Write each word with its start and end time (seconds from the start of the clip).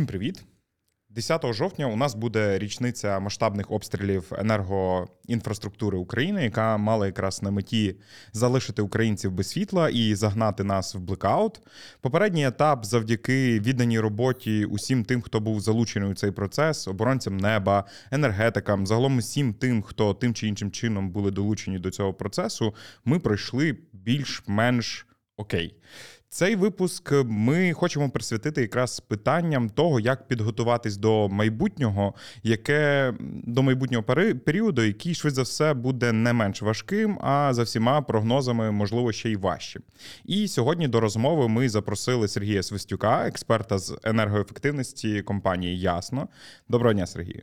Всім 0.00 0.06
привіт! 0.06 0.44
10 1.08 1.52
жовтня 1.52 1.86
у 1.86 1.96
нас 1.96 2.14
буде 2.14 2.58
річниця 2.58 3.20
масштабних 3.20 3.70
обстрілів 3.70 4.32
енергоінфраструктури 4.38 5.98
України, 5.98 6.44
яка 6.44 6.76
мала 6.76 7.06
якраз 7.06 7.42
на 7.42 7.50
меті 7.50 7.96
залишити 8.32 8.82
українців 8.82 9.32
без 9.32 9.48
світла 9.48 9.90
і 9.90 10.14
загнати 10.14 10.64
нас 10.64 10.94
в 10.94 10.98
блекаут. 10.98 11.60
Попередній 12.00 12.46
етап, 12.46 12.84
завдяки 12.84 13.60
відданій 13.60 14.00
роботі 14.00 14.64
усім 14.64 15.04
тим, 15.04 15.22
хто 15.22 15.40
був 15.40 15.60
залучений 15.60 16.10
у 16.10 16.14
цей 16.14 16.30
процес, 16.30 16.88
оборонцям 16.88 17.36
неба, 17.36 17.84
енергетикам, 18.10 18.86
загалом 18.86 19.16
усім 19.16 19.54
тим, 19.54 19.82
хто 19.82 20.14
тим 20.14 20.34
чи 20.34 20.48
іншим 20.48 20.70
чином 20.70 21.10
були 21.10 21.30
долучені 21.30 21.78
до 21.78 21.90
цього 21.90 22.14
процесу, 22.14 22.74
ми 23.04 23.18
пройшли 23.18 23.78
більш-менш 23.92 25.06
окей. 25.36 25.76
Цей 26.32 26.56
випуск 26.56 27.12
ми 27.24 27.72
хочемо 27.72 28.10
присвятити 28.10 28.60
якраз 28.60 29.00
питанням 29.00 29.70
того, 29.70 30.00
як 30.00 30.28
підготуватись 30.28 30.96
до 30.96 31.28
майбутнього, 31.28 32.14
яке 32.42 33.14
до 33.44 33.62
майбутнього 33.62 34.04
періоду, 34.44 34.82
який 34.82 35.14
швидше 35.14 35.34
за 35.34 35.42
все 35.42 35.74
буде 35.74 36.12
не 36.12 36.32
менш 36.32 36.62
важким, 36.62 37.18
а 37.20 37.54
за 37.54 37.62
всіма 37.62 38.02
прогнозами, 38.02 38.70
можливо, 38.70 39.12
ще 39.12 39.30
й 39.30 39.36
важче. 39.36 39.80
І 40.24 40.48
сьогодні 40.48 40.88
до 40.88 41.00
розмови 41.00 41.48
ми 41.48 41.68
запросили 41.68 42.28
Сергія 42.28 42.62
Свистюка, 42.62 43.26
експерта 43.26 43.78
з 43.78 43.98
енергоефективності 44.02 45.22
компанії 45.22 45.80
Ясно. 45.80 46.28
Доброго 46.68 46.94
дня, 46.94 47.06
Сергію. 47.06 47.42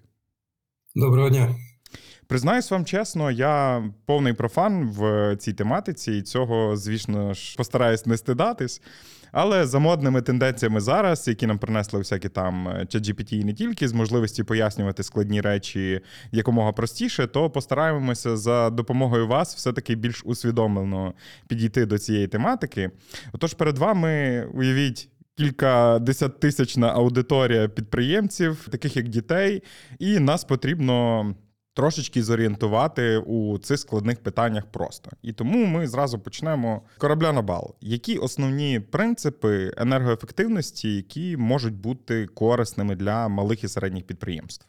Доброго 0.96 1.30
дня. 1.30 1.56
Признаюсь 2.28 2.72
вам 2.72 2.86
чесно, 2.86 3.32
я 3.32 3.84
повний 4.06 4.34
профан 4.34 4.90
в 4.90 5.36
цій 5.36 5.54
тематиці, 5.54 6.12
і 6.12 6.22
цього, 6.22 6.78
звісно 6.78 7.34
ж, 7.34 7.56
постараюсь 7.58 8.06
не 8.06 8.18
стидатись. 8.18 8.82
Але 9.32 9.66
за 9.66 9.80
модними 9.80 10.22
тенденціями 10.22 10.80
зараз, 10.80 11.28
які 11.28 11.48
нам 11.48 11.60
принесли 11.60 12.00
всякі 12.00 12.30
там 12.30 12.68
ChatGPT 12.68 13.34
і 13.34 13.44
не 13.44 13.54
тільки 13.54 13.88
з 13.88 13.94
можливості 13.94 14.44
пояснювати 14.44 15.04
складні 15.04 15.42
речі 15.42 16.02
якомога 16.32 16.72
простіше, 16.72 17.28
то 17.28 17.50
постараємося 17.50 18.38
за 18.38 18.70
допомогою 18.70 19.28
вас 19.28 19.56
все-таки 19.56 19.96
більш 19.96 20.22
усвідомлено 20.26 21.14
підійти 21.48 21.86
до 21.86 21.98
цієї 21.98 22.28
тематики. 22.28 22.92
Отож, 23.34 23.54
перед 23.54 23.78
вами 23.78 24.44
уявіть. 24.54 25.10
Кілька 25.38 26.00
десятитисячна 26.00 26.88
аудиторія 26.88 27.68
підприємців, 27.68 28.68
таких 28.72 28.98
як 28.98 29.08
дітей, 29.08 29.64
і 30.00 30.20
нас 30.20 30.44
потрібно 30.44 31.26
трошечки 31.78 32.24
зорієнтувати 32.24 33.18
у 33.18 33.58
цих 33.58 33.80
складних 33.80 34.20
питаннях 34.20 34.64
просто. 34.72 35.12
І 35.22 35.34
тому 35.34 35.66
ми 35.66 35.88
зразу 35.88 36.20
почнемо 36.20 36.82
корабля 36.98 37.32
на 37.32 37.42
бал. 37.42 37.76
Які 37.82 38.18
основні 38.18 38.80
принципи 38.80 39.72
енергоефективності, 39.78 40.96
які 40.96 41.38
можуть 41.38 41.74
бути 41.74 42.28
корисними 42.28 42.96
для 42.96 43.28
малих 43.28 43.64
і 43.64 43.68
середніх 43.68 44.04
підприємств? 44.04 44.66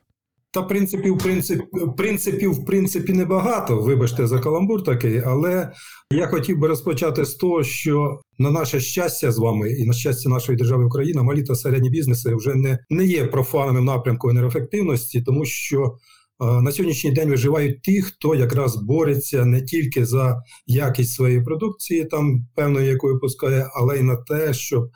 Та 0.51 0.63
принципів, 0.63 1.19
принцип, 1.19 1.63
принципів, 1.97 2.53
в 2.53 2.67
принципі, 2.67 3.13
небагато. 3.13 3.83
Вибачте 3.83 4.27
за 4.27 4.39
каламбур 4.39 4.85
такий, 4.85 5.23
але 5.27 5.73
я 6.13 6.27
хотів 6.27 6.59
би 6.59 6.69
розпочати 6.69 7.25
з 7.25 7.35
того, 7.35 7.63
що 7.63 8.21
на 8.39 8.51
наше 8.51 8.81
щастя 8.81 9.33
з 9.33 9.39
вами 9.39 9.71
і 9.71 9.85
на 9.85 9.93
щастя 9.93 10.29
нашої 10.29 10.59
держави 10.59 10.85
Україна, 10.85 11.23
малі 11.23 11.43
та 11.43 11.55
середні 11.55 11.91
бізнеси 11.91 12.35
вже 12.35 12.55
не, 12.55 12.79
не 12.91 13.05
є 13.05 13.25
профанами 13.25 13.81
в 13.81 13.85
напрямку 13.85 14.31
енергоефективності, 14.31 15.23
тому 15.23 15.45
що 15.45 15.97
на 16.41 16.73
сьогоднішній 16.73 17.13
день 17.13 17.29
виживають 17.29 17.83
ті, 17.83 18.03
хто 18.03 18.35
якраз 18.35 18.77
бореться 18.77 19.45
не 19.45 19.63
тільки 19.63 20.07
за 20.07 20.43
якість 20.67 21.15
своєї 21.15 21.43
продукції, 21.43 22.05
там 22.05 22.47
певної 22.55 22.89
якої 22.89 23.15
випускає, 23.15 23.67
але 23.75 23.99
й 23.99 24.03
на 24.03 24.17
те, 24.17 24.55
щоб 24.55 24.91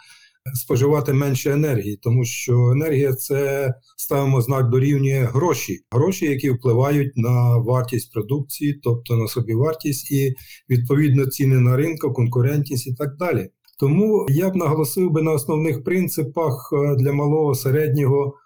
споживати 0.54 1.12
менше 1.12 1.50
енергії, 1.52 1.98
тому 2.02 2.24
що 2.24 2.68
енергія 2.68 3.12
це 3.12 3.74
ставимо 3.96 4.40
знак 4.40 4.68
дорівнює 4.68 5.28
гроші, 5.32 5.78
гроші, 5.90 6.26
які 6.26 6.50
впливають 6.50 7.16
на 7.16 7.56
вартість 7.56 8.12
продукції, 8.12 8.80
тобто 8.82 9.16
на 9.16 9.26
собівартість 9.28 10.10
і 10.12 10.34
відповідно 10.70 11.26
ціни 11.26 11.60
на 11.60 11.76
ринку, 11.76 12.12
конкурентність 12.12 12.86
і 12.86 12.94
так 12.94 13.16
далі. 13.16 13.48
Тому 13.78 14.26
я 14.30 14.50
б 14.50 14.56
наголосив 14.56 15.10
би 15.10 15.22
на 15.22 15.32
основних 15.32 15.84
принципах 15.84 16.72
е, 16.72 16.96
для 16.96 17.12
малого 17.12 17.54
середнього 17.54 18.26
е, 18.26 18.41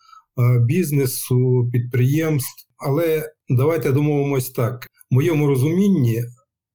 бізнесу, 0.66 1.70
підприємств. 1.72 2.66
Але 2.78 3.30
давайте 3.48 3.92
домовимось 3.92 4.50
так: 4.50 4.86
в 5.10 5.14
моєму 5.14 5.46
розумінні 5.46 6.24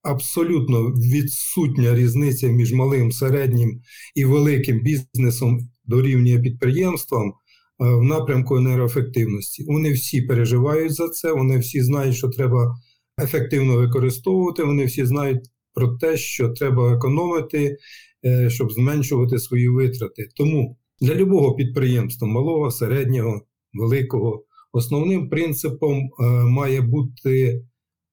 абсолютно 0.03 0.83
відсутня 0.87 1.95
різниця 1.95 2.47
між 2.47 2.73
малим, 2.73 3.11
середнім 3.11 3.81
і 4.15 4.25
великим 4.25 4.79
бізнесом 4.79 5.59
дорівнює 5.85 6.39
підприємствам 6.39 7.27
е, 7.29 7.33
в 7.79 8.03
напрямку 8.03 8.57
енергоефективності. 8.57 9.63
Вони 9.67 9.91
всі 9.91 10.21
переживають 10.21 10.93
за 10.93 11.09
це, 11.09 11.33
вони 11.33 11.57
всі 11.59 11.81
знають, 11.81 12.15
що 12.15 12.27
треба 12.27 12.75
ефективно 13.21 13.77
використовувати. 13.77 14.63
Вони 14.63 14.85
всі 14.85 15.05
знають 15.05 15.41
про 15.73 15.87
те, 15.97 16.17
що 16.17 16.49
треба 16.49 16.93
економити, 16.93 17.77
е, 18.25 18.49
щоб 18.49 18.71
зменшувати 18.71 19.39
свої 19.39 19.69
витрати. 19.69 20.29
Тому 20.35 20.77
для 21.01 21.15
любого 21.15 21.55
підприємства 21.55 22.27
малого, 22.27 22.71
середнього, 22.71 23.41
великого. 23.73 24.43
Основним 24.73 25.29
принципом 25.29 25.99
е, 25.99 26.23
має 26.29 26.81
бути 26.81 27.63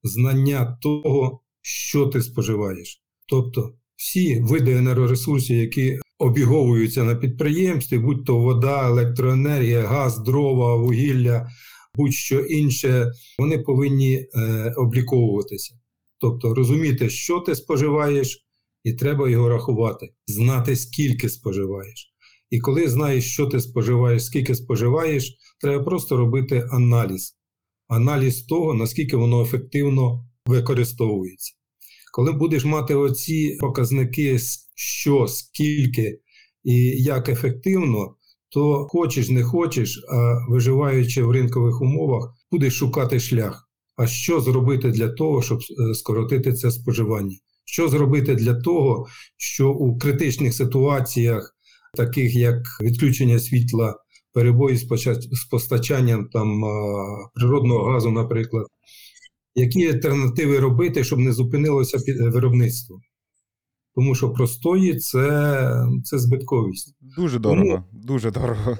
знання 0.03 0.79
того, 0.83 1.41
що 1.63 2.07
ти 2.07 2.23
споживаєш. 2.23 3.03
Тобто 3.29 3.75
всі 3.97 4.41
види 4.41 4.73
енергоресурсів, 4.73 5.57
які 5.57 5.99
обіговуються 6.19 7.05
на 7.05 7.15
підприємстві, 7.15 7.99
будь 7.99 8.25
то 8.25 8.39
вода, 8.39 8.89
електроенергія, 8.89 9.83
газ, 9.83 10.19
дрова, 10.19 10.77
вугілля, 10.77 11.49
будь-що 11.95 12.41
інше, 12.41 13.13
вони 13.39 13.59
повинні 13.59 14.15
е, 14.15 14.75
обліковуватися. 14.77 15.75
Тобто 16.21 16.55
розуміти, 16.55 17.11
що 17.11 17.41
ти 17.41 17.55
споживаєш, 17.55 18.45
і 18.85 18.93
треба 18.93 19.31
його 19.31 19.49
рахувати, 19.49 20.09
знати, 20.27 20.77
скільки 20.77 21.29
споживаєш. 21.29 22.15
І 22.51 22.61
коли 22.61 22.89
знаєш, 22.89 23.33
що 23.33 23.47
ти 23.47 23.61
споживаєш, 23.61 24.25
скільки 24.25 24.55
споживаєш, 24.55 25.37
треба 25.61 25.85
просто 25.85 26.17
робити 26.17 26.69
аналіз. 26.71 27.37
Аналіз 27.89 28.43
того, 28.43 28.75
наскільки 28.75 29.17
воно 29.17 29.43
ефективно 29.43 30.25
використовується. 30.47 31.55
Коли 32.13 32.33
будеш 32.33 32.65
мати 32.65 32.95
оці 32.95 33.57
показники, 33.61 34.39
що, 34.75 35.27
скільки 35.29 36.21
і 36.65 36.75
як 37.03 37.29
ефективно, 37.29 38.15
то 38.49 38.87
хочеш, 38.89 39.29
не 39.29 39.43
хочеш, 39.43 40.05
а 40.13 40.39
виживаючи 40.49 41.23
в 41.23 41.31
ринкових 41.31 41.81
умовах, 41.81 42.35
будеш 42.51 42.75
шукати 42.75 43.21
шлях. 43.21 43.69
А 43.97 44.07
що 44.07 44.41
зробити 44.41 44.91
для 44.91 45.09
того, 45.09 45.43
щоб 45.43 45.59
е, 45.59 45.95
скоротити 45.95 46.53
це 46.53 46.71
споживання? 46.71 47.37
Що 47.65 47.89
зробити 47.89 48.35
для 48.35 48.55
того, 48.55 49.07
що 49.37 49.71
у 49.71 49.99
критичних 49.99 50.55
ситуаціях 50.55 51.58
таких 51.99 52.35
як 52.35 52.59
відключення 52.83 53.39
світла, 53.39 53.95
перебої 54.33 54.77
з 55.31 55.45
постачанням 55.51 56.29
там 56.33 56.65
природного 57.35 57.85
газу, 57.85 58.11
наприклад. 58.11 58.67
Які 59.55 59.87
альтернативи 59.87 60.59
робити, 60.59 61.05
щоб 61.05 61.19
не 61.19 61.33
зупинилося 61.33 61.99
виробництво? 62.31 63.01
Тому 63.95 64.15
що 64.15 64.31
простої 64.31 64.97
це 64.97 65.87
це 66.05 66.19
збитковість. 66.19 66.97
Дуже 67.01 67.39
дорого, 67.39 67.65
Тому, 67.65 67.85
дуже 67.93 68.31
дорого. 68.31 68.79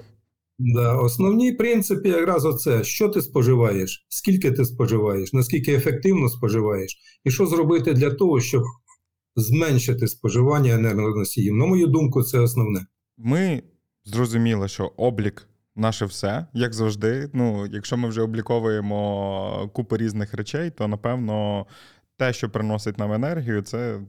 Да, 0.59 0.95
Основні 0.95 1.53
принципи 1.53 2.09
якраз 2.09 2.45
оце: 2.45 2.85
що 2.85 3.09
ти 3.09 3.23
споживаєш, 3.23 4.07
скільки 4.09 4.51
ти 4.53 4.65
споживаєш, 4.65 5.33
наскільки 5.33 5.73
ефективно 5.73 6.29
споживаєш, 6.29 6.99
і 7.25 7.31
що 7.31 7.47
зробити 7.47 7.93
для 7.93 8.11
того, 8.11 8.41
щоб 8.41 8.63
зменшити 9.37 10.09
споживання 10.09 10.75
енергоносіїв. 10.75 11.55
На 11.55 11.67
мою 11.67 11.87
думку, 11.87 12.23
це 12.23 12.41
основне. 12.41 12.87
Ми 13.19 13.63
зрозуміли, 14.05 14.69
що 14.69 14.93
облік 14.97 15.49
наше 15.77 16.05
все, 16.05 16.47
як 16.53 16.75
завжди. 16.75 17.31
Ну, 17.33 17.67
якщо 17.67 17.97
ми 17.97 18.09
вже 18.09 18.23
обліковуємо 18.23 19.71
купу 19.73 19.97
різних 19.97 20.35
речей, 20.35 20.71
то 20.71 20.89
напевно 20.89 21.67
те, 22.17 22.33
що 22.33 22.51
приносить 22.51 22.99
нам 22.99 23.13
енергію, 23.13 23.63
це 23.63 24.01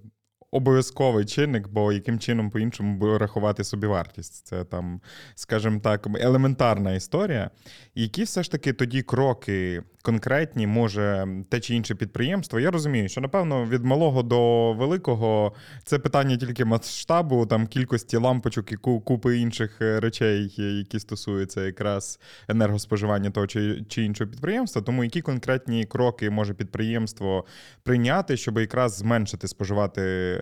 обов'язковий 0.51 1.25
чинник, 1.25 1.67
бо 1.67 1.91
яким 1.91 2.19
чином 2.19 2.49
по-іншому 2.49 3.17
рахувати 3.17 3.63
собі 3.63 3.87
вартість. 3.87 4.47
Це 4.47 4.63
там, 4.63 5.01
скажімо 5.35 5.79
так, 5.83 6.07
елементарна 6.19 6.93
історія. 6.93 7.49
Які 7.95 8.23
все 8.23 8.43
ж 8.43 8.51
таки 8.51 8.73
тоді 8.73 9.01
кроки 9.01 9.83
конкретні 10.01 10.67
може 10.67 11.27
те 11.49 11.59
чи 11.59 11.75
інше 11.75 11.95
підприємство? 11.95 12.59
Я 12.59 12.71
розумію, 12.71 13.09
що 13.09 13.21
напевно 13.21 13.65
від 13.65 13.85
малого 13.85 14.23
до 14.23 14.73
великого 14.73 15.53
це 15.83 15.99
питання 15.99 16.37
тільки 16.37 16.65
масштабу, 16.65 17.45
там 17.45 17.67
кількості 17.67 18.17
лампочок 18.17 18.71
і 18.71 18.75
купи 18.75 19.37
інших 19.37 19.81
е, 19.81 19.99
речей, 19.99 20.53
які 20.57 20.99
стосуються 20.99 21.61
якраз 21.61 22.19
енергоспоживання 22.47 23.29
того 23.29 23.47
чи, 23.47 23.85
чи 23.89 24.03
іншого 24.03 24.29
підприємства. 24.31 24.81
Тому 24.81 25.03
які 25.03 25.21
конкретні 25.21 25.85
кроки 25.85 26.29
може 26.29 26.53
підприємство 26.53 27.45
прийняти, 27.83 28.37
щоб 28.37 28.57
якраз 28.57 28.97
зменшити 28.97 29.47
споживати 29.47 30.01
е, 30.01 30.38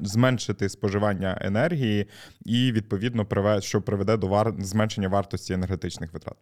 зменшити 0.00 0.68
споживання 0.68 1.38
енергії, 1.40 2.06
і 2.46 2.72
відповідно 2.72 3.24
приве- 3.24 3.60
що 3.60 3.82
приведе 3.82 4.16
до 4.16 4.26
вар... 4.26 4.54
зменшення 4.58 5.08
вартості 5.08 5.52
енергетичних 5.52 6.12
витрат. 6.12 6.36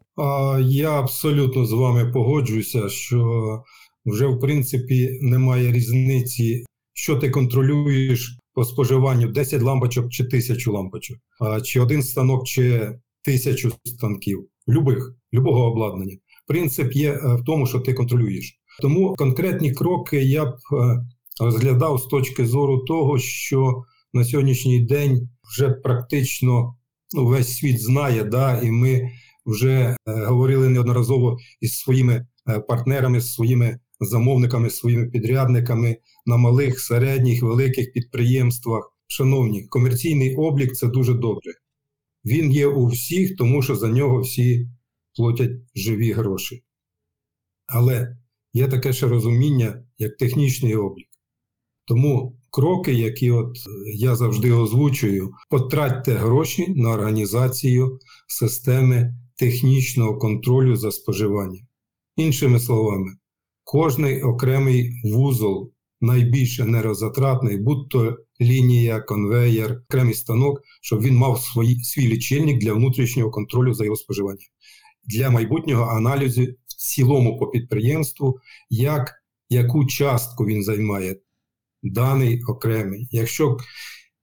Я 0.68 0.90
абсолютно 0.90 1.66
з 1.66 1.72
вами 1.72 2.12
погоджуюся, 2.12 2.88
що 2.88 3.62
вже 4.06 4.26
в 4.26 4.40
принципі 4.40 5.18
немає 5.22 5.72
різниці, 5.72 6.64
що 6.92 7.16
ти 7.16 7.30
контролюєш 7.30 8.38
по 8.54 8.64
споживанню 8.64 9.28
10 9.28 9.62
лампочок 9.62 10.10
чи 10.10 10.24
1000 10.24 10.70
лампочок, 10.70 11.16
а, 11.40 11.60
чи 11.60 11.80
один 11.80 12.02
станок, 12.02 12.46
чи 12.46 12.92
тисячу 13.24 13.72
станків, 13.84 14.48
любих, 14.68 15.14
любого 15.34 15.66
обладнання. 15.66 16.16
Принцип 16.46 16.92
є 16.92 17.12
е, 17.12 17.34
в 17.34 17.44
тому, 17.44 17.66
що 17.66 17.80
ти 17.80 17.92
контролюєш. 17.94 18.60
Тому 18.82 19.14
конкретні 19.14 19.72
кроки 19.72 20.22
я 20.22 20.44
б 20.44 20.48
е, 20.48 21.04
розглядав 21.40 22.00
з 22.00 22.06
точки 22.06 22.46
зору 22.46 22.78
того, 22.78 23.18
що 23.18 23.82
на 24.12 24.24
сьогоднішній 24.24 24.80
день 24.80 25.28
вже 25.50 25.70
практично 25.70 26.76
ну, 27.14 27.26
весь 27.26 27.56
світ 27.56 27.80
знає, 27.80 28.24
да, 28.24 28.60
і 28.60 28.70
ми 28.70 29.10
вже 29.46 29.70
е, 29.72 29.96
говорили 30.06 30.68
неодноразово 30.68 31.38
із 31.60 31.78
своїми 31.78 32.26
е, 32.48 32.60
партнерами, 32.60 33.20
з 33.20 33.34
своїми 33.34 33.78
замовниками, 34.00 34.70
своїми 34.70 35.06
підрядниками 35.06 35.96
на 36.26 36.36
малих, 36.36 36.80
середніх, 36.80 37.42
великих 37.42 37.92
підприємствах. 37.92 38.92
Шановні, 39.08 39.66
комерційний 39.66 40.36
облік 40.36 40.72
це 40.72 40.86
дуже 40.86 41.14
добре. 41.14 41.52
Він 42.24 42.52
є 42.52 42.66
у 42.66 42.86
всіх, 42.86 43.36
тому 43.36 43.62
що 43.62 43.76
за 43.76 43.88
нього 43.88 44.20
всі 44.20 44.68
платять 45.16 45.50
живі 45.74 46.12
гроші. 46.12 46.62
Але 47.66 48.16
є 48.52 48.68
таке 48.68 48.92
ще 48.92 49.06
розуміння, 49.06 49.84
як 49.98 50.16
технічний 50.16 50.76
облік. 50.76 51.05
Тому 51.86 52.36
кроки, 52.50 52.94
які 52.94 53.30
от 53.30 53.56
е, 53.56 53.70
я 53.94 54.16
завжди 54.16 54.52
озвучую, 54.52 55.30
потратьте 55.50 56.12
гроші 56.12 56.74
на 56.76 56.90
організацію 56.90 57.98
системи 58.28 59.14
технічного 59.36 60.18
контролю 60.18 60.76
за 60.76 60.92
споживанням. 60.92 61.66
Іншими 62.16 62.60
словами, 62.60 63.10
кожний 63.64 64.22
окремий 64.22 65.00
вузол 65.04 65.72
найбільш 66.00 66.60
енергозатратний, 66.60 67.56
будь-то 67.56 68.16
лінія, 68.40 69.00
конвеєр, 69.00 69.82
окремий 69.88 70.14
станок, 70.14 70.60
щоб 70.82 71.02
він 71.02 71.16
мав 71.16 71.40
свої, 71.40 71.84
свій 71.84 72.08
лічильник 72.08 72.58
для 72.58 72.72
внутрішнього 72.72 73.30
контролю 73.30 73.74
за 73.74 73.84
його 73.84 73.96
споживанням, 73.96 74.48
для 75.04 75.30
майбутнього 75.30 75.84
аналізу 75.84 76.42
в 76.42 76.74
цілому 76.74 77.38
по 77.38 77.46
підприємству, 77.46 78.38
як, 78.70 79.14
яку 79.48 79.86
частку 79.86 80.46
він 80.46 80.62
займає, 80.62 81.16
даний 81.82 82.42
окремий. 82.42 83.08
Якщо 83.10 83.56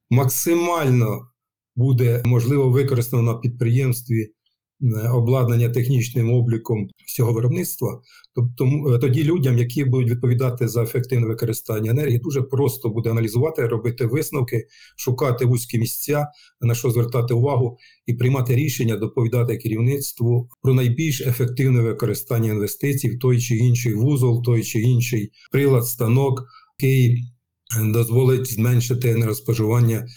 максимально 0.10 1.28
буде 1.76 2.22
можливо 2.26 2.70
використано 2.70 3.24
на 3.24 3.34
підприємстві 3.34 4.22
е, 4.22 5.10
обладнання 5.10 5.70
технічним 5.70 6.34
обліком 6.34 6.88
всього 7.08 7.34
виробництва, 7.34 8.02
тобто 8.36 8.98
тоді 9.02 9.24
людям, 9.24 9.58
які 9.58 9.84
будуть 9.86 10.12
відповідати 10.12 10.68
за 10.68 10.84
ефективне 10.84 11.28
використання 11.28 11.92
енергії, 11.92 12.20
дуже 12.20 12.42
просто 12.42 12.90
буде 12.90 13.10
аналізувати, 13.10 13.68
робити 13.68 14.06
висновки, 14.06 14.68
шукати 14.98 15.46
вузькі 15.46 15.80
місця, 15.80 16.28
на 16.62 16.76
що 16.76 16.92
звертати 16.92 17.34
увагу, 17.34 17.78
і 18.06 18.14
приймати 18.14 18.56
рішення, 18.56 18.98
доповідати 18.98 19.58
керівництву 19.58 20.50
про 20.62 20.74
найбільш 20.74 21.22
ефективне 21.22 21.82
використання 21.82 22.50
інвестицій 22.50 23.10
в 23.10 23.20
той 23.20 23.42
чи 23.42 23.56
інший 23.56 23.94
вузол, 23.94 24.44
той 24.44 24.64
чи 24.64 24.82
інший 24.82 25.32
прилад, 25.52 25.88
станок, 25.88 26.44
який 26.80 27.33
дозволить 27.82 28.54
зменшити 28.54 29.10
енергоспоживання 29.10 30.08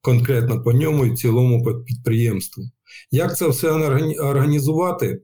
конкретно 0.00 0.62
по 0.62 0.72
ньому 0.72 1.06
і 1.06 1.10
в 1.10 1.16
цілому 1.16 1.64
по 1.64 1.74
підприємству. 1.74 2.64
Як 3.10 3.36
це 3.36 3.48
все 3.48 3.70
організувати? 4.20 5.22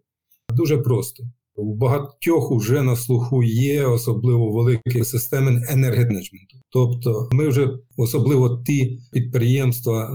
Дуже 0.52 0.79
просто. 0.79 1.25
У 1.55 1.75
багатьох 1.75 2.50
уже 2.50 2.82
на 2.82 2.96
слуху 2.96 3.43
є 3.43 3.87
особливо 3.87 4.52
великі 4.52 5.05
системи 5.05 5.62
енергетменеджменту. 5.69 6.56
Тобто, 6.70 7.29
ми 7.32 7.49
вже 7.49 7.70
особливо 7.96 8.62
ті 8.67 8.99
підприємства, 9.12 10.05
е, 10.05 10.11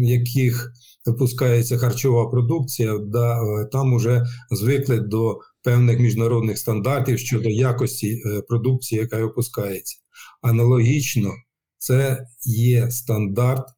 в 0.00 0.04
яких 0.04 0.72
випускається 1.06 1.78
харчова 1.78 2.30
продукція, 2.30 2.98
да, 2.98 3.42
е, 3.42 3.64
там 3.72 3.96
вже 3.96 4.24
звикли 4.50 5.00
до 5.00 5.38
певних 5.62 6.00
міжнародних 6.00 6.58
стандартів 6.58 7.18
щодо 7.18 7.48
якості 7.48 8.22
е, 8.26 8.42
продукції, 8.48 9.00
яка 9.00 9.18
випускається. 9.18 9.96
Аналогічно, 10.46 11.34
це 11.78 12.26
є 12.44 12.90
стандарт 12.90 13.68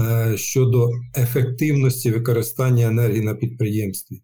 е, 0.00 0.36
щодо 0.38 0.90
ефективності 1.16 2.10
використання 2.10 2.86
енергії 2.86 3.22
на 3.22 3.34
підприємстві. 3.34 4.22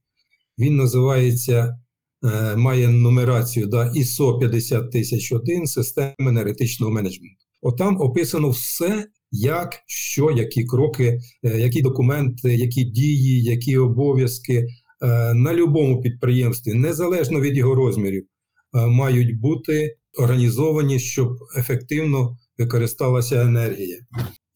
Він 0.58 0.76
називається, 0.76 1.78
е, 2.24 2.56
має 2.56 2.88
нумерацію 2.88 3.66
да, 3.66 3.92
ISO 3.92 4.38
50001 4.38 5.66
система 5.66 6.14
енергетичного 6.18 6.92
менеджменту. 6.92 7.36
Отам 7.62 8.00
описано 8.00 8.50
все, 8.50 9.06
як, 9.30 9.82
що, 9.86 10.30
які 10.30 10.64
кроки, 10.64 11.20
е, 11.44 11.60
які 11.60 11.82
документи, 11.82 12.54
які 12.54 12.84
дії, 12.84 13.42
які 13.42 13.76
обов'язки 13.76 14.56
е, 14.56 15.34
на 15.34 15.50
будь-якому 15.50 16.00
підприємстві, 16.00 16.74
незалежно 16.74 17.40
від 17.40 17.56
його 17.56 17.74
розмірів, 17.74 18.26
е, 18.74 18.86
мають 18.86 19.40
бути 19.40 19.96
організовані, 20.18 20.98
щоб 20.98 21.38
ефективно 21.56 22.36
використалася 22.58 23.42
енергія. 23.42 23.98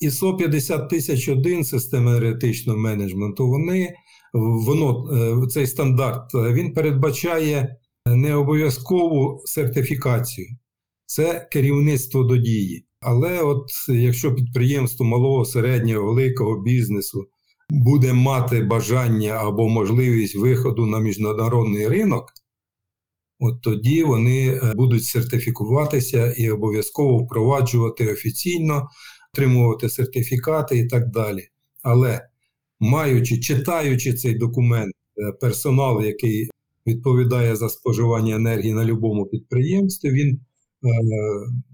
ISO 0.05 0.37
50001 0.37 1.65
система 1.65 2.11
енергетичного 2.11 2.79
менеджменту, 2.79 3.49
вони 3.49 3.95
воно 4.33 5.11
е, 5.13 5.47
цей 5.47 5.67
стандарт 5.67 6.35
е, 6.35 6.53
він 6.53 6.75
передбачає 6.75 7.77
не 8.07 8.35
обов'язкову 8.35 9.43
сертифікацію, 9.45 10.49
це 11.07 11.49
керівництво 11.53 12.23
до 12.25 12.37
дії. 12.37 12.87
Але 13.01 13.41
от 13.41 13.67
якщо 13.89 14.35
підприємство 14.35 15.07
малого, 15.07 15.45
середнього, 15.45 16.07
великого 16.07 16.63
бізнесу 16.63 17.27
буде 17.71 18.13
мати 18.13 18.63
бажання 18.63 19.33
або 19.33 19.69
можливість 19.69 20.37
виходу 20.37 20.87
на 20.87 20.99
міжнародний 20.99 21.89
ринок, 21.89 22.33
от 23.41 23.63
тоді 23.63 24.05
вони 24.05 24.49
е, 24.49 24.75
будуть 24.75 25.05
сертифікуватися 25.05 26.33
і 26.33 26.51
обов'язково 26.51 27.19
впроваджувати 27.19 28.13
офіційно, 28.13 28.89
отримувати 29.35 29.89
сертифікати 29.89 30.79
і 30.79 30.87
так 30.87 31.11
далі. 31.11 31.49
Але 31.83 32.29
маючи, 32.81 33.39
читаючи 33.39 34.15
цей 34.15 34.35
документ, 34.35 34.95
е, 35.19 35.33
персонал, 35.33 36.05
який 36.05 36.51
відповідає 36.87 37.57
за 37.57 37.69
споживання 37.69 38.35
енергії 38.37 38.75
на 38.75 38.81
будь-якому 38.81 39.27
підприємстві, 39.27 40.11
він 40.11 40.41
е, 40.85 40.89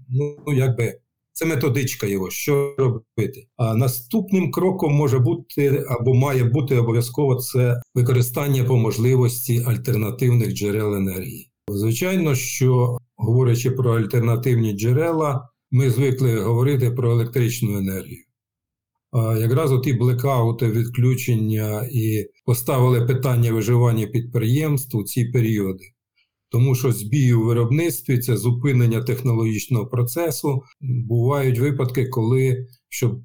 ну 0.09 0.53
якби 0.53 0.99
це 1.37 1.45
методичка 1.45 2.07
його, 2.07 2.29
що 2.29 2.75
робити. 2.77 3.47
А 3.55 3.75
наступним 3.75 4.51
кроком 4.51 4.93
може 4.93 5.19
бути 5.19 5.85
або 5.89 6.13
має 6.13 6.43
бути 6.43 6.77
обов'язково 6.77 7.35
це 7.35 7.81
використання 7.95 8.63
по 8.63 8.77
можливості 8.77 9.63
альтернативних 9.65 10.53
джерел 10.53 10.95
енергії. 10.95 11.46
Звичайно, 11.71 12.35
що 12.35 12.97
говорячи 13.15 13.71
про 13.71 13.97
альтернативні 13.97 14.73
джерела, 14.73 15.49
ми 15.71 15.89
звикли 15.89 16.39
говорити 16.39 16.91
про 16.91 17.11
електричну 17.11 17.77
енергію. 17.77 18.23
А 19.11 19.37
якраз 19.37 19.81
ті 19.83 19.93
блекаути, 19.93 20.67
відключення 20.71 21.89
і 21.91 22.25
поставили 22.45 23.05
питання 23.05 23.53
виживання 23.53 24.07
підприємств 24.07 24.97
у 24.97 25.03
ці 25.03 25.25
періоди. 25.25 25.83
Тому 26.49 26.75
що 26.75 26.91
збій 26.91 27.33
у 27.33 27.45
виробництві 27.45 28.19
це 28.19 28.37
зупинення 28.37 29.03
технологічного 29.03 29.87
процесу. 29.87 30.61
Бувають 30.81 31.59
випадки, 31.59 32.05
коли 32.05 32.67
щоб 32.89 33.21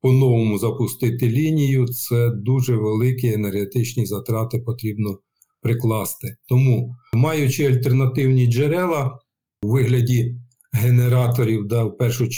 по-новому 0.00 0.58
запустити 0.58 1.28
лінію, 1.28 1.86
це 1.86 2.30
дуже 2.30 2.76
великі 2.76 3.32
енергетичні 3.32 4.06
затрати 4.06 4.58
потрібно 4.58 5.18
прикласти. 5.62 6.36
Тому, 6.48 6.94
маючи 7.14 7.66
альтернативні 7.66 8.46
джерела 8.46 9.18
у 9.62 9.68
вигляді 9.68 10.36
генераторів, 10.72 11.66
да, 11.66 11.84
в 11.84 11.96
першу 11.98 12.28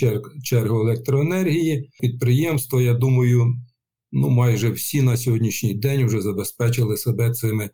чергу, 0.44 0.80
електроенергії, 0.80 1.90
підприємства, 2.00 2.82
я 2.82 2.94
думаю, 2.94 3.54
ну 4.12 4.28
майже 4.28 4.70
всі 4.70 5.02
на 5.02 5.16
сьогоднішній 5.16 5.74
день 5.74 6.06
вже 6.06 6.20
забезпечили 6.20 6.96
себе 6.96 7.30
цими 7.30 7.70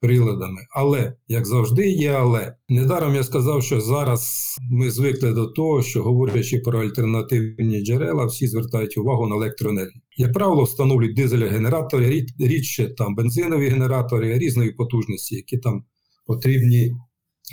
приладами. 0.00 0.60
Але, 0.70 1.14
як 1.28 1.46
завжди, 1.46 1.90
є 1.90 2.10
але. 2.12 2.54
Недаром 2.68 3.14
я 3.14 3.24
сказав, 3.24 3.62
що 3.62 3.80
зараз 3.80 4.54
ми 4.70 4.90
звикли 4.90 5.32
до 5.32 5.46
того, 5.46 5.82
що 5.82 6.02
говорячи 6.02 6.58
про 6.58 6.80
альтернативні 6.82 7.84
джерела, 7.84 8.24
всі 8.26 8.46
звертають 8.46 8.98
увагу 8.98 9.26
на 9.26 9.34
електроенергію. 9.36 10.02
Як 10.16 10.32
правило, 10.32 10.62
встановлюють 10.62 11.16
дизель-генератори, 11.16 12.26
рідше 12.38 12.94
там 12.98 13.14
бензинові 13.14 13.68
генератори 13.68 14.38
різної 14.38 14.72
потужності, 14.72 15.36
які 15.36 15.58
там 15.58 15.84
потрібні 16.26 16.92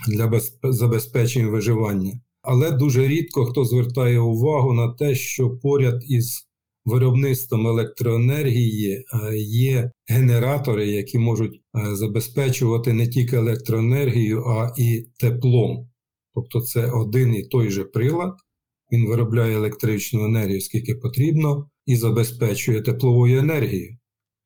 для 0.08 0.28
безп- 0.28 0.72
забезпечення 0.72 1.48
виживання. 1.48 2.12
але 2.42 2.72
дуже 2.72 3.08
рідко 3.08 3.46
хто 3.46 3.66
звертає 3.66 4.20
увагу 4.20 4.74
на 4.74 4.94
те, 4.94 5.16
що 5.16 5.50
поряд 5.50 6.04
із 6.08 6.47
виробництвом 6.88 7.68
електроенергії 7.68 8.94
е, 8.94 9.38
є 9.38 9.92
генератори, 10.08 10.88
які 10.88 11.20
можуть 11.20 11.54
е, 11.56 11.96
забезпечувати 11.96 12.94
не 12.94 13.08
тільки 13.08 13.36
електроенергію, 13.36 14.44
а 14.44 14.74
і 14.78 15.06
теплом. 15.20 15.90
Тобто 16.36 16.62
це 16.62 16.92
один 16.92 17.36
і 17.36 17.44
той 17.44 17.70
же 17.70 17.84
прилад, 17.84 18.34
він 18.92 19.08
виробляє 19.08 19.56
електричну 19.56 20.26
енергію, 20.26 20.62
скільки 20.62 20.96
потрібно, 20.96 21.70
і 21.86 21.96
забезпечує 21.96 22.82
тепловою 22.82 23.40
енергією. 23.40 23.98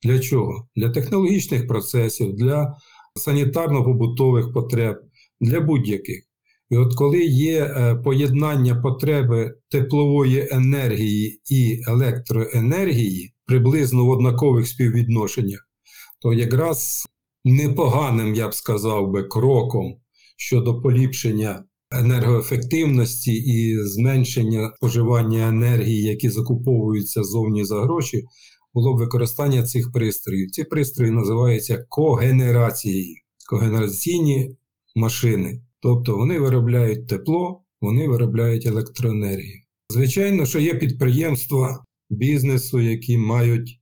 Для 0.03 0.19
чого? 0.19 0.67
Для 0.75 0.89
технологічних 0.89 1.67
процесів, 1.67 2.33
для 2.33 2.77
санітарно-побутових 3.15 4.53
потреб, 4.53 4.97
для 5.41 5.59
будь-яких. 5.59 6.30
І 6.71 6.77
от 6.77 6.95
коли 6.95 7.19
є 7.25 7.63
е, 7.63 7.95
поєднання 7.95 8.75
потреби 8.75 9.55
теплової 9.69 10.47
енергії 10.51 11.41
і 11.49 11.81
електроенергії 11.87 13.33
приблизно 13.45 14.05
в 14.05 14.09
однакових 14.09 14.67
співвідношеннях, 14.67 15.69
то 16.21 16.33
якраз 16.33 17.07
непоганим, 17.45 18.35
я 18.35 18.47
б 18.47 18.53
сказав 18.53 19.11
би, 19.11 19.23
кроком 19.23 19.95
щодо 20.37 20.81
поліпшення 20.81 21.63
енергоефективності 21.91 23.33
і 23.33 23.83
зменшення 23.83 24.73
споживання 24.77 25.47
енергії, 25.47 26.03
які 26.03 26.29
закуповуються 26.29 27.23
зовні 27.23 27.65
за 27.65 27.81
гроші, 27.81 28.23
було 28.73 28.93
б 28.93 28.97
використання 28.97 29.63
цих 29.63 29.91
пристроїв. 29.91 30.51
Ці 30.51 30.63
пристрої 30.63 31.11
називаються 31.11 31.85
когенерацією, 31.89 33.15
когенераційні 33.49 34.55
машини. 34.95 35.61
Тобто 35.81 36.17
вони 36.17 36.39
виробляють 36.39 37.07
тепло, 37.07 37.63
вони 37.81 38.07
виробляють 38.07 38.65
електроенергію. 38.65 39.61
Звичайно, 39.89 40.45
що 40.45 40.59
є 40.59 40.75
підприємства 40.75 41.85
бізнесу, 42.09 42.79
які 42.79 43.17
мають 43.17 43.79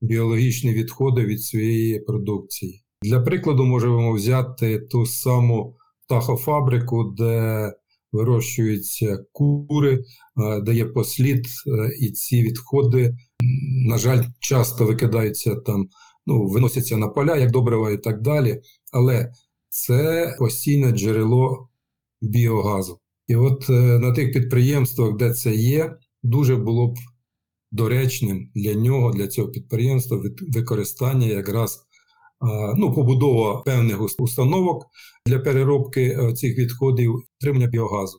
біологічні 0.00 0.72
відходи 0.72 1.24
від 1.24 1.42
своєї 1.42 2.00
продукції. 2.00 2.82
Для 3.02 3.20
прикладу, 3.20 3.64
можемо 3.64 4.12
взяти 4.12 4.78
ту 4.78 5.06
саму 5.06 5.76
птахофабрику, 6.06 7.14
де 7.18 7.72
вирощуються 8.12 9.18
кури, 9.32 9.94
е, 9.94 10.60
де 10.60 10.74
є 10.74 10.84
послід, 10.84 11.46
е, 11.46 11.96
і 12.00 12.10
ці 12.10 12.42
відходи, 12.42 13.16
на 13.88 13.98
жаль, 13.98 14.24
часто 14.40 14.86
викидаються 14.86 15.54
там, 15.54 15.88
ну, 16.26 16.46
виносяться 16.46 16.96
на 16.96 17.08
поля, 17.08 17.36
як 17.36 17.50
добрива 17.50 17.90
і 17.90 17.98
так 17.98 18.22
далі. 18.22 18.60
Але 18.92 19.32
це 19.76 20.36
постійне 20.38 20.90
джерело 20.90 21.68
біогазу. 22.20 22.98
І 23.26 23.36
от 23.36 23.70
е, 23.70 23.72
на 23.72 24.12
тих 24.12 24.32
підприємствах, 24.32 25.16
де 25.16 25.34
це 25.34 25.54
є, 25.54 25.96
дуже 26.22 26.56
було 26.56 26.88
б 26.88 26.96
доречним 27.72 28.50
для 28.54 28.74
нього, 28.74 29.12
для 29.12 29.28
цього 29.28 29.48
підприємства, 29.48 30.22
використання 30.54 31.26
якраз 31.26 31.86
ну, 32.76 32.94
побудова 32.94 33.62
певних 33.62 34.00
установок 34.18 34.86
для 35.26 35.38
переробки 35.38 36.02
е, 36.02 36.32
цих 36.32 36.58
відходів, 36.58 37.14
отримання 37.40 37.66
біогазу. 37.66 38.18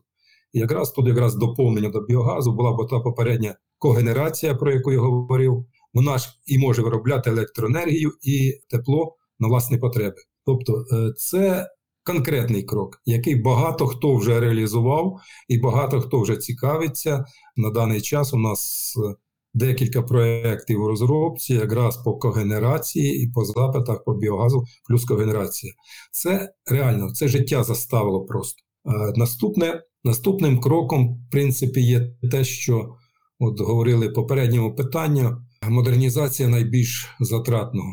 І 0.53 0.59
якраз 0.59 0.91
тут 0.91 1.07
якраз 1.07 1.35
доповнення 1.35 1.89
до 1.89 2.01
біогазу 2.01 2.53
була 2.53 2.73
б 2.73 2.89
та 2.89 2.99
попередня 2.99 3.55
когенерація, 3.77 4.55
про 4.55 4.71
яку 4.71 4.91
я 4.91 4.99
говорив. 4.99 5.65
Вона 5.93 6.17
ж 6.17 6.29
і 6.45 6.57
може 6.57 6.81
виробляти 6.81 7.29
електроенергію 7.29 8.11
і 8.21 8.53
тепло 8.69 9.15
на 9.39 9.47
власні 9.47 9.77
потреби. 9.77 10.17
Тобто 10.47 10.85
е, 10.93 11.13
це 11.17 11.67
конкретний 12.03 12.63
крок, 12.63 13.01
який 13.05 13.35
багато 13.35 13.87
хто 13.87 14.15
вже 14.15 14.39
реалізував, 14.39 15.19
і 15.47 15.57
багато 15.57 16.01
хто 16.01 16.21
вже 16.21 16.37
цікавиться. 16.37 17.25
На 17.55 17.69
даний 17.69 18.01
час 18.01 18.33
у 18.33 18.37
нас 18.37 18.93
е, 18.97 19.15
декілька 19.53 20.01
проєктів 20.01 20.81
у 20.81 20.87
розробці, 20.87 21.53
якраз 21.53 21.97
по 21.97 22.17
когенерації 22.17 23.23
і 23.23 23.31
по 23.31 23.45
запитах 23.45 24.03
по 24.03 24.13
біогазу, 24.13 24.63
плюс 24.89 25.05
когенерація. 25.05 25.73
Це 26.11 26.53
реально, 26.65 27.11
це 27.11 27.27
життя 27.27 27.63
заставило 27.63 28.25
просто. 28.25 28.63
Е, 28.85 29.13
наступне, 29.15 29.81
Наступним 30.03 30.59
кроком, 30.59 31.13
в 31.27 31.31
принципі, 31.31 31.81
є 31.81 32.11
те, 32.31 32.43
що 32.43 32.95
от 33.39 33.61
говорили 33.61 34.09
попередньому 34.09 34.75
питанню, 34.75 35.37
модернізація 35.69 36.49
найбільш 36.49 37.15
затратного. 37.19 37.89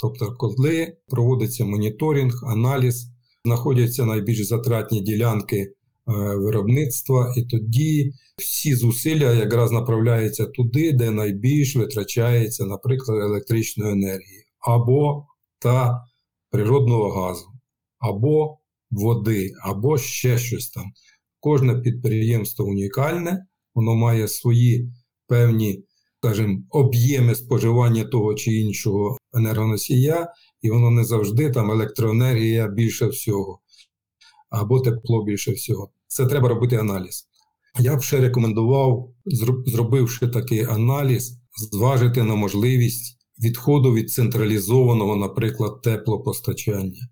Тобто, 0.00 0.34
коли 0.38 0.96
проводиться 1.08 1.64
моніторинг, 1.64 2.44
аналіз, 2.44 3.10
знаходяться 3.44 4.04
найбільш 4.04 4.46
затратні 4.46 5.00
ділянки 5.00 5.56
е, 5.56 5.72
виробництва, 6.36 7.34
і 7.36 7.42
тоді 7.42 8.12
всі 8.36 8.74
зусилля 8.74 9.32
якраз 9.32 9.72
направляються 9.72 10.46
туди, 10.46 10.92
де 10.92 11.10
найбільш 11.10 11.76
витрачається, 11.76 12.66
наприклад, 12.66 13.18
електричної 13.22 13.92
енергії, 13.92 14.44
або 14.60 15.26
та 15.58 16.04
природного 16.50 17.10
газу, 17.10 17.46
або 17.98 18.58
води, 18.90 19.52
або 19.62 19.98
ще 19.98 20.38
щось 20.38 20.70
там. 20.70 20.84
Кожне 21.40 21.74
підприємство 21.74 22.64
унікальне, 22.64 23.46
воно 23.74 23.94
має 23.94 24.28
свої 24.28 24.92
певні 25.26 25.84
скажімо, 26.20 26.58
об'єми 26.70 27.34
споживання 27.34 28.04
того 28.04 28.34
чи 28.34 28.52
іншого 28.52 29.16
енергоносія, 29.34 30.32
і 30.62 30.70
воно 30.70 30.90
не 30.90 31.04
завжди 31.04 31.50
там 31.50 31.70
електроенергія 31.70 32.68
більше 32.68 33.06
всього, 33.06 33.60
або 34.50 34.80
тепло 34.80 35.24
більше 35.24 35.52
всього. 35.52 35.90
Це 36.06 36.26
треба 36.26 36.48
робити 36.48 36.76
аналіз. 36.76 37.28
Я 37.80 37.96
б 37.96 38.02
ще 38.02 38.20
рекомендував, 38.20 39.14
зробивши 39.66 40.28
такий 40.28 40.64
аналіз, 40.64 41.38
зважити 41.72 42.22
на 42.22 42.34
можливість 42.34 43.18
відходу 43.44 43.92
від 43.94 44.10
централізованого, 44.10 45.16
наприклад, 45.16 45.82
теплопостачання, 45.82 47.08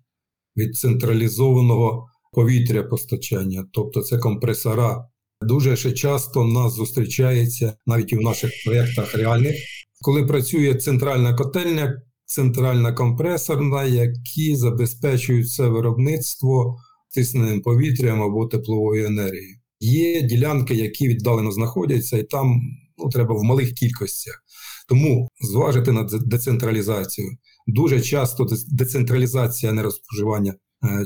від 0.57 0.75
централізованого 0.75 2.07
повітря 2.31 2.83
постачання, 2.83 3.65
тобто 3.71 4.01
це 4.01 4.17
компресора 4.17 5.09
Дуже 5.41 5.75
ще 5.75 5.91
часто 5.91 6.45
нас 6.45 6.73
зустрічається 6.73 7.73
навіть 7.85 8.11
і 8.11 8.15
в 8.15 8.21
наших 8.21 8.51
проєктах 8.65 9.15
реальних, 9.15 9.55
коли 10.01 10.25
працює 10.25 10.75
центральна 10.75 11.33
котельня, 11.33 12.01
центральна 12.25 12.93
компресорна, 12.93 13.83
які 13.83 14.55
забезпечують 14.55 15.51
це 15.51 15.67
виробництво 15.67 16.77
тисненим 17.15 17.61
повітрям 17.61 18.21
або 18.21 18.45
тепловою 18.45 19.05
енергією. 19.05 19.55
Є 19.79 20.21
ділянки, 20.21 20.75
які 20.75 21.07
віддалено 21.07 21.51
знаходяться, 21.51 22.17
і 22.17 22.23
там 22.23 22.61
ну, 22.97 23.09
треба 23.09 23.35
в 23.35 23.43
малих 23.43 23.73
кількостях. 23.73 24.43
Тому 24.89 25.27
зважити 25.41 25.91
на 25.91 26.03
децентралізацію. 26.03 27.27
Дуже 27.67 28.01
часто 28.01 28.47
децентралізація 28.67 29.73
нерозпоживання 29.73 30.53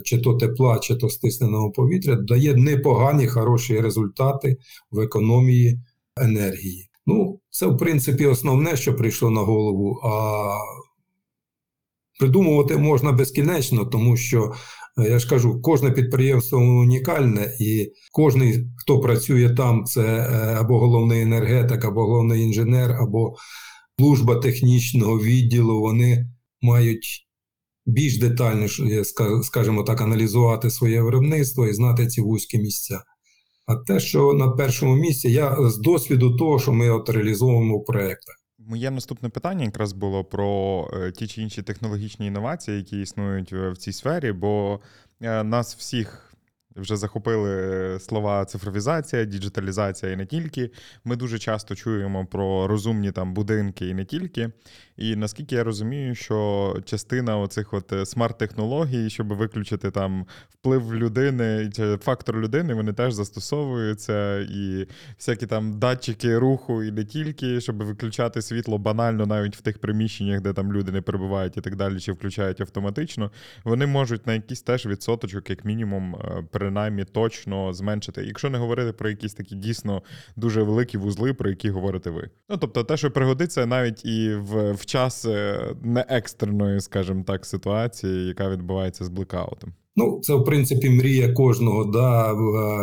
чи 0.04 0.18
то 0.18 0.34
тепла, 0.34 0.80
чи 0.80 0.96
то 0.96 1.10
стисненого 1.10 1.72
повітря, 1.72 2.16
дає 2.16 2.56
непогані 2.56 3.28
хороші 3.28 3.80
результати 3.80 4.58
в 4.92 5.00
економії 5.00 5.80
енергії. 6.18 6.90
Ну, 7.06 7.40
це, 7.50 7.66
в 7.68 7.78
принципі, 7.78 8.25
основне, 8.25 8.78
що 8.78 8.96
прийшло 8.96 9.30
на 9.30 9.42
голову. 9.42 10.00
А 10.04 10.56
придумувати 12.20 12.78
можна 12.78 13.12
безкінечно, 13.12 13.86
тому 13.86 14.18
що, 14.18 14.54
е, 14.98 15.10
я 15.10 15.20
ж 15.20 15.30
кажу, 15.30 15.62
кожне 15.62 15.92
підприємство 15.92 16.60
унікальне, 16.60 17.58
і 17.60 17.92
кожен, 18.12 18.74
хто 18.78 19.00
працює 19.00 19.50
там, 19.50 19.86
це 19.86 20.01
е, 20.01 20.56
або 20.60 20.80
головний 20.80 21.22
енергетик, 21.22 21.86
або 21.86 22.01
головний 22.01 22.44
інженер, 22.44 22.92
або 22.92 23.36
служба 24.00 24.36
технічного 24.36 25.20
відділу, 25.20 25.80
вони 25.80 26.30
мають 26.62 27.28
більш 27.86 28.20
детально, 28.20 28.68
скажімо 29.44 29.84
так, 29.84 30.02
аналізувати 30.02 30.72
своє 30.72 31.02
виробництво 31.02 31.68
і 31.68 31.74
знати 31.74 32.08
ці 32.08 32.22
вузькі 32.22 32.58
місця. 32.58 33.04
А 33.66 33.76
те, 33.76 34.00
що 34.00 34.34
на 34.34 34.50
першому 34.50 34.96
місці, 34.96 35.32
я 35.32 35.70
з 35.70 35.78
досвіду 35.78 36.38
того, 36.38 36.60
що 36.60 36.74
ми 36.74 36.90
от 36.90 37.10
реалізовуємо 37.10 37.78
в 37.78 37.86
проєктах. 37.86 38.36
Моє 38.60 38.92
наступне 38.92 39.30
питання 39.30 39.66
якраз 39.66 39.94
було 39.94 40.24
про 40.24 40.88
е, 40.94 41.12
ті 41.12 41.28
чи 41.28 41.42
інші 41.42 41.62
технологічні 41.62 42.28
інновації, 42.28 42.78
які 42.78 43.02
існують 43.02 43.54
в 43.54 43.78
цій 43.78 43.94
сфері, 43.94 44.32
бо 44.32 44.80
е, 45.22 45.44
нас 45.44 45.76
всіх 45.76 46.31
вже 46.75 46.98
захопили 46.98 48.00
слова 48.00 48.46
цифровізація, 48.46 49.25
діджиталізація 49.25 50.12
і 50.12 50.16
не 50.16 50.25
тільки. 50.25 50.72
Ми 51.06 51.16
дуже 51.16 51.40
часто 51.40 51.75
чуємо 51.75 52.25
про 52.25 52.68
розумні 52.68 53.12
там 53.12 53.34
будинки 53.34 53.88
і 53.88 53.94
не 53.94 54.06
тільки. 54.06 54.50
І 54.98 55.16
наскільки 55.16 55.56
я 55.56 55.63
розумію, 55.63 56.16
що 56.16 56.75
частина 56.86 57.38
оцих 57.38 57.74
от 57.74 57.94
е, 57.94 58.06
смарт-технологій, 58.06 59.10
щоб 59.10 59.28
виключити 59.28 59.92
там 59.92 60.25
вплив 60.50 60.96
людини 60.96 61.70
фактор 62.01 62.40
людини, 62.40 62.74
вони 62.74 62.94
теж 62.94 63.13
застосовуються. 63.13 64.40
І 64.40 64.88
всякі 65.18 65.46
там 65.48 65.80
датчики 65.80 66.38
руху 66.38 66.84
і 66.84 66.92
не 66.92 67.06
тільки, 67.06 67.62
щоб 67.62 67.84
виключати 67.84 68.42
світло 68.42 68.78
банально 68.78 69.25
навіть 69.25 69.58
в 69.58 69.62
тих 69.62 69.80
приміщеннях, 69.80 70.42
де 70.42 70.54
там 70.54 70.74
люди 70.74 70.92
не 70.92 71.01
перебувають 71.01 71.58
і 71.58 71.62
так 71.62 71.75
далі, 71.75 72.00
чи 72.00 72.12
включають 72.12 72.62
автоматично, 72.62 73.32
вони 73.63 73.86
можуть 73.86 74.28
на 74.28 74.34
якийсь 74.34 74.62
теж 74.62 74.86
відсоточок, 74.86 75.50
як 75.50 75.66
мінімум, 75.66 76.16
е, 76.16 76.44
принаймні 76.62 77.06
точно 77.06 77.74
зменшити, 77.74 78.24
якщо 78.24 78.50
не 78.50 78.58
говорити 78.58 78.94
про 78.94 79.10
якісь 79.10 79.34
такі 79.34 79.56
дійсно 79.56 80.01
дуже 80.36 80.63
великі 80.63 80.98
вузли, 80.98 81.34
про 81.34 81.50
які 81.50 81.70
говорите 81.70 82.10
ви. 82.10 82.30
Ну 82.50 82.58
тобто, 82.58 82.84
те, 82.84 82.98
що 82.98 83.12
пригодиться 83.12 83.65
навіть 83.65 84.06
і 84.06 84.36
в, 84.36 84.72
в 84.72 84.86
час 84.86 85.25
е, 85.25 85.60
не 85.84 86.06
екстреної, 86.10 86.82
скажімо 86.82 87.24
так, 87.27 87.46
ситуації, 87.46 88.27
яка 88.27 88.50
відбувається 88.50 89.06
з 89.06 89.10
блекаутом. 89.10 89.74
Ну, 89.96 90.20
це 90.24 90.34
в 90.34 90.44
принципі 90.44 90.89
мрія 90.89 91.34
кожного 91.34 91.86
да, 91.86 92.36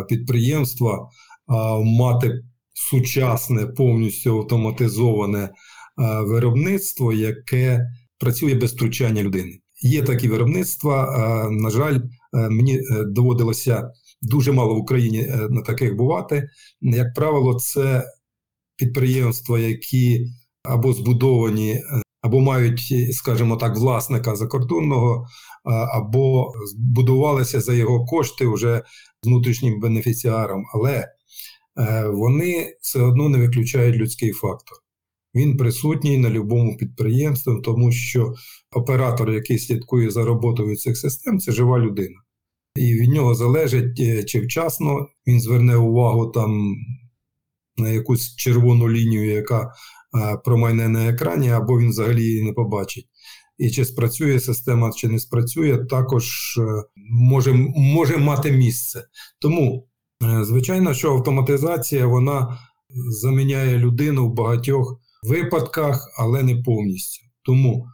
підприємства 0.03 1.09
а, 1.47 1.79
мати 1.79 2.43
сучасне, 2.75 3.67
повністю 3.67 4.39
автоматизоване 4.39 5.51
а, 5.97 6.21
виробництво, 6.21 7.13
яке 7.13 7.87
працює 8.21 8.55
без 8.55 8.73
втручання 8.73 9.23
людини. 9.23 9.59
Є 9.83 10.03
такі 10.03 10.29
виробництва. 10.29 11.49
На 11.51 11.71
жаль, 11.71 11.97
е, 11.97 12.03
мені 12.33 12.77
е, 12.77 13.05
доводилося 13.05 13.91
дуже 14.23 14.53
мало 14.53 14.75
в 14.75 14.79
Україні 14.79 15.21
е, 15.21 15.49
на 15.51 15.63
таких 15.63 15.97
бувати. 15.97 16.49
Як 16.81 17.15
правило, 17.15 17.55
це 17.55 18.05
підприємства, 18.77 19.59
які 19.59 20.27
або 20.63 20.93
збудовані, 20.93 21.73
е, 21.73 22.03
або 22.21 22.41
мають, 22.41 22.95
скажімо 23.13 23.57
так, 23.57 23.77
власника 23.77 24.37
закордонного, 24.37 25.27
або 25.95 26.53
будувалися 26.77 27.61
за 27.61 27.75
його 27.75 28.05
кошти 28.05 28.47
вже 28.47 28.83
внутрішнім 29.23 29.81
бенефіціаром, 29.81 30.65
але 30.75 31.09
е, 31.79 32.09
вони 32.09 32.77
все 32.81 33.01
одно 33.01 33.29
не 33.29 33.39
виключають 33.39 33.97
людський 33.97 34.33
фактор. 34.33 34.79
Він 35.35 35.57
присутній 35.57 36.19
на 36.19 36.29
будь-якому 36.29 36.77
підприємстві, 36.77 37.53
тому 37.65 37.93
що 37.93 38.35
оператор, 38.73 39.31
який 39.31 39.59
слідкує 39.59 40.11
за 40.11 40.25
роботою 40.25 40.77
цих 40.77 40.97
систем, 40.99 41.39
це 41.39 41.53
жива 41.53 41.79
людина. 41.79 42.17
І 42.75 42.95
від 42.95 43.11
нього 43.11 43.35
залежить, 43.35 44.01
е, 44.01 44.25
чи 44.25 44.41
вчасно 44.41 45.09
він 45.27 45.41
зверне 45.41 45.77
увагу 45.77 46.27
там 46.27 46.77
на 47.77 47.89
якусь 47.89 48.37
червону 48.37 48.89
лінію, 48.89 49.31
яка 49.31 49.63
е, 49.63 50.39
промайне 50.45 50.89
на 50.89 51.09
екрані, 51.09 51.51
або 51.51 51.79
він 51.79 51.89
взагалі 51.89 52.25
її 52.25 52.43
не 52.43 52.53
побачить. 52.53 53.07
І 53.59 53.71
чи 53.71 53.85
спрацює 53.85 54.41
система, 54.41 54.93
чи 54.93 55.09
не 55.09 55.19
спрацює, 55.19 55.79
також 55.79 56.57
е, 56.59 56.63
може, 57.11 57.53
може 57.77 58.17
мати 58.17 58.53
місце. 58.53 59.05
Тому, 59.41 59.89
звичайно, 60.43 60.95
що 60.95 61.13
автоматизація 61.13 62.07
вона 62.07 62.59
заміняє 63.11 63.79
людину 63.79 64.29
в 64.29 64.35
багатьох 64.35 65.01
випадках, 65.23 66.15
але 66.19 66.43
не 66.43 66.57
повністю. 66.57 67.27
Тому 67.43 67.89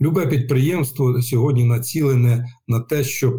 любе 0.00 0.26
підприємство 0.26 1.22
сьогодні 1.22 1.64
націлене 1.64 2.46
на 2.68 2.80
те, 2.80 3.04
щоб 3.04 3.34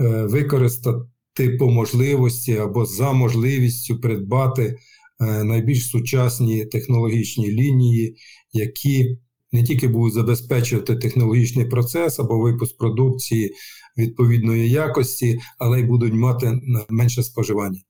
е, 0.00 0.22
використати 0.22 1.50
по 1.58 1.70
можливості 1.70 2.56
або 2.56 2.86
за 2.86 3.12
можливістю 3.12 4.00
придбати 4.00 4.76
е, 5.20 5.44
найбільш 5.44 5.90
сучасні 5.90 6.64
технологічні 6.64 7.50
лінії, 7.50 8.16
які 8.52 9.18
не 9.52 9.62
тільки 9.62 9.88
будуть 9.88 10.14
забезпечувати 10.14 10.96
технологічний 10.96 11.64
процес 11.64 12.18
або 12.18 12.38
випуск 12.38 12.78
продукції 12.78 13.54
відповідної 13.98 14.70
якості, 14.70 15.40
але 15.58 15.80
й 15.80 15.84
будуть 15.84 16.14
мати 16.14 16.60
менше 16.88 17.22
споживання 17.22 17.80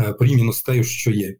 е, 0.00 0.12
порівняно 0.12 0.52
з 0.52 0.62
тим, 0.62 0.84
що 0.84 1.10
є. 1.10 1.36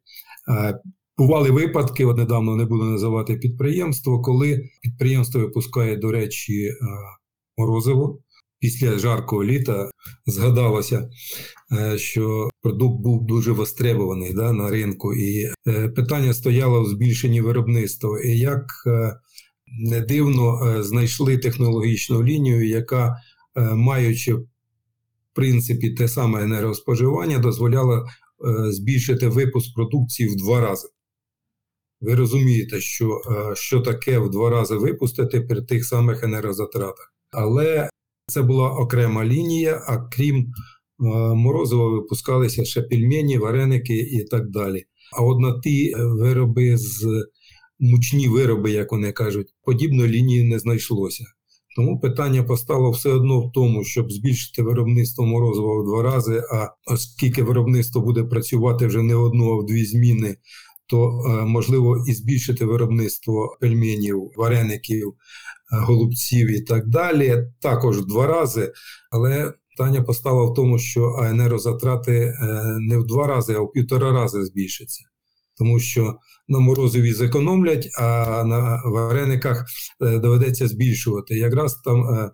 Бували 1.19 1.51
випадки, 1.51 2.05
от 2.05 2.17
недавно 2.17 2.57
не 2.57 2.65
буду 2.65 2.85
називати 2.85 3.37
підприємство, 3.37 4.23
коли 4.23 4.69
підприємство 4.83 5.41
випускає, 5.41 5.97
до 5.97 6.13
речі, 6.13 6.65
е, 6.65 6.75
морозиво. 7.57 8.19
Після 8.59 8.99
жаркого 8.99 9.45
літа 9.45 9.91
згадалося, 10.27 11.11
е, 11.73 11.99
що 11.99 12.49
продукт 12.63 13.03
був 13.03 13.27
дуже 13.27 13.53
востребований 13.53 14.33
да, 14.35 14.53
на 14.53 14.71
ринку, 14.71 15.15
і 15.15 15.53
е, 15.69 15.89
питання 15.89 16.35
стояло 16.35 16.83
в 16.83 16.89
збільшенні 16.89 17.41
виробництва. 17.41 18.21
І 18.21 18.39
як 18.39 18.67
не 19.67 20.01
дивно 20.01 20.75
знайшли 20.83 21.39
технологічну 21.39 22.25
лінію, 22.25 22.69
яка, 22.69 23.17
маючи 23.75 24.35
в 24.35 24.47
принципі 25.35 25.91
те 25.91 26.09
саме 26.09 26.43
енергоспоживання, 26.43 27.39
дозволяла 27.39 28.07
збільшити 28.69 29.29
випуск 29.29 29.75
продукції 29.75 30.29
в 30.29 30.37
два 30.37 30.61
рази. 30.61 30.89
Ви 32.07 32.15
розумієте, 32.15 32.81
що, 32.81 33.21
е, 33.31 33.55
що 33.57 33.81
таке 33.81 34.19
в 34.19 34.31
два 34.31 34.51
рази 34.51 34.77
випустити 34.77 35.41
при 35.41 35.63
тих 35.63 35.85
самих 35.85 36.25
енергозатратах. 36.25 37.15
Але 37.31 37.91
це 38.27 38.43
була 38.43 38.71
окрема 38.71 39.25
лінія, 39.25 39.83
а 39.87 39.97
крім 39.97 40.37
е, 40.37 40.45
морозива 41.35 41.89
випускалися 41.89 42.65
ще 42.65 42.83
пельмені, 42.83 43.39
вареники 43.39 43.97
і 43.97 44.25
так 44.25 44.51
далі. 44.51 44.85
А 45.19 45.23
от 45.23 45.41
на 45.41 45.61
ті 45.61 45.91
е, 45.91 46.05
вироби 46.05 46.77
з 46.77 47.27
мучні 47.81 48.29
вироби, 48.29 48.71
як 48.71 48.93
вони 48.93 49.13
кажуть, 49.13 49.55
подібної 49.65 50.11
лінії 50.11 50.45
не 50.45 50.59
знайшлося. 50.59 51.25
Тому 51.77 52.01
питання 52.01 52.43
постало 52.43 52.91
все 52.91 53.11
одно 53.11 53.41
в 53.41 53.53
тому, 53.53 53.85
щоб 53.85 54.13
збільшити 54.13 54.63
виробництво 54.63 55.27
морозива 55.27 55.83
в 55.83 55.85
два 55.85 56.03
рази. 56.03 56.43
А 56.53 56.93
оскільки 56.93 57.43
виробництво 57.43 58.03
буде 58.03 58.25
працювати 58.25 58.87
вже 58.87 59.03
не 59.03 59.15
одну, 59.15 59.53
а 59.53 59.63
в 59.63 59.67
дві 59.67 59.85
зміни, 59.85 60.37
то 60.89 61.25
е, 61.27 61.45
можливо 61.45 62.05
і 62.09 62.13
збільшити 62.13 62.65
виробництво 62.65 63.57
пельменів, 63.61 64.31
вареників, 64.37 65.09
е, 65.09 65.15
голубців 65.71 66.51
і 66.51 66.61
так 66.61 66.89
далі, 66.89 67.45
також 67.61 67.99
в 67.99 68.07
два 68.07 68.27
рази. 68.27 68.73
Але 69.11 69.53
питання 69.77 70.03
постало 70.03 70.53
в 70.53 70.55
тому, 70.55 70.79
що 70.79 71.21
енергозатрати 71.23 72.13
е, 72.13 72.35
не 72.81 72.99
в 72.99 73.07
два 73.07 73.27
рази, 73.27 73.55
а 73.55 73.61
в 73.61 73.73
півтора 73.73 74.13
рази 74.13 74.45
збільшаться. 74.45 75.05
Тому 75.59 75.81
що 75.81 76.15
на 76.49 76.59
морозиві 76.59 77.13
зекономлять, 77.13 77.89
а 77.99 78.45
на 78.45 78.83
варениках 78.85 79.65
доведеться 80.01 80.69
збільшувати. 80.69 81.35
Якраз 81.35 81.75
там 81.75 82.31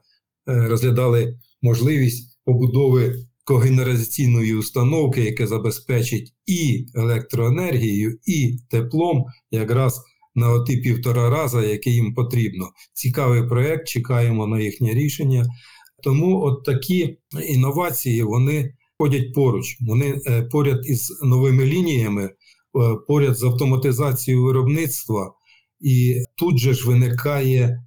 розглядали 0.47 1.38
можливість 1.62 2.38
побудови 2.45 3.15
когенераційної 3.45 4.55
установки, 4.55 5.21
яка 5.21 5.47
забезпечить 5.47 6.33
і 6.47 6.87
електроенергією, 6.95 8.19
і 8.27 8.59
теплом, 8.71 9.25
якраз 9.51 10.03
на 10.35 10.51
оті 10.53 10.77
півтора 10.77 11.31
рази, 11.31 11.59
які 11.59 11.91
їм 11.91 12.15
потрібно. 12.15 12.69
Цікавий 12.93 13.49
проект, 13.49 13.89
чекаємо 13.89 14.47
на 14.47 14.61
їхнє 14.61 14.95
рішення. 14.95 15.47
Тому 16.03 16.43
от 16.43 16.65
такі 16.65 17.19
інновації 17.49 18.23
вони 18.23 18.75
ходять 18.99 19.35
поруч. 19.35 19.77
Вони 19.81 20.21
е, 20.27 20.43
поряд 20.43 20.81
із 20.85 21.21
новими 21.23 21.65
лініями, 21.65 22.25
е, 22.25 22.33
поряд 23.09 23.39
з 23.39 23.43
автоматизацією 23.43 24.45
виробництва, 24.45 25.33
і 25.81 26.17
тут 26.37 26.59
же 26.59 26.75
ж 26.75 26.89
виникає 26.89 27.63
е, 27.63 27.79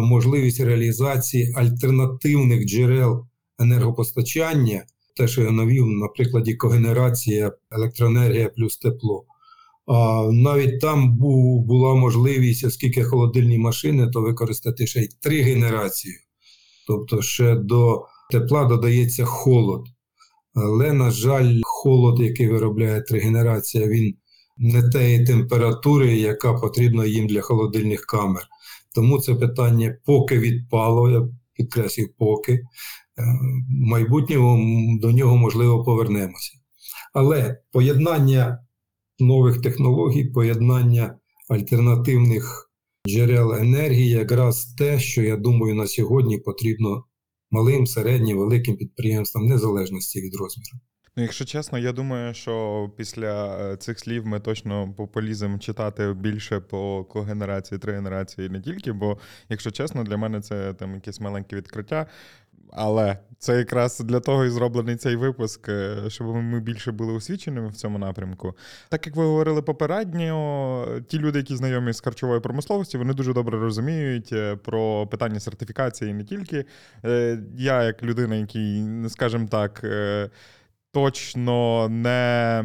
можливість 0.00 0.60
реалізації 0.60 1.54
альтернативних 1.56 2.66
джерел 2.66 3.26
енергопостачання, 3.58 4.84
те, 5.20 5.28
що 5.28 5.42
я 5.42 5.50
навів 5.50 5.86
на 5.86 6.08
прикладі 6.08 6.54
когенерація, 6.54 7.52
електроенергія 7.70 8.48
плюс 8.48 8.78
тепло. 8.78 9.24
А 9.86 10.28
навіть 10.32 10.80
там 10.80 11.16
бу, 11.16 11.60
була 11.60 11.94
можливість, 11.94 12.64
оскільки 12.64 13.04
холодильні 13.04 13.58
машини, 13.58 14.06
то 14.06 14.20
використати 14.20 14.86
ще 14.86 15.00
й 15.00 15.08
три 15.20 15.42
генерації. 15.42 16.14
Тобто 16.86 17.22
ще 17.22 17.54
до 17.54 18.04
тепла 18.30 18.64
додається 18.64 19.24
холод. 19.24 19.86
Але, 20.54 20.92
на 20.92 21.10
жаль, 21.10 21.60
холод, 21.62 22.20
який 22.20 22.48
виробляє 22.48 23.02
тригенерація, 23.02 23.86
він 23.86 24.14
не 24.58 24.90
тієї 24.90 25.26
температури, 25.26 26.16
яка 26.16 26.54
потрібна 26.54 27.04
їм 27.04 27.26
для 27.26 27.40
холодильних 27.40 28.00
камер. 28.00 28.42
Тому 28.94 29.18
це 29.20 29.34
питання 29.34 29.96
поки 30.04 30.38
відпало, 30.38 31.10
я 31.10 31.28
підкреслюю, 31.54 32.08
поки. 32.18 32.60
Е, 33.20 33.38
В 33.84 33.86
майбутньому 33.86 34.98
до 35.00 35.12
нього 35.12 35.36
можливо 35.36 35.84
повернемося. 35.84 36.52
Але 37.14 37.60
поєднання 37.72 38.58
нових 39.18 39.62
технологій, 39.62 40.24
поєднання 40.24 41.18
альтернативних 41.48 42.70
джерел 43.08 43.54
енергії 43.54 44.08
якраз 44.08 44.64
те, 44.64 44.98
що 44.98 45.22
я 45.22 45.36
думаю, 45.36 45.74
на 45.74 45.86
сьогодні 45.86 46.38
потрібно 46.38 47.04
малим, 47.50 47.86
середнім, 47.86 48.38
великим 48.38 48.76
підприємствам, 48.76 49.46
незалежності 49.46 50.20
від 50.20 50.34
розміру. 50.34 50.80
Ну, 51.16 51.22
якщо 51.22 51.44
чесно, 51.44 51.78
я 51.78 51.92
думаю, 51.92 52.34
що 52.34 52.90
після 52.96 53.58
е, 53.72 53.76
цих 53.76 53.98
слів 53.98 54.26
ми 54.26 54.40
точно 54.40 54.94
поліземо 55.12 55.58
читати 55.58 56.12
більше 56.12 56.60
по 56.60 57.04
когенерації, 57.04 57.78
тригенерації 57.78 58.48
не 58.48 58.60
тільки, 58.60 58.92
бо, 58.92 59.18
якщо 59.48 59.70
чесно, 59.70 60.04
для 60.04 60.16
мене 60.16 60.40
це 60.40 60.74
там 60.74 60.94
якесь 60.94 61.20
маленьке 61.20 61.56
відкриття. 61.56 62.06
Але 62.72 63.18
це 63.38 63.58
якраз 63.58 64.00
для 64.00 64.20
того 64.20 64.44
і 64.44 64.50
зроблений 64.50 64.96
цей 64.96 65.16
випуск, 65.16 65.68
е, 65.68 65.96
щоб 66.08 66.26
ми 66.26 66.60
більше 66.60 66.92
були 66.92 67.12
освіченими 67.12 67.68
в 67.68 67.74
цьому 67.74 67.98
напрямку. 67.98 68.56
Так 68.88 69.06
як 69.06 69.16
ви 69.16 69.24
говорили 69.24 69.62
попередньо, 69.62 71.02
ті 71.08 71.18
люди, 71.18 71.38
які 71.38 71.56
знайомі 71.56 71.92
з 71.92 72.00
харчовою 72.00 72.40
промисловістю, 72.40 72.98
вони 72.98 73.14
дуже 73.14 73.32
добре 73.32 73.58
розуміють 73.58 74.32
е, 74.32 74.56
про 74.56 75.06
питання 75.06 75.40
сертифікації 75.40 76.14
не 76.14 76.24
тільки. 76.24 76.64
Е, 77.04 77.38
Я, 77.56 77.82
як 77.82 78.02
людина, 78.02 78.34
який, 78.36 78.84
скажімо 79.08 79.48
так, 79.50 79.84
точно 80.92 81.88
не 81.88 82.64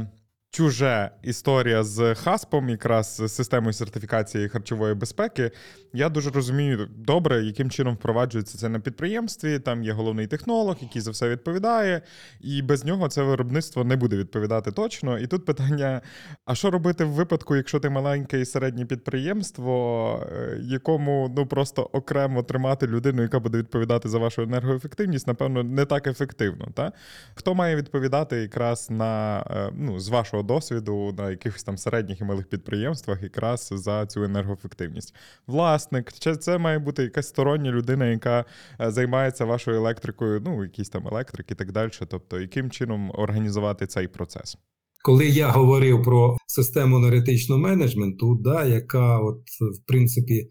чуже 0.56 1.10
історія 1.24 1.84
з 1.84 2.16
хаспом, 2.16 2.70
якраз 2.70 3.22
з 3.26 3.30
системою 3.30 3.74
сертифікації 3.74 4.50
харчової 4.50 4.94
безпеки. 4.94 5.52
Я 5.94 6.10
дуже 6.10 6.30
розумію 6.30 6.88
добре, 6.98 7.44
яким 7.44 7.70
чином 7.70 7.96
впроваджується 7.96 8.58
це 8.58 8.70
на 8.70 8.80
підприємстві. 8.80 9.60
Там 9.60 9.84
є 9.84 9.92
головний 9.92 10.28
технолог, 10.28 10.76
який 10.82 11.02
за 11.02 11.12
все 11.12 11.30
відповідає, 11.30 12.02
і 12.42 12.62
без 12.62 12.86
нього 12.86 13.08
це 13.08 13.24
виробництво 13.24 13.84
не 13.84 13.96
буде 13.96 14.18
відповідати 14.18 14.72
точно. 14.72 15.20
І 15.20 15.28
тут 15.28 15.46
питання: 15.46 16.02
а 16.46 16.56
що 16.56 16.72
робити 16.72 17.06
в 17.06 17.10
випадку, 17.10 17.56
якщо 17.56 17.80
ти 17.80 17.90
маленьке 17.90 18.42
і 18.42 18.46
середнє 18.46 18.86
підприємство, 18.86 20.28
е, 20.32 20.60
якому 20.62 21.34
ну 21.38 21.46
просто 21.46 21.90
окремо 21.94 22.44
тримати 22.44 22.88
людину, 22.88 23.22
яка 23.22 23.40
буде 23.40 23.58
відповідати 23.58 24.10
за 24.10 24.18
вашу 24.18 24.42
енергоефективність, 24.42 25.28
напевно, 25.28 25.64
не 25.64 25.86
так 25.86 26.08
ефективно. 26.08 26.68
Та? 26.74 26.92
Хто 27.34 27.56
має 27.56 27.76
відповідати 27.76 28.38
якраз 28.38 28.90
на 28.90 29.40
е, 29.40 29.72
ну, 29.74 30.00
з 30.00 30.10
вашого 30.10 30.45
досвіду 30.46 31.16
на 31.18 31.30
якихось 31.30 31.64
там 31.64 31.78
середніх 31.78 32.22
і 32.22 32.24
малих 32.24 32.50
підприємствах, 32.50 33.24
якраз 33.24 33.70
за 33.72 34.06
цю 34.06 34.24
енергоефективність? 34.24 35.16
Власник, 35.48 36.14
чи 36.20 36.36
це 36.36 36.58
має 36.58 36.80
бути 36.80 37.04
якась 37.04 37.28
стороння 37.28 37.72
людина, 37.72 38.06
яка 38.06 38.46
е, 38.82 38.92
займається 38.92 39.46
вашою 39.46 39.78
електрикою, 39.78 40.42
ну, 40.46 40.64
якісь 40.64 40.90
там 40.90 41.08
електрики 41.08 41.54
і 41.54 41.58
так 41.58 41.72
далі. 41.72 41.92
Тобто, 42.08 42.40
яким 42.40 42.72
чином 42.72 43.12
організувати 43.14 43.88
цей 43.88 44.08
процес? 44.08 44.58
Коли 45.06 45.26
я 45.26 45.50
говорив 45.50 46.04
про 46.04 46.38
систему 46.48 46.98
енергетичного 46.98 47.62
менеджменту, 47.62 48.36
да, 48.36 48.66
яка, 48.66 49.20
от, 49.20 49.38
в 49.62 49.88
принципі, 49.88 50.34
е, 50.34 50.48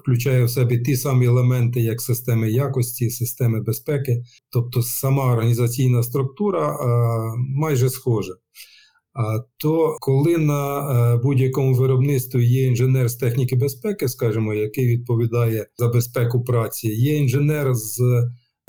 включає 0.00 0.44
в 0.44 0.50
себе 0.50 0.78
ті 0.78 0.96
самі 0.96 1.26
елементи, 1.26 1.80
як 1.80 2.00
системи 2.00 2.50
якості, 2.50 3.10
системи 3.10 3.60
безпеки, 3.60 4.22
тобто 4.52 4.82
сама 4.82 5.32
організаційна 5.32 6.02
структура 6.02 6.70
е, 6.70 6.86
майже 7.36 7.90
схожа. 7.90 8.32
А 9.14 9.38
то 9.56 9.96
коли 10.00 10.38
на 10.38 10.80
е, 11.14 11.16
будь-якому 11.16 11.74
виробництві 11.74 12.46
є 12.46 12.66
інженер 12.66 13.08
з 13.08 13.16
техніки 13.16 13.56
безпеки, 13.56 14.08
скажімо, 14.08 14.54
який 14.54 14.86
відповідає 14.86 15.66
за 15.76 15.88
безпеку 15.88 16.44
праці, 16.44 16.88
є 16.88 17.16
інженер 17.16 17.74
з 17.74 18.00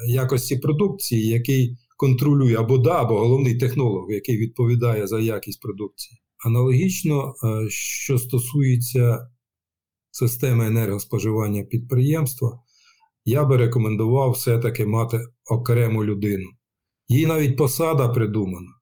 якості 0.08 0.58
продукції, 0.58 1.28
який 1.28 1.78
контролює 1.98 2.56
або 2.56 2.78
да, 2.78 3.02
або 3.02 3.20
головний 3.20 3.58
технолог, 3.58 4.12
який 4.12 4.38
відповідає 4.38 5.08
за 5.08 5.20
якість 5.20 5.62
продукції. 5.62 6.20
Аналогічно, 6.46 7.34
е, 7.44 7.70
що 7.70 8.18
стосується 8.18 9.30
системи 10.12 10.68
енергоспоживання 10.68 11.64
підприємства, 11.64 12.60
я 13.26 13.44
би 13.44 13.58
рекомендував 13.58 14.32
все-таки 14.32 14.86
мати 14.86 15.20
окрему 15.52 16.06
людину. 16.06 16.50
Їй 17.08 17.26
навіть 17.26 17.58
посада 17.58 18.08
придумана 18.08 18.75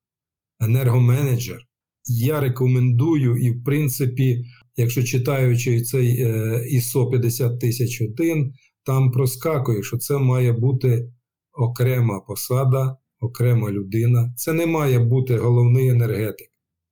енергоменеджер. 0.65 1.59
Я 2.05 2.39
рекомендую, 2.39 3.37
і, 3.37 3.51
в 3.51 3.63
принципі, 3.63 4.45
якщо 4.77 5.03
читаючи 5.03 5.81
цей 5.81 6.21
е, 6.21 6.29
ISO 6.73 7.09
50001, 7.11 8.53
там 8.85 9.11
проскакує, 9.11 9.83
що 9.83 9.97
це 9.97 10.17
має 10.17 10.53
бути 10.53 11.09
окрема 11.53 12.19
посада, 12.19 12.97
окрема 13.19 13.71
людина. 13.71 14.33
Це 14.37 14.53
не 14.53 14.65
має 14.65 14.99
бути 14.99 15.37
головний 15.37 15.89
енергетик, 15.89 16.47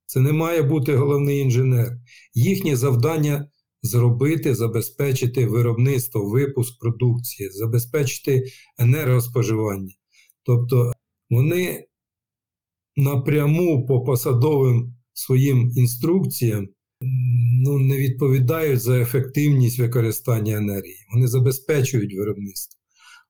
це 0.06 0.20
не 0.20 0.32
має 0.32 0.62
бути 0.62 0.96
головний 0.96 1.38
інженер. 1.38 1.98
Їхнє 2.34 2.76
завдання 2.76 3.48
зробити, 3.82 4.54
забезпечити 4.54 5.46
виробництво, 5.46 6.30
випуск 6.30 6.80
продукції, 6.80 7.50
забезпечити 7.50 8.44
енергоспоживання. 8.78 9.92
Тобто 10.42 10.92
вони 11.30 11.86
напряму 12.96 13.86
по 13.86 14.00
посадовим 14.00 14.94
своїм 15.12 15.72
інструкціям 15.76 16.68
ну, 17.64 17.78
не 17.78 17.96
відповідають 17.96 18.80
за 18.80 19.00
ефективність 19.00 19.78
використання 19.78 20.56
енергії. 20.56 21.06
Вони 21.14 21.26
забезпечують 21.26 22.14
виробництво. 22.14 22.78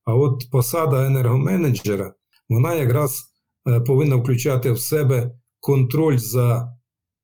А 0.05 0.15
от 0.15 0.51
посада 0.51 1.07
енергоменеджера, 1.07 2.15
вона 2.49 2.75
якраз 2.75 3.23
е, 3.69 3.81
повинна 3.81 4.17
включати 4.17 4.73
в 4.73 4.81
себе 4.81 5.31
контроль 5.61 6.19
за 6.19 6.77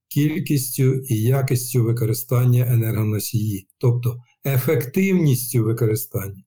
кількістю 0.09 0.95
і 0.95 1.23
якістю 1.23 1.85
використання 1.85 2.67
енергоносії, 2.67 3.69
тобто 3.79 4.17
ефективністю 4.47 5.65
використання. 5.65 6.43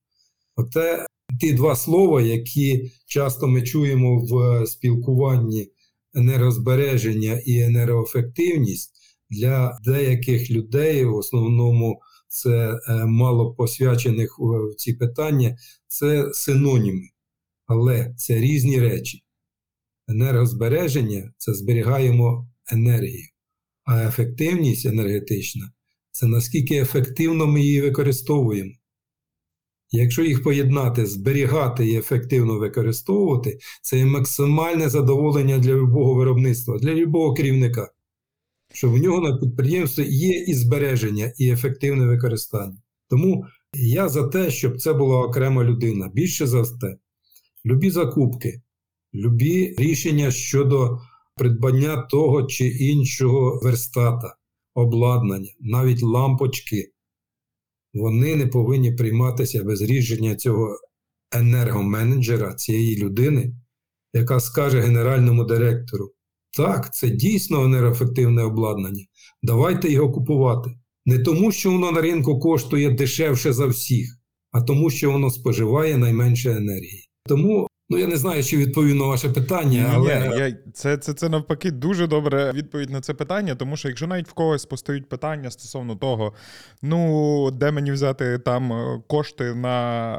Оте 0.55 1.05
ті 1.39 1.53
два 1.53 1.75
слова, 1.75 2.21
які 2.21 2.91
часто 3.05 3.47
ми 3.47 3.61
чуємо 3.61 4.25
в 4.25 4.65
спілкуванні 4.67 5.67
енергозбереження 6.15 7.41
і 7.45 7.59
енергоефективність 7.59 8.91
для 9.29 9.79
деяких 9.85 10.51
людей, 10.51 11.05
в 11.05 11.15
основному 11.15 12.01
це 12.27 12.79
е, 12.87 13.05
мало 13.05 13.53
посвячених 13.53 14.39
в 14.39 14.75
ці 14.75 14.93
питання, 14.93 15.57
це 15.87 16.33
синоніми. 16.33 17.07
Але 17.65 18.13
це 18.17 18.39
різні 18.39 18.79
речі. 18.79 19.23
Енергозбереження 20.07 21.33
це 21.37 21.53
зберігаємо 21.53 22.49
енергію, 22.71 23.27
а 23.83 24.07
ефективність 24.07 24.85
енергетична 24.85 25.71
це 26.11 26.27
наскільки 26.27 26.75
ефективно 26.75 27.47
ми 27.47 27.61
її 27.61 27.81
використовуємо. 27.81 28.71
Якщо 29.91 30.23
їх 30.23 30.43
поєднати, 30.43 31.05
зберігати 31.05 31.87
і 31.87 31.97
ефективно 31.97 32.59
використовувати, 32.59 33.59
це 33.81 33.97
є 33.97 34.05
максимальне 34.05 34.89
задоволення 34.89 35.57
для 35.57 35.73
любого 35.73 36.13
виробництва, 36.13 36.77
для 36.77 36.93
любого 36.93 37.33
керівника, 37.33 37.91
що 38.73 38.89
в 38.89 38.97
нього 38.97 39.29
на 39.29 39.37
підприємстві 39.37 40.05
є 40.07 40.43
і 40.47 40.53
збереження, 40.53 41.33
і 41.37 41.49
ефективне 41.49 42.05
використання. 42.05 42.77
Тому 43.09 43.45
я 43.73 44.09
за 44.09 44.27
те, 44.27 44.51
щоб 44.51 44.81
це 44.81 44.93
була 44.93 45.19
окрема 45.19 45.63
людина. 45.63 46.11
Більше 46.13 46.47
за 46.47 46.63
те, 46.63 46.97
любі 47.65 47.89
закупки, 47.89 48.61
любі 49.13 49.75
рішення 49.77 50.31
щодо 50.31 50.99
придбання 51.35 51.97
того 51.97 52.43
чи 52.43 52.67
іншого 52.67 53.59
верстата, 53.63 54.35
обладнання, 54.75 55.49
навіть 55.59 56.03
лампочки 56.03 56.90
вони 57.93 58.35
не 58.35 58.47
повинні 58.47 58.91
прийматися 58.91 59.63
без 59.63 59.81
рішення 59.81 60.35
цього 60.35 60.77
енергоменеджера, 61.31 62.53
цієї 62.53 62.97
людини, 62.97 63.53
яка 64.13 64.39
скаже 64.39 64.81
генеральному 64.81 65.43
директору: 65.43 66.11
так, 66.57 66.93
це 66.93 67.09
дійсно 67.09 67.63
енергоефективне 67.63 68.43
обладнання. 68.43 69.05
Давайте 69.43 69.91
його 69.91 70.11
купувати. 70.11 70.71
Не 71.05 71.19
тому, 71.19 71.51
що 71.51 71.71
воно 71.71 71.91
на 71.91 72.01
ринку 72.01 72.39
коштує 72.39 72.91
дешевше 72.91 73.53
за 73.53 73.65
всіх, 73.65 74.17
а 74.51 74.61
тому, 74.61 74.89
що 74.89 75.11
воно 75.11 75.29
споживає 75.29 75.97
найменше 75.97 76.51
енергії. 76.51 77.09
Тому 77.25 77.67
Ну, 77.91 77.97
я 77.97 78.07
не 78.07 78.17
знаю, 78.17 78.43
чи 78.43 78.57
відповів 78.57 78.95
на 78.95 79.05
ваше 79.05 79.29
питання, 79.29 79.91
але 79.93 80.29
Ні, 80.29 80.37
я, 80.37 80.57
це, 80.73 80.97
це, 80.97 81.13
це 81.13 81.29
навпаки 81.29 81.71
дуже 81.71 82.07
добре 82.07 82.51
відповідь 82.51 82.89
на 82.89 83.01
це 83.01 83.13
питання, 83.13 83.55
тому 83.55 83.77
що 83.77 83.87
якщо 83.87 84.07
навіть 84.07 84.27
в 84.27 84.33
когось 84.33 84.65
постають 84.65 85.09
питання 85.09 85.51
стосовно 85.51 85.95
того, 85.95 86.33
ну 86.81 87.51
де 87.51 87.71
мені 87.71 87.91
взяти 87.91 88.39
там 88.39 88.73
е, 88.73 89.01
кошти 89.07 89.55
на 89.55 90.15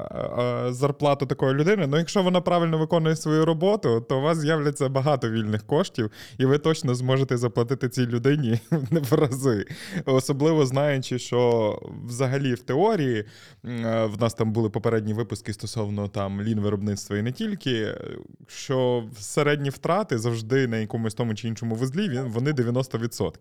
е, 0.68 0.72
зарплату 0.72 1.26
такої 1.26 1.54
людини, 1.54 1.86
ну 1.86 1.98
якщо 1.98 2.22
вона 2.22 2.40
правильно 2.40 2.78
виконує 2.78 3.16
свою 3.16 3.44
роботу, 3.44 4.06
то 4.08 4.18
у 4.18 4.22
вас 4.22 4.38
з'являться 4.38 4.88
багато 4.88 5.30
вільних 5.30 5.66
коштів, 5.66 6.10
і 6.38 6.44
ви 6.44 6.58
точно 6.58 6.94
зможете 6.94 7.36
заплатити 7.36 7.88
цій 7.88 8.06
людині 8.06 8.60
в 9.10 9.14
рази. 9.14 9.66
Особливо 10.04 10.66
знаючи, 10.66 11.18
що 11.18 11.78
взагалі 12.06 12.54
в 12.54 12.62
теорії 12.62 13.24
е, 13.64 14.04
в 14.04 14.20
нас 14.20 14.34
там 14.34 14.52
були 14.52 14.70
попередні 14.70 15.14
випуски 15.14 15.52
стосовно 15.52 16.08
там 16.08 16.42
лін 16.42 16.60
виробництва 16.60 17.18
і 17.18 17.22
не 17.22 17.32
тільки 17.32 17.61
оцінки, 17.62 17.94
що 18.46 19.04
середні 19.18 19.70
втрати 19.70 20.18
завжди 20.18 20.66
на 20.66 20.76
якомусь 20.76 21.14
тому 21.14 21.34
чи 21.34 21.48
іншому 21.48 21.74
вузлі 21.74 22.20
вони 22.26 22.52
90%. 22.52 23.32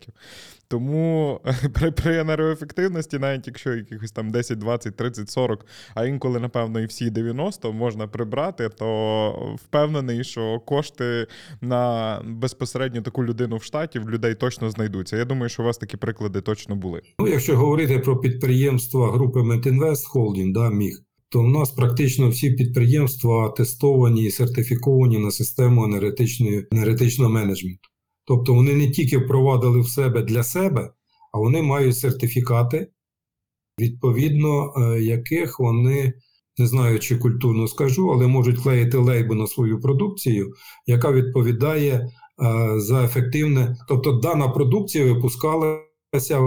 Тому 0.68 1.40
при, 1.74 1.90
при 1.90 2.18
енергоефективності, 2.18 3.18
навіть 3.18 3.46
якщо 3.46 3.74
якихось 3.74 4.12
там 4.12 4.30
10, 4.30 4.58
20, 4.58 4.96
30, 4.96 5.30
40, 5.30 5.66
а 5.94 6.04
інколи, 6.04 6.40
напевно, 6.40 6.80
і 6.80 6.86
всі 6.86 7.10
90 7.10 7.72
можна 7.72 8.06
прибрати, 8.06 8.68
то 8.68 9.56
впевнений, 9.64 10.24
що 10.24 10.60
кошти 10.60 11.26
на 11.60 12.20
безпосередньо 12.24 13.02
таку 13.02 13.24
людину 13.24 13.56
в 13.56 13.62
штаті 13.62 13.98
в 13.98 14.10
людей 14.10 14.34
точно 14.34 14.70
знайдуться. 14.70 15.16
Я 15.16 15.24
думаю, 15.24 15.48
що 15.48 15.62
у 15.62 15.66
вас 15.66 15.78
такі 15.78 15.96
приклади 15.96 16.40
точно 16.40 16.76
були. 16.76 17.02
Ну, 17.18 17.28
якщо 17.28 17.56
говорити 17.56 17.98
про 17.98 18.16
підприємства 18.16 19.12
групи 19.12 19.42
Метінвест 19.42 20.06
Холдінг, 20.06 20.52
да, 20.52 20.70
міг 20.70 21.02
то 21.32 21.42
в 21.42 21.48
нас 21.48 21.70
практично 21.70 22.28
всі 22.28 22.50
підприємства 22.50 23.48
тестовані 23.48 24.24
і 24.24 24.30
сертифіковані 24.30 25.18
на 25.18 25.30
систему 25.30 25.84
енергетичної, 25.84 26.66
енергетичного 26.72 27.30
менеджменту. 27.30 27.88
Тобто 28.24 28.54
вони 28.54 28.74
не 28.74 28.90
тільки 28.90 29.18
впровадили 29.18 29.80
в 29.80 29.88
себе 29.88 30.22
для 30.22 30.42
себе, 30.42 30.92
а 31.32 31.38
вони 31.38 31.62
мають 31.62 31.98
сертифікати, 31.98 32.90
відповідно 33.80 34.74
е, 34.76 35.02
яких 35.02 35.60
вони 35.60 36.14
не 36.58 36.66
знаю, 36.66 36.98
чи 36.98 37.16
культурно 37.16 37.68
скажу, 37.68 38.10
але 38.10 38.26
можуть 38.26 38.62
клеїти 38.62 38.98
лейби 38.98 39.34
на 39.34 39.46
свою 39.46 39.80
продукцію, 39.80 40.52
яка 40.86 41.12
відповідає 41.12 41.92
е, 41.92 42.10
за 42.80 43.04
ефективне. 43.04 43.76
Тобто 43.88 44.12
дана 44.12 44.48
продукція 44.48 45.04
випускалася 45.04 46.40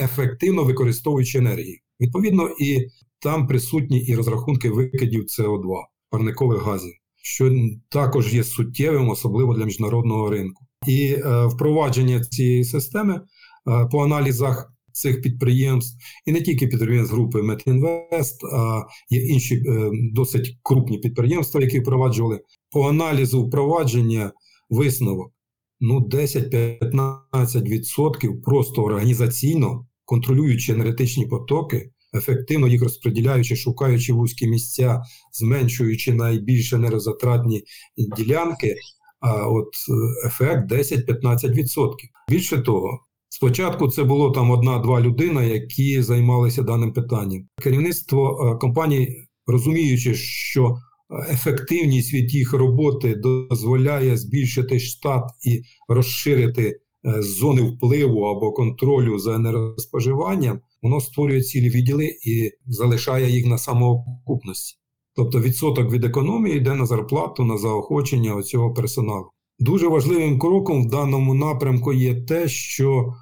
ефективно 0.00 0.64
використовуючи 0.64 1.38
енергію. 1.38 1.78
Відповідно, 2.00 2.50
і 2.60 2.86
там 3.22 3.46
присутні 3.46 4.00
і 4.00 4.14
розрахунки 4.14 4.70
викидів 4.70 5.24
СО2, 5.24 5.76
парникових 6.10 6.62
газів, 6.62 6.92
що 7.22 7.56
також 7.88 8.34
є 8.34 8.44
суттєвим, 8.44 9.08
особливо 9.08 9.54
для 9.54 9.64
міжнародного 9.64 10.30
ринку. 10.30 10.66
І 10.86 11.06
е, 11.06 11.46
впровадження 11.46 12.20
цієї 12.20 12.64
системи 12.64 13.14
е, 13.14 13.20
по 13.92 14.04
аналізах 14.04 14.72
цих 14.92 15.22
підприємств, 15.22 15.98
і 16.26 16.32
не 16.32 16.40
тільки 16.40 16.66
підприємств 16.66 17.14
групи 17.14 17.42
Метінвест, 17.42 18.44
а 18.44 18.82
є 19.10 19.26
інші 19.26 19.54
е, 19.54 19.90
досить 20.12 20.58
крупні 20.62 20.98
підприємства, 20.98 21.60
які 21.60 21.80
впроваджували. 21.80 22.40
По 22.70 22.88
аналізу 22.88 23.46
впровадження 23.46 24.32
висновок 24.70 25.32
ну 25.80 26.00
10-15% 26.00 28.40
просто 28.42 28.82
організаційно 28.82 29.86
контролюючи 30.10 30.72
енергетичні 30.72 31.26
потоки, 31.26 31.90
ефективно 32.14 32.68
їх 32.68 32.82
розподіляючи, 32.82 33.56
шукаючи 33.56 34.12
вузькі 34.12 34.48
місця, 34.48 35.02
зменшуючи 35.32 36.14
найбільш 36.14 36.72
енергозатратні 36.72 37.62
ділянки. 38.16 38.76
А 39.20 39.48
от 39.48 39.66
е, 39.66 40.26
ефект 40.26 40.72
10-15%. 40.72 41.94
Більше 42.28 42.58
того, 42.58 42.98
спочатку 43.28 43.88
це 43.88 44.04
було 44.04 44.30
там 44.30 44.50
одна-два 44.50 45.00
людина, 45.00 45.42
які 45.42 46.02
займалися 46.02 46.62
даним 46.62 46.92
питанням. 46.92 47.48
Керівництво 47.62 48.52
е, 48.54 48.58
компанії, 48.58 49.28
розуміючи, 49.46 50.14
що 50.14 50.76
ефективність 51.30 52.14
від 52.14 52.34
їх 52.34 52.52
роботи 52.52 53.14
дозволяє 53.14 54.16
збільшити 54.16 54.80
штат 54.80 55.24
і 55.46 55.62
розширити 55.88 56.80
е, 57.06 57.22
зони 57.22 57.62
впливу 57.62 58.22
або 58.22 58.52
контролю 58.52 59.18
за 59.18 59.34
енергоспоживанням, 59.34 60.60
воно 60.82 61.00
створює 61.00 61.42
цілі 61.42 61.70
відділи 61.70 62.04
і 62.06 62.50
залишає 62.66 63.30
їх 63.30 63.46
на 63.46 63.58
самоокупності. 63.58 64.76
Тобто 65.16 65.40
відсоток 65.40 65.92
від 65.92 66.04
економії 66.04 66.56
йде 66.56 66.74
на 66.74 66.86
зарплату, 66.86 67.44
на 67.44 67.58
заохочення 67.58 68.42
цього 68.42 68.74
персоналу. 68.74 69.26
Дуже 69.58 69.88
важливим 69.88 70.38
кроком 70.38 70.86
в 70.86 70.90
даному 70.90 71.34
напрямку 71.34 71.92
є 71.92 72.22
те, 72.22 72.48
що 72.48 73.12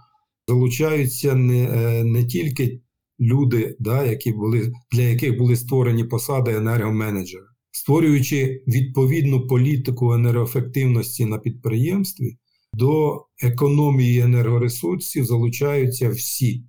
залучаються 0.49 1.35
не 1.35 1.65
е, 1.65 2.05
не 2.05 2.25
тільки 2.25 2.81
люди, 3.21 3.77
да, 3.81 4.05
які 4.05 4.33
були, 4.33 4.73
для 4.93 5.03
яких 5.03 5.39
були 5.39 5.57
створені 5.57 6.05
посади 6.05 6.51
енергоменеджера, 6.51 7.45
створюючи 7.71 8.63
відповідну 8.67 9.47
політику 9.47 10.13
енергоефективності 10.13 11.25
на 11.25 11.39
підприємстві, 11.39 12.39
до 12.73 13.23
економії 13.43 14.21
енергоресурсів 14.21 15.25
залучаються 15.25 16.11
всі 16.11 16.65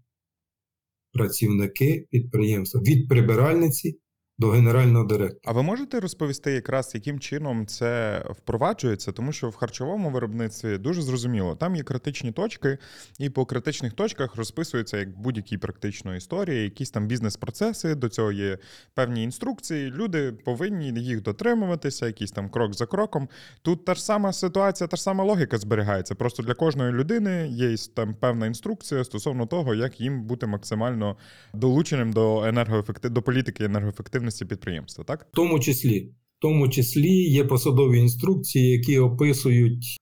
працівники 1.14 2.08
підприємства. 2.10 2.82
Від 2.82 3.10
прибиральниці 3.10 4.00
до 4.40 4.50
генерального 4.50 5.06
директора. 5.06 5.40
А 5.46 5.52
ви 5.52 5.64
можете 5.64 6.00
розповісти 6.00 6.52
якраз, 6.52 6.92
яким 6.96 7.20
чином 7.20 7.66
це 7.66 8.24
впроваджується? 8.30 9.12
Тому 9.12 9.32
що 9.32 9.50
в 9.50 9.56
харчовому 9.56 10.10
виробництві 10.10 10.78
дуже 10.78 11.02
зрозуміло, 11.02 11.56
там 11.56 11.76
є 11.76 11.84
критичні 11.84 12.32
точки, 12.32 12.78
і 13.20 13.30
по 13.30 13.46
критичних 13.46 13.94
точках 13.94 14.36
розписуються 14.36 14.98
як 14.98 15.22
будь-які 15.22 15.58
практично 15.58 16.16
історії, 16.16 16.64
якісь 16.64 16.92
там 16.92 17.08
бізнес-процеси. 17.08 17.96
До 17.96 18.10
цього 18.10 18.32
є 18.32 18.58
певні 18.94 19.24
інструкції. 19.24 19.92
Люди 19.92 20.32
повинні 20.32 21.02
їх 21.02 21.22
дотримуватися, 21.22 22.08
якийсь 22.08 22.32
там 22.32 22.50
крок 22.50 22.74
за 22.74 22.86
кроком. 22.86 23.30
Тут 23.62 23.86
та 23.86 23.94
ж 23.94 24.04
сама 24.04 24.34
ситуація, 24.34 24.88
та 24.88 24.98
ж 24.98 25.04
сама 25.04 25.24
логіка 25.24 25.58
зберігається. 25.58 26.16
Просто 26.16 26.44
для 26.44 26.54
кожної 26.54 26.92
людини 26.92 27.48
є 27.48 27.76
там 27.96 28.14
певна 28.14 28.46
інструкція 28.46 29.04
стосовно 29.04 29.46
того, 29.46 29.76
як 29.76 30.02
їм 30.02 30.24
бути 30.24 30.48
максимально 30.48 31.18
долученим 31.54 32.14
до 32.14 32.44
енергоефекти... 32.44 33.10
до 33.10 33.22
політики 33.22 33.64
енергоефективності 33.64 34.29
діяльності 34.30 34.46
підприємства, 34.46 35.04
так? 35.04 35.28
В 35.32 35.36
тому 35.36 35.60
числі, 35.60 36.00
в 36.00 36.42
тому 36.42 36.70
числі 36.70 37.10
є 37.10 37.44
посадові 37.44 38.00
інструкції, 38.00 38.72
які 38.72 39.00
описують 39.00 39.98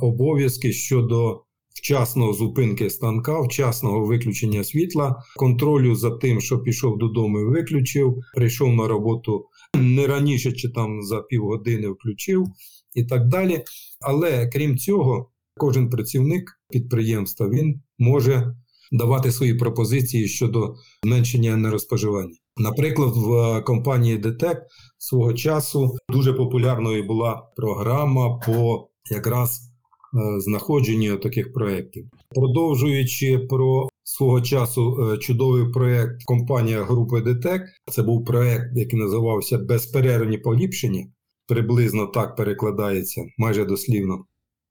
обов'язки 0.00 0.72
щодо 0.72 1.44
вчасного 1.74 2.32
зупинки 2.32 2.90
станка, 2.90 3.40
вчасного 3.40 4.06
виключення 4.06 4.64
світла, 4.64 5.22
контролю 5.36 5.94
за 5.94 6.10
тим, 6.10 6.40
що 6.40 6.58
пішов 6.58 6.98
додому 6.98 7.40
і 7.40 7.44
виключив, 7.44 8.16
прийшов 8.34 8.74
на 8.74 8.88
роботу 8.88 9.44
не 9.74 10.06
раніше, 10.06 10.52
чи 10.52 10.68
там 10.68 11.02
за 11.02 11.20
півгодини 11.20 11.88
включив 11.88 12.46
і 12.94 13.04
так 13.04 13.28
далі. 13.28 13.62
Але 14.00 14.48
крім 14.48 14.78
цього, 14.78 15.30
кожен 15.56 15.90
працівник 15.90 16.60
підприємства 16.70 17.48
він 17.48 17.82
може 17.98 18.54
давати 18.92 19.32
свої 19.32 19.54
пропозиції 19.54 20.28
щодо 20.28 20.74
зменшення 21.04 21.52
енергоспоживання. 21.52 22.36
Наприклад, 22.56 23.12
в 23.16 23.60
компанії 23.64 24.18
ДТЕК 24.18 24.62
свого 24.98 25.32
часу 25.32 25.96
дуже 26.08 26.32
популярною 26.32 27.04
була 27.04 27.50
програма 27.56 28.38
по 28.46 28.88
якраз 29.10 29.60
е, 29.60 30.40
знаходженню 30.40 31.16
таких 31.16 31.52
проєктів. 31.52 32.06
Продовжуючи 32.34 33.38
про 33.38 33.88
свого 34.04 34.40
часу 34.40 35.12
е, 35.12 35.18
чудовий 35.18 35.72
проєкт 35.72 36.24
компанія 36.24 36.84
групи 36.84 37.20
ДТЕК, 37.20 37.62
це 37.90 38.02
був 38.02 38.24
проєкт, 38.24 38.66
який 38.74 38.98
називався 38.98 39.58
Безперервні 39.58 40.38
поліпшення, 40.38 41.06
приблизно 41.48 42.06
так 42.06 42.36
перекладається, 42.36 43.24
майже 43.38 43.64
дослівно, 43.64 44.24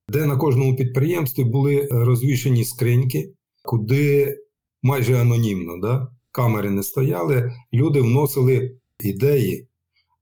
де 0.09 0.25
на 0.25 0.37
кожному 0.37 0.75
підприємстві 0.75 1.43
були 1.43 1.87
розвішені 1.91 2.63
скриньки, 2.65 3.33
куди 3.63 4.37
майже 4.83 5.21
анонімно. 5.21 5.77
да, 5.81 6.07
камери 6.33 6.69
не 6.69 6.83
стояли, 6.83 7.53
люди 7.73 8.01
вносили 8.01 8.77
ідеї 8.99 9.67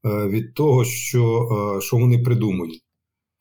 е, 0.05 0.27
від 0.27 0.53
того, 0.53 0.85
що 0.85 1.49
е, 1.77 1.81
що 1.81 1.97
вони 1.97 2.17
придумують. 2.17 2.81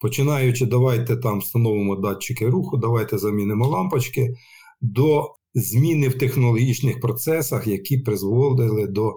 Починаючи, 0.00 0.66
давайте 0.66 1.16
там 1.16 1.38
встановимо 1.38 1.96
датчики 1.96 2.48
руху, 2.48 2.76
давайте 2.76 3.18
замінимо 3.18 3.68
лампочки, 3.68 4.34
до 4.80 5.34
зміни 5.54 6.08
в 6.08 6.18
технологічних 6.18 7.00
процесах, 7.00 7.66
які 7.66 7.98
призводили 7.98 8.86
до 8.86 9.14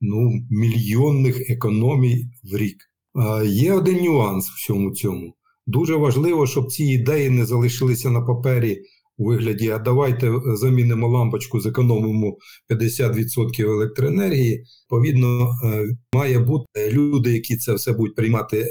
ну, 0.00 0.32
мільйонних 0.50 1.50
економій 1.50 2.26
в 2.52 2.56
рік. 2.56 2.76
Е, 3.16 3.46
є 3.46 3.72
один 3.72 4.04
нюанс 4.04 4.48
в 4.50 4.54
всьому 4.54 4.90
цьому. 4.90 5.34
Дуже 5.66 5.96
важливо, 5.96 6.46
щоб 6.46 6.72
ці 6.72 6.84
ідеї 6.84 7.30
не 7.30 7.46
залишилися 7.46 8.10
на 8.10 8.20
папері 8.20 8.82
у 9.18 9.24
вигляді, 9.24 9.70
а 9.70 9.78
давайте 9.78 10.32
замінимо 10.44 11.08
лампочку, 11.08 11.60
зекономимо 11.60 12.36
50% 12.68 13.70
електроенергії. 13.70 14.64
Відповідно, 14.82 15.50
е, 15.64 15.96
має 16.12 16.38
бути 16.38 16.90
люди, 16.90 17.32
які 17.32 17.56
це 17.56 17.74
все 17.74 17.92
будуть 17.92 18.14
приймати 18.14 18.60
е, 18.60 18.68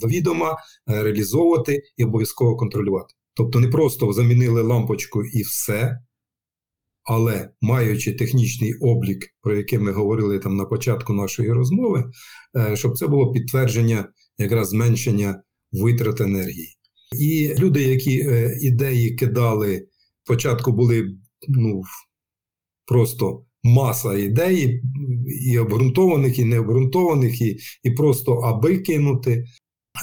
до 0.00 0.06
відома, 0.06 0.56
е, 0.90 1.02
реалізовувати 1.02 1.82
і 1.96 2.04
обов'язково 2.04 2.56
контролювати. 2.56 3.14
Тобто 3.34 3.60
не 3.60 3.68
просто 3.68 4.12
замінили 4.12 4.62
лампочку 4.62 5.24
і 5.24 5.42
все. 5.42 5.98
Але 7.10 7.50
маючи 7.60 8.12
технічний 8.12 8.74
облік, 8.74 9.26
про 9.42 9.56
який 9.56 9.78
ми 9.78 9.92
говорили 9.92 10.38
там 10.38 10.56
на 10.56 10.64
початку 10.64 11.12
нашої 11.12 11.52
розмови, 11.52 12.04
щоб 12.74 12.98
це 12.98 13.06
було 13.06 13.32
підтвердження 13.32 14.08
якраз 14.38 14.68
зменшення 14.68 15.42
витрат 15.72 16.20
енергії. 16.20 16.77
І 17.16 17.54
люди, 17.58 17.82
які 17.82 18.20
е, 18.20 18.58
ідеї 18.60 19.14
кидали, 19.14 19.86
спочатку 20.24 20.72
були 20.72 21.16
ну, 21.48 21.82
просто 22.86 23.44
маса 23.62 24.14
ідей, 24.14 24.82
і 25.50 25.58
обґрунтованих, 25.58 26.38
і 26.38 26.44
необґрунтованих, 26.44 27.40
і, 27.40 27.58
і 27.82 27.90
просто 27.90 28.32
аби 28.32 28.78
кинути. 28.78 29.44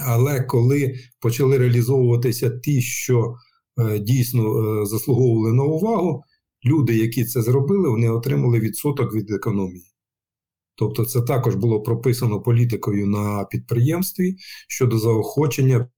Але 0.06 0.40
коли 0.40 0.94
почали 1.20 1.58
реалізовуватися 1.58 2.50
ті, 2.50 2.80
що 2.80 3.34
е, 3.78 3.98
дійсно 3.98 4.42
е, 4.82 4.86
заслуговували 4.86 5.52
на 5.52 5.62
увагу, 5.62 6.22
люди, 6.64 6.96
які 6.96 7.24
це 7.24 7.42
зробили, 7.42 7.88
вони 7.88 8.10
отримали 8.10 8.60
відсоток 8.60 9.14
від 9.14 9.30
економії. 9.30 9.84
Тобто, 10.78 11.04
це 11.04 11.22
також 11.22 11.54
було 11.54 11.82
прописано 11.82 12.40
політикою 12.40 13.06
на 13.06 13.44
підприємстві 13.44 14.36
щодо 14.68 14.98
заохочення 14.98 15.88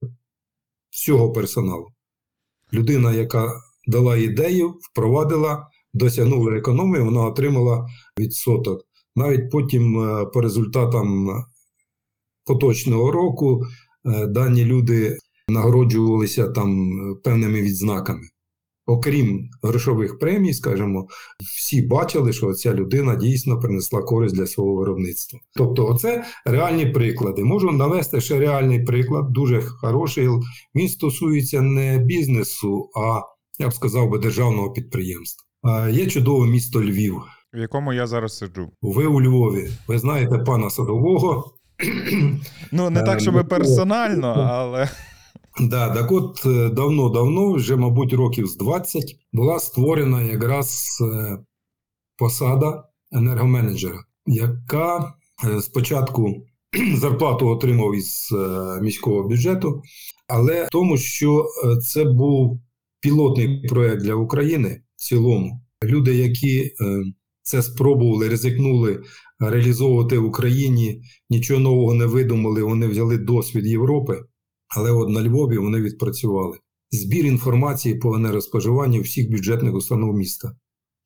всього 0.89 1.31
персоналу. 1.31 1.87
Людина, 2.73 3.13
яка 3.13 3.61
дала 3.87 4.17
ідею, 4.17 4.73
впровадила, 4.81 5.67
досягнула 5.93 6.57
економії, 6.57 7.03
вона 7.03 7.25
отримала 7.25 7.87
відсоток. 8.19 8.81
Навіть 9.15 9.51
потім, 9.51 9.99
е, 9.99 10.25
по 10.25 10.41
результатам 10.41 11.29
поточного 12.45 13.11
року, 13.11 13.65
е, 14.05 14.27
дані 14.27 14.65
люди 14.65 15.17
нагороджувалися 15.47 16.47
там 16.47 16.89
певними 17.23 17.61
відзнаками. 17.61 18.21
Окрім 18.89 19.49
грошових 19.63 20.19
премій, 20.19 20.53
скажімо, 20.53 21.07
всі 21.57 21.81
бачили, 21.81 22.33
що 22.33 22.53
ця 22.53 22.73
людина 22.73 23.15
дійсно 23.15 23.59
принесла 23.59 24.01
користь 24.01 24.35
для 24.35 24.47
свого 24.47 24.75
виробництва. 24.75 25.39
Тобто, 25.55 25.87
оце 25.87 26.23
реальні 26.45 26.85
приклади. 26.85 27.43
Можу 27.43 27.71
навести 27.71 28.21
ще 28.21 28.39
реальний 28.39 28.83
приклад, 28.83 29.31
дуже 29.31 29.61
хороший. 29.61 30.27
Він 30.75 30.89
стосується 30.89 31.61
не 31.61 31.97
бізнесу, 31.97 32.89
а 32.95 33.19
я 33.59 33.69
б 33.69 33.73
сказав 33.73 34.09
би 34.09 34.19
державного 34.19 34.71
підприємства. 34.71 35.45
Є 35.91 36.05
чудове 36.05 36.47
місто 36.47 36.83
Львів. 36.83 37.21
В 37.53 37.57
якому 37.57 37.93
я 37.93 38.07
зараз 38.07 38.37
сиджу. 38.37 38.69
Ви 38.81 39.05
у 39.05 39.21
Львові. 39.21 39.69
Ви 39.87 39.99
знаєте 39.99 40.37
пана 40.37 40.69
Садового. 40.69 41.53
Ну, 42.71 42.89
не 42.89 42.99
Е, 42.99 43.03
так, 43.03 43.19
щоб 43.19 43.47
персонально, 43.49 44.27
але. 44.27 44.89
Да, 45.59 45.93
так 45.93 46.11
от 46.11 46.45
е, 46.45 46.69
давно-давно, 46.69 47.53
вже, 47.53 47.75
мабуть, 47.75 48.13
років 48.13 48.47
з 48.47 48.57
20, 48.57 49.15
була 49.33 49.59
створена 49.59 50.21
якраз 50.21 50.87
е, 51.01 51.37
посада 52.17 52.83
енергоменеджера, 53.11 54.03
яка 54.25 55.13
е, 55.45 55.61
спочатку 55.61 56.45
зарплату 56.95 57.47
отримав 57.47 57.95
із 57.95 58.29
міського 58.81 59.23
бюджету, 59.23 59.81
але 60.27 60.65
в 60.65 60.69
тому, 60.69 60.97
що 60.97 61.45
це 61.81 62.03
був 62.03 62.61
пілотний 62.99 63.67
проект 63.67 64.01
для 64.01 64.13
України 64.13 64.81
в 64.95 65.01
цілому. 65.01 65.61
Люди, 65.83 66.15
які 66.15 66.71
це 67.41 67.61
спробували, 67.63 68.29
ризикнули 68.29 69.03
реалізовувати 69.39 70.17
в 70.17 70.25
Україні, 70.25 71.01
нічого 71.29 71.59
нового 71.59 71.93
не 71.93 72.05
видумали, 72.05 72.63
вони 72.63 72.87
взяли 72.87 73.17
досвід 73.17 73.65
Європи. 73.65 74.23
Але 74.75 74.91
от 74.91 75.09
на 75.09 75.23
Львові 75.23 75.57
вони 75.57 75.81
відпрацювали. 75.81 76.57
Збір 76.91 77.25
інформації 77.25 77.95
по 77.95 78.15
енергоспоживанню 78.15 79.01
всіх 79.01 79.31
бюджетних 79.31 79.73
установ 79.73 80.15
міста: 80.15 80.51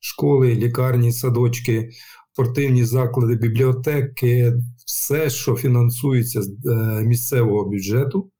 школи, 0.00 0.54
лікарні, 0.54 1.12
садочки, 1.12 1.90
спортивні 2.32 2.84
заклади, 2.84 3.34
бібліотеки, 3.34 4.54
все, 4.86 5.30
що 5.30 5.56
фінансується 5.56 6.42
з 6.42 6.48
е, 6.48 7.02
місцевого 7.02 7.64
бюджету, 7.64 8.30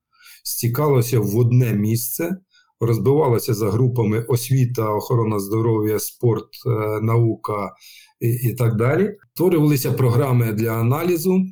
стікалося 0.44 1.20
в 1.20 1.36
одне 1.36 1.74
місце, 1.74 2.36
розбивалося 2.80 3.54
за 3.54 3.70
групами 3.70 4.22
освіта, 4.22 4.90
охорона 4.90 5.40
здоров'я, 5.40 5.98
спорт, 5.98 6.48
е, 6.66 7.00
наука 7.00 7.72
і, 8.20 8.28
і 8.28 8.54
так 8.54 8.76
далі. 8.76 9.16
Створювалися 9.34 9.92
програми 9.92 10.52
для 10.52 10.70
аналізу. 10.70 11.44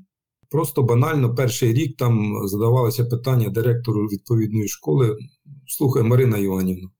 Просто 0.52 0.82
банально 0.82 1.34
перший 1.34 1.72
рік 1.72 1.96
там 1.96 2.34
задавалося 2.44 3.04
питання 3.04 3.48
директору 3.48 4.06
відповідної 4.06 4.68
школи. 4.68 5.16
Слухай, 5.66 6.02
Марина 6.02 6.38
Іванівна, 6.38 6.90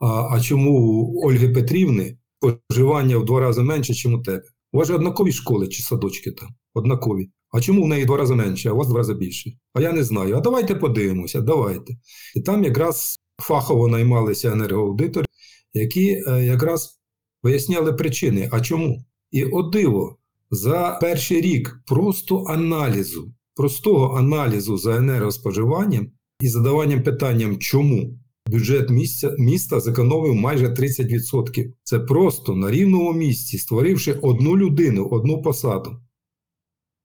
а, 0.00 0.06
а 0.30 0.40
чому 0.40 0.70
у 0.80 1.26
Ольги 1.28 1.48
Петрівни 1.48 2.18
споживання 2.38 3.18
в 3.18 3.24
два 3.24 3.40
рази 3.40 3.62
менше, 3.62 3.92
ніж 3.92 4.06
у 4.06 4.22
тебе? 4.22 4.42
У 4.72 4.78
вас 4.78 4.88
же 4.88 4.94
однакові 4.94 5.32
школи 5.32 5.68
чи 5.68 5.82
садочки 5.82 6.30
там? 6.30 6.48
Однакові. 6.74 7.30
А 7.50 7.60
чому 7.60 7.84
в 7.84 7.88
неї 7.88 8.04
два 8.04 8.16
рази 8.16 8.34
менше, 8.34 8.68
а 8.68 8.72
у 8.72 8.76
вас 8.76 8.88
два 8.88 8.96
рази 8.96 9.14
більше? 9.14 9.52
А 9.74 9.80
я 9.80 9.92
не 9.92 10.04
знаю. 10.04 10.36
А 10.36 10.40
давайте 10.40 10.74
подивимося, 10.74 11.40
давайте. 11.40 11.96
І 12.36 12.40
там 12.40 12.64
якраз 12.64 13.18
фахово 13.42 13.88
наймалися 13.88 14.52
енергоаудитори, 14.52 15.26
які 15.74 16.22
е, 16.26 16.44
якраз 16.44 17.00
виясняли 17.42 17.92
причини. 17.92 18.48
А 18.52 18.60
чому? 18.60 19.04
І 19.30 19.44
от 19.44 19.72
диво, 19.72 20.17
за 20.50 20.98
перший 21.00 21.40
рік 21.40 21.80
просто 21.86 22.44
аналізу, 22.44 23.32
простого 23.54 24.16
аналізу 24.16 24.76
за 24.76 24.96
енергоспоживанням 24.96 26.06
і 26.40 26.48
задаванням 26.48 27.02
питанням, 27.02 27.58
чому 27.58 28.18
бюджет 28.50 28.90
місця, 28.90 29.34
міста 29.38 29.80
зекономив 29.80 30.34
майже 30.34 30.66
30%. 30.66 31.72
Це 31.82 31.98
просто 31.98 32.54
на 32.56 32.70
рівному 32.70 33.12
місці, 33.12 33.58
створивши 33.58 34.12
одну 34.12 34.56
людину, 34.56 35.08
одну 35.08 35.42
посаду. 35.42 35.96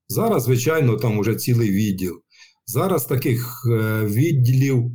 Зараз, 0.07 0.43
звичайно, 0.43 0.95
там 0.95 1.17
уже 1.17 1.35
цілий 1.35 1.71
відділ. 1.71 2.21
Зараз 2.65 3.05
таких 3.05 3.67
е, 3.71 4.05
відділів, 4.05 4.77
е, 4.77 4.91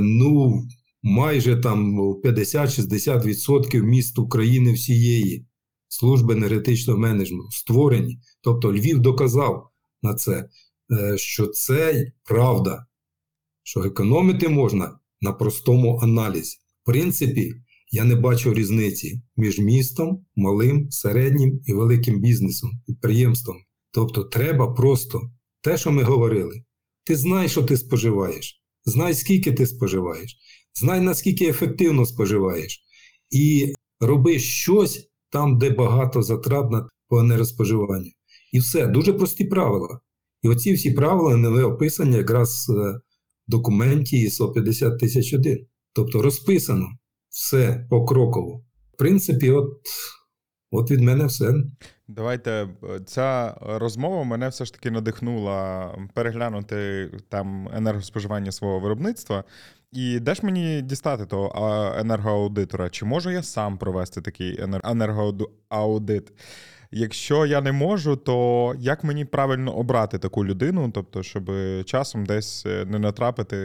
ну, 0.00 0.62
майже 1.02 1.56
там 1.56 2.00
50-60% 2.00 3.82
міст 3.82 4.18
України 4.18 4.72
всієї 4.72 5.46
служби 5.92 6.34
енергетичного 6.34 6.98
менеджменту 6.98 7.50
створені. 7.50 8.18
Тобто 8.40 8.72
Львів 8.72 8.98
доказав 8.98 9.70
на 10.02 10.14
це, 10.14 10.48
е, 10.92 11.18
що 11.18 11.46
це 11.46 12.12
правда, 12.24 12.86
що 13.62 13.80
економити 13.80 14.48
можна 14.48 14.98
на 15.20 15.32
простому 15.32 15.98
аналізі. 16.02 16.56
В 16.82 16.86
принципі, 16.86 17.54
я 17.90 18.04
не 18.04 18.14
бачу 18.14 18.54
різниці 18.54 19.22
між 19.36 19.58
містом, 19.58 20.26
малим, 20.36 20.90
середнім 20.90 21.60
і 21.66 21.72
великим 21.72 22.20
бізнесом, 22.20 22.70
підприємством. 22.86 23.56
Тобто, 23.90 24.24
треба 24.24 24.72
просто 24.74 25.30
те, 25.60 25.78
що 25.78 25.92
ми 25.92 26.02
говорили. 26.02 26.64
Ти 27.04 27.16
знаєш, 27.16 27.50
що 27.50 27.62
ти 27.62 27.76
споживаєш, 27.76 28.62
знай, 28.84 29.14
скільки 29.14 29.52
ти 29.52 29.66
споживаєш, 29.66 30.36
знай, 30.74 31.00
наскільки 31.00 31.46
ефективно 31.46 32.06
споживаєш, 32.06 32.82
і 33.30 33.72
роби 34.00 34.38
щось 34.38 35.11
там, 35.32 35.58
де 35.58 35.70
багато 35.70 36.22
затрат 36.22 36.70
на 36.70 36.88
енергоспоживанню. 37.10 38.10
І 38.52 38.58
все, 38.58 38.86
дуже 38.86 39.12
прості 39.12 39.44
правила. 39.44 40.00
І 40.42 40.48
оці 40.48 40.72
всі 40.72 40.90
правила 40.90 41.36
не 41.36 41.64
описані 41.64 42.16
якраз 42.16 42.70
е, 42.70 42.72
в 42.72 43.00
документі 43.48 44.28
ISO 44.28 44.52
50001. 44.52 45.66
Тобто 45.92 46.22
розписано 46.22 46.86
все 47.28 47.86
покроково. 47.90 48.64
В 48.94 48.96
принципі, 48.98 49.50
от, 49.50 49.72
от 50.70 50.90
від 50.90 51.00
мене 51.00 51.26
все. 51.26 51.54
Давайте 52.08 52.50
е, 52.50 53.00
ця 53.06 53.56
розмова 53.60 54.24
мене 54.24 54.48
все 54.48 54.64
ж 54.64 54.72
таки 54.72 54.90
надихнула 54.90 55.88
переглянути 56.14 57.10
там 57.28 57.68
енергоспоживання 57.74 58.52
свого 58.52 58.80
виробництва. 58.80 59.44
І 59.92 60.20
де 60.20 60.34
ж 60.34 60.40
мені 60.44 60.82
дістати 60.82 61.26
того 61.26 61.52
енергоаудитора? 61.98 62.90
Чи 62.90 63.04
можу 63.04 63.30
я 63.30 63.42
сам 63.42 63.78
провести 63.78 64.20
такий 64.20 64.60
енер- 64.62 64.90
енергоаудит? 64.90 66.32
Якщо 66.94 67.46
я 67.46 67.60
не 67.60 67.72
можу, 67.72 68.16
то 68.16 68.74
як 68.78 69.04
мені 69.04 69.24
правильно 69.24 69.76
обрати 69.76 70.18
таку 70.18 70.44
людину, 70.44 70.90
тобто, 70.94 71.22
щоб 71.22 71.50
часом 71.84 72.26
десь 72.26 72.66
е, 72.66 72.84
не 72.84 72.98
натрапити 72.98 73.56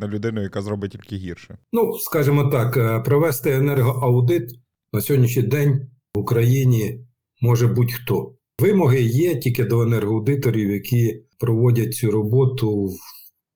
на 0.00 0.08
людину, 0.08 0.42
яка 0.42 0.62
зробить 0.62 0.90
тільки 0.90 1.16
гірше? 1.16 1.58
Ну, 1.72 1.98
скажімо 1.98 2.44
так, 2.44 2.76
е, 2.76 3.00
провести 3.00 3.50
енергоаудит 3.50 4.50
на 4.92 5.00
сьогоднішній 5.00 5.42
день 5.42 5.90
в 6.14 6.18
Україні 6.18 7.06
може 7.40 7.66
будь-хто. 7.66 8.34
Вимоги 8.60 9.02
є 9.02 9.36
тільки 9.36 9.64
до 9.64 9.82
енергоаудиторів, 9.82 10.70
які 10.70 11.22
проводять 11.38 11.94
цю 11.94 12.10
роботу 12.10 12.84
в 12.84 12.96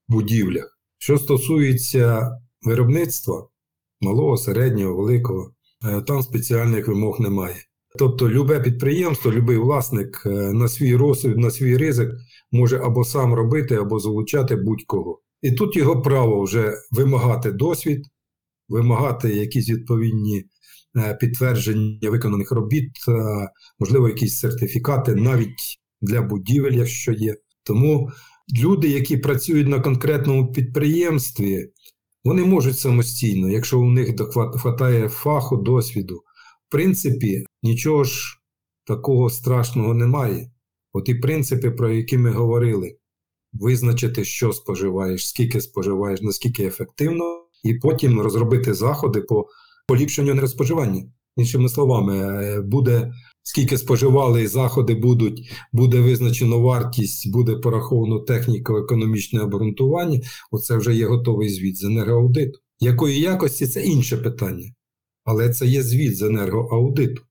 будівлях. 0.09 0.80
Що 1.03 1.19
стосується 1.19 2.31
виробництва 2.63 3.49
малого, 4.01 4.37
середнього, 4.37 4.97
великого, 4.97 5.55
е, 5.85 6.01
там 6.03 6.23
спеціальних 6.23 6.89
вимог 6.89 7.21
немає. 7.21 7.57
Тобто, 7.99 8.31
любе 8.31 8.61
підприємство, 8.61 9.31
будь-який 9.31 9.57
власник 9.57 10.23
е, 10.27 10.31
на 10.31 10.69
свій 10.69 10.97
розсуд, 10.97 11.39
на 11.39 11.51
свій 11.51 11.77
ризик 11.77 12.11
може 12.53 12.79
або 12.79 13.05
сам 13.05 13.35
робити, 13.35 13.75
або 13.75 13.99
залучати 13.99 14.57
будь-кого. 14.57 15.21
І 15.43 15.53
тут 15.53 15.77
його 15.77 16.03
право 16.03 16.43
вже 16.43 16.75
вимагати 16.91 17.53
досвід, 17.53 18.07
вимагати 18.69 19.35
якісь 19.35 19.71
відповідні 19.71 20.45
е, 20.97 21.15
підтвердження 21.15 22.11
виконаних 22.11 22.53
робіт, 22.53 22.91
можливо, 23.79 24.09
якісь 24.09 24.39
сертифікати 24.39 25.15
навіть 25.15 25.79
для 26.01 26.23
будівель, 26.23 26.73
якщо 26.73 27.13
є. 27.13 27.37
Тому 27.63 28.11
люди, 28.59 28.89
які 28.89 29.17
працюють 29.17 29.69
на 29.69 29.81
конкретному 29.81 30.53
підприємстві, 30.53 31.71
вони 32.25 32.45
можуть 32.45 32.79
самостійно, 32.79 33.51
якщо 33.51 33.81
у 33.81 33.91
них 33.91 34.09
вистачає 34.37 35.09
фаху, 35.09 35.57
досвіду. 35.57 36.17
В 36.69 36.71
принципі, 36.71 37.47
нічого 37.63 38.05
ж 38.05 38.39
такого 38.85 39.31
страшного 39.31 39.95
немає. 39.95 40.51
От 40.93 41.09
і 41.09 41.15
принципи, 41.15 41.71
про 41.71 41.91
які 41.91 42.19
ми 42.19 42.31
говорили, 42.31 42.97
визначити, 43.53 44.25
що 44.25 44.53
споживаєш, 44.53 45.29
скільки 45.29 45.61
споживаєш, 45.61 46.23
наскільки 46.23 46.65
ефективно, 46.65 47.45
і 47.65 47.75
потім 47.75 48.21
розробити 48.21 48.75
заходи 48.75 49.21
по 49.21 49.47
поліпшенню 49.87 50.35
нерозпоживання. 50.35 51.05
Іншими 51.37 51.69
словами, 51.69 52.19
е, 52.19 52.61
буде 52.61 53.13
скільки 53.43 53.79
споживали, 53.79 54.49
заходи 54.49 54.95
будуть, 54.95 55.51
буде 55.73 56.01
визначено 56.01 56.61
вартість, 56.61 57.33
буде 57.33 57.57
пораховано 57.57 58.19
техніко-економічне 58.21 59.41
обґрунтування. 59.41 60.21
Оце 60.51 60.77
вже 60.77 60.95
є 60.95 61.07
готовий 61.07 61.49
звіт 61.49 61.77
з 61.77 61.85
енергоаудиту. 61.85 62.59
Якої 62.81 63.21
якості 63.21 63.67
це 63.67 63.83
інше 63.83 64.17
питання. 64.17 64.73
Але 65.25 65.49
це 65.51 65.67
є 65.67 65.83
звіт 65.83 66.17
з 66.17 66.23
енергоаудиту. 66.23 67.23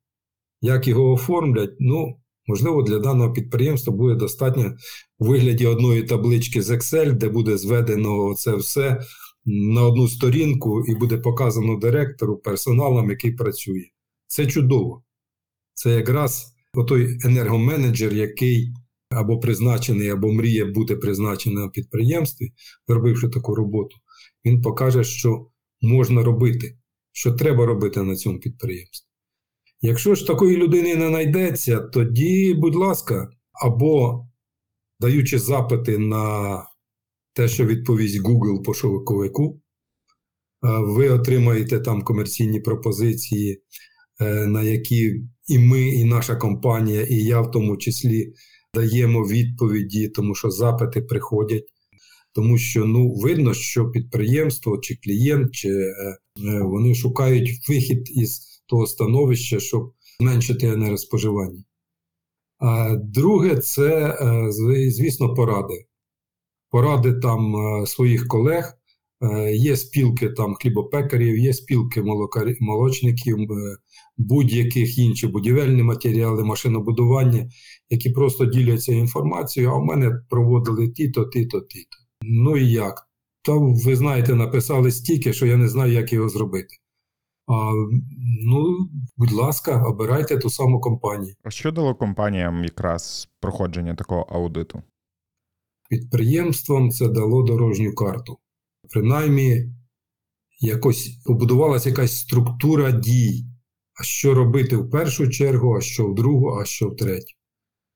Як 0.61 0.87
його 0.87 1.13
оформлять, 1.13 1.75
ну, 1.79 2.15
можливо, 2.47 2.83
для 2.83 2.99
даного 2.99 3.33
підприємства 3.33 3.93
буде 3.93 4.15
достатньо 4.15 4.73
у 5.19 5.25
вигляді 5.25 5.65
одної 5.65 6.03
таблички 6.03 6.61
з 6.61 6.69
Excel, 6.69 7.13
де 7.13 7.29
буде 7.29 7.57
зведено 7.57 8.33
це 8.35 8.55
все 8.55 9.01
на 9.45 9.83
одну 9.83 10.07
сторінку 10.07 10.85
і 10.85 10.95
буде 10.95 11.17
показано 11.17 11.75
директору 11.75 12.37
персоналом, 12.37 13.09
який 13.09 13.31
працює. 13.31 13.85
Це 14.27 14.45
чудово. 14.45 15.03
Це 15.79 15.89
якраз 15.89 16.55
той 16.87 17.19
енергоменеджер, 17.25 18.13
який 18.13 18.73
або 19.09 19.39
призначений, 19.39 20.09
або 20.09 20.33
мріє 20.33 20.65
бути 20.65 20.95
призначений 20.95 21.63
на 21.63 21.69
підприємстві, 21.69 22.53
зробивши 22.87 23.29
таку 23.29 23.55
роботу, 23.55 23.97
він 24.45 24.61
покаже, 24.61 25.03
що 25.03 25.47
можна 25.81 26.23
робити, 26.23 26.77
що 27.11 27.31
треба 27.31 27.65
робити 27.65 28.03
на 28.03 28.15
цьому 28.15 28.39
підприємстві. 28.39 29.07
Якщо 29.81 30.15
ж 30.15 30.27
такої 30.27 30.57
людини 30.57 30.95
не 30.95 31.07
знайдеться, 31.07 31.79
тоді, 31.79 32.53
будь 32.53 32.75
ласка, 32.75 33.29
або 33.51 34.25
даючи 34.99 35.39
запити 35.39 35.97
на 35.97 36.63
те, 37.33 37.47
що 37.47 37.65
відповість 37.65 38.21
Google 38.21 38.63
пошуковику, 38.63 39.61
ви 40.61 41.09
отримаєте 41.09 41.79
там 41.79 42.01
комерційні 42.01 42.59
пропозиції, 42.59 43.61
на 44.47 44.63
які 44.63 45.21
і 45.47 45.59
ми, 45.59 45.81
і 45.81 46.03
наша 46.03 46.35
компанія, 46.35 47.01
і 47.01 47.15
я 47.15 47.41
в 47.41 47.51
тому 47.51 47.77
числі 47.77 48.33
даємо 48.73 49.21
відповіді, 49.21 50.09
тому 50.09 50.35
що 50.35 50.49
запити 50.49 51.01
приходять. 51.01 51.65
Тому 52.33 52.57
що 52.57 52.85
ну 52.85 53.13
видно, 53.13 53.53
що 53.53 53.89
підприємство 53.91 54.77
чи 54.77 54.95
клієнт, 54.95 55.51
чи 55.51 55.69
е, 55.69 56.17
е, 56.45 56.61
вони 56.61 56.95
шукають 56.95 57.69
вихід 57.69 58.09
із 58.17 58.63
того 58.67 58.87
становища, 58.87 59.59
щоб 59.59 59.93
зменшити 60.19 60.67
енергоспоживання. 60.67 61.63
А 62.57 62.95
друге, 62.95 63.57
це, 63.57 64.17
звісно, 64.89 65.33
поради 65.33 65.85
поради 66.69 67.13
там 67.13 67.55
е, 67.55 67.85
своїх 67.85 68.27
колег. 68.27 68.73
Е, 69.21 69.55
є 69.55 69.77
спілки 69.77 70.29
там 70.29 70.55
хлібопекарів, 70.55 71.37
є 71.37 71.53
спілки 71.53 72.03
молочників, 72.59 73.37
е, 73.51 73.77
будь-яких 74.17 74.97
інші 74.97 75.27
будівельні 75.27 75.83
матеріали, 75.83 76.43
машинобудування, 76.43 77.49
які 77.89 78.09
просто 78.09 78.45
діляться 78.45 78.93
інформацією, 78.93 79.71
а 79.71 79.77
в 79.77 79.85
мене 79.85 80.21
проводили 80.29 80.89
ті-то, 80.89 81.25
ті-то, 81.25 81.61
ті-то. 81.61 81.97
Ну 82.21 82.57
і 82.57 82.71
як? 82.71 83.07
Там, 83.41 83.75
ви 83.75 83.95
знаєте, 83.95 84.35
написали 84.35 84.91
стільки, 84.91 85.33
що 85.33 85.45
я 85.45 85.57
не 85.57 85.69
знаю, 85.69 85.93
як 85.93 86.13
його 86.13 86.29
зробити. 86.29 86.75
А, 87.47 87.71
Ну, 88.41 88.89
будь 89.17 89.31
ласка, 89.31 89.83
обирайте 89.83 90.37
ту 90.37 90.49
саму 90.49 90.79
компанію. 90.81 91.35
А 91.43 91.49
що 91.49 91.71
дало 91.71 91.95
компаніям 91.95 92.63
якраз 92.63 93.29
проходження 93.39 93.95
такого 93.95 94.21
аудиту? 94.21 94.81
підприємствам 95.89 96.89
це 96.89 97.07
дало 97.07 97.43
дорожню 97.43 97.93
карту. 97.93 98.37
Принаймні, 98.89 99.73
якось 100.59 101.09
побудувалася 101.25 101.89
якась 101.89 102.19
структура 102.19 102.91
дій. 102.91 103.45
А 103.99 104.03
що 104.03 104.33
робити 104.33 104.75
в 104.75 104.89
першу 104.89 105.29
чергу, 105.29 105.77
а 105.77 105.81
що 105.81 106.07
в 106.07 106.15
другу, 106.15 106.59
а 106.61 106.65
що 106.65 106.89
в 106.89 106.95
третю. 106.95 107.33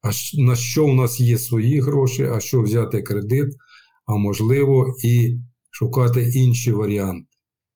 А 0.02 0.12
на 0.34 0.56
що 0.56 0.86
в 0.86 0.96
нас 0.96 1.20
є 1.20 1.38
свої 1.38 1.80
гроші, 1.80 2.24
а 2.24 2.39
що 2.39 2.62
взяти 2.62 3.02
кредит, 3.02 3.56
а 4.06 4.16
можливо, 4.16 4.96
і 5.04 5.39
шукати 5.72 6.30
інші 6.30 6.72
варіанти. 6.72 7.28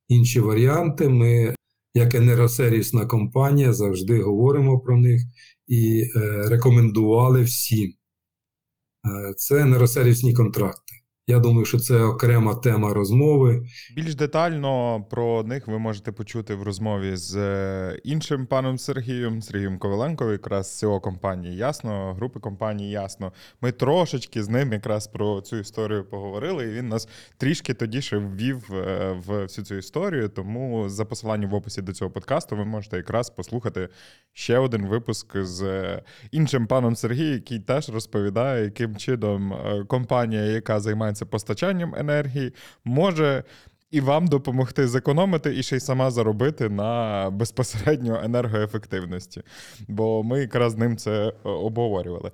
Інші 0.07 0.39
варіанти 0.39 1.09
ми, 1.09 1.55
як 1.93 2.15
енергосервісна 2.15 3.05
компанія, 3.05 3.73
завжди 3.73 4.21
говоримо 4.21 4.79
про 4.79 4.97
них 4.97 5.21
і 5.67 6.01
е, 6.15 6.43
рекомендували 6.49 7.43
всім. 7.43 7.93
Е, 9.05 9.33
це 9.37 9.65
неросервісні 9.65 10.33
контракти. 10.33 10.93
Я 11.29 11.39
думаю, 11.39 11.65
що 11.65 11.79
це 11.79 12.03
окрема 12.03 12.55
тема 12.55 12.93
розмови. 12.93 13.65
Більш 13.95 14.15
детально 14.15 15.03
про 15.09 15.43
них 15.43 15.67
ви 15.67 15.79
можете 15.79 16.11
почути 16.11 16.55
в 16.55 16.63
розмові 16.63 17.15
з 17.15 17.35
е, 17.35 17.99
іншим 18.03 18.45
паном 18.45 18.77
Сергієм, 18.77 19.41
Сергієм 19.41 19.79
Коваленко, 19.79 20.31
якраз 20.31 20.77
цього 20.77 20.99
компанії 20.99 21.55
ясно, 21.55 22.13
групи 22.13 22.39
компанії 22.39 22.91
ясно. 22.91 23.33
Ми 23.61 23.71
трошечки 23.71 24.43
з 24.43 24.49
ним 24.49 24.73
якраз 24.73 25.07
про 25.07 25.41
цю 25.41 25.57
історію 25.57 26.05
поговорили, 26.05 26.65
і 26.65 26.73
він 26.73 26.89
нас 26.89 27.07
трішки 27.37 27.73
тоді 27.73 28.01
ще 28.01 28.17
ввів 28.17 28.73
е, 28.73 29.11
в 29.27 29.41
всю 29.43 29.65
цю 29.65 29.75
історію. 29.75 30.29
Тому 30.29 30.89
за 30.89 31.05
посиланням 31.05 31.49
в 31.49 31.53
описі 31.53 31.81
до 31.81 31.93
цього 31.93 32.11
подкасту 32.11 32.55
ви 32.55 32.65
можете 32.65 32.97
якраз 32.97 33.29
послухати 33.29 33.89
ще 34.33 34.57
один 34.57 34.85
випуск 34.85 35.37
з 35.37 35.63
е, 35.63 36.03
іншим 36.31 36.67
паном 36.67 36.95
Сергієм, 36.95 37.33
який 37.33 37.59
теж 37.59 37.89
розповідає, 37.89 38.63
яким 38.63 38.95
чином 38.95 39.53
компанія, 39.87 40.41
яка 40.41 40.79
займається 40.79 41.16
займається 41.17 41.25
постачанням 41.25 41.95
енергії, 41.95 42.53
може 42.85 43.43
і 43.91 44.01
вам 44.01 44.27
допомогти 44.27 44.87
зекономити 44.87 45.55
і 45.57 45.63
ще 45.63 45.77
й 45.77 45.79
сама 45.79 46.11
заробити 46.11 46.69
на 46.69 47.29
безпосередньо 47.29 48.21
енергоефективності. 48.23 49.43
Бо 49.87 50.23
ми 50.23 50.39
якраз 50.39 50.73
з 50.73 50.77
ним 50.77 50.97
це 50.97 51.27
е, 51.27 51.33
обговорювали. 51.43 52.31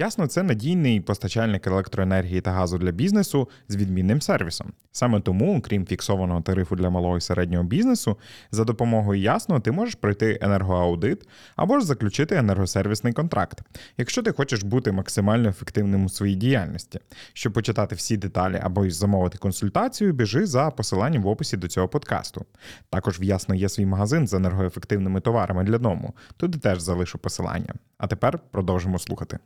Ясно, 0.00 0.26
це 0.26 0.42
надійний 0.42 1.00
постачальник 1.00 1.66
електроенергії 1.66 2.40
та 2.40 2.52
газу 2.52 2.78
для 2.78 2.90
бізнесу 2.90 3.48
з 3.68 3.76
відмінним 3.76 4.20
сервісом. 4.20 4.72
Саме 4.92 5.20
тому, 5.20 5.60
крім 5.60 5.86
фіксованого 5.86 6.40
тарифу 6.40 6.76
для 6.76 6.90
малого 6.90 7.16
і 7.16 7.20
середнього 7.20 7.64
бізнесу, 7.64 8.18
за 8.50 8.64
допомогою 8.64 9.20
ясно 9.20 9.60
ти 9.60 9.72
можеш 9.72 9.94
пройти 9.94 10.38
енергоаудит 10.40 11.28
або 11.56 11.80
ж 11.80 11.86
заключити 11.86 12.36
енергосервісний 12.36 13.12
контракт, 13.12 13.62
якщо 13.96 14.22
ти 14.22 14.32
хочеш 14.32 14.62
бути 14.62 14.92
максимально 14.92 15.48
ефективним 15.48 16.04
у 16.04 16.08
своїй 16.08 16.34
діяльності. 16.34 17.00
Щоб 17.32 17.52
почитати 17.52 17.94
всі 17.94 18.16
деталі 18.16 18.60
або 18.62 18.90
замовити 18.90 19.38
консультацію, 19.38 20.12
біжи 20.12 20.46
за 20.46 20.70
посиланням 20.70 21.22
в 21.22 21.28
описі 21.28 21.56
до 21.56 21.68
цього 21.68 21.88
подкасту. 21.88 22.44
Також 22.90 23.20
в 23.20 23.22
ясно 23.22 23.54
є 23.54 23.68
свій 23.68 23.86
магазин 23.86 24.26
з 24.26 24.34
енергоефективними 24.34 25.20
товарами 25.20 25.64
для 25.64 25.78
дому. 25.78 26.14
Туди 26.36 26.58
теж 26.58 26.80
залишу 26.80 27.18
посилання. 27.18 27.74
А 27.98 28.06
тепер 28.06 28.38
продовжимо 28.50 28.98
слухати. 28.98 29.38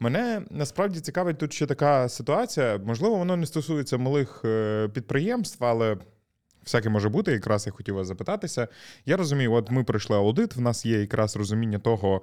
Мене 0.00 0.42
насправді 0.50 1.00
цікавить 1.00 1.38
тут 1.38 1.52
ще 1.52 1.66
така 1.66 2.08
ситуація. 2.08 2.80
Можливо, 2.84 3.16
воно 3.16 3.36
не 3.36 3.46
стосується 3.46 3.98
малих 3.98 4.42
е, 4.44 4.88
підприємств, 4.94 5.64
але 5.64 5.96
всяке 6.68 6.88
може 6.88 7.08
бути. 7.08 7.32
Якраз 7.32 7.66
я 7.66 7.72
хотів 7.72 7.94
вас 7.94 8.06
запитатися. 8.06 8.68
Я 9.06 9.16
розумію, 9.16 9.52
от 9.52 9.70
ми 9.70 9.84
пройшли 9.84 10.16
аудит. 10.16 10.56
В 10.56 10.60
нас 10.60 10.86
є 10.86 11.00
якраз 11.00 11.36
розуміння 11.36 11.78
того, 11.78 12.22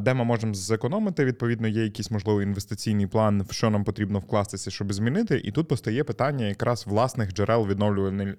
де 0.00 0.14
ми 0.14 0.24
можемо 0.24 0.54
зекономити. 0.54 1.24
Відповідно, 1.24 1.68
є 1.68 1.82
якийсь 1.84 2.10
можливий 2.10 2.46
інвестиційний 2.46 3.06
план, 3.06 3.42
в 3.42 3.52
що 3.52 3.70
нам 3.70 3.84
потрібно 3.84 4.18
вкластися, 4.18 4.70
щоб 4.70 4.92
змінити. 4.92 5.40
І 5.44 5.50
тут 5.50 5.68
постає 5.68 6.04
питання 6.04 6.46
якраз 6.46 6.86
власних 6.86 7.32
джерел 7.32 7.66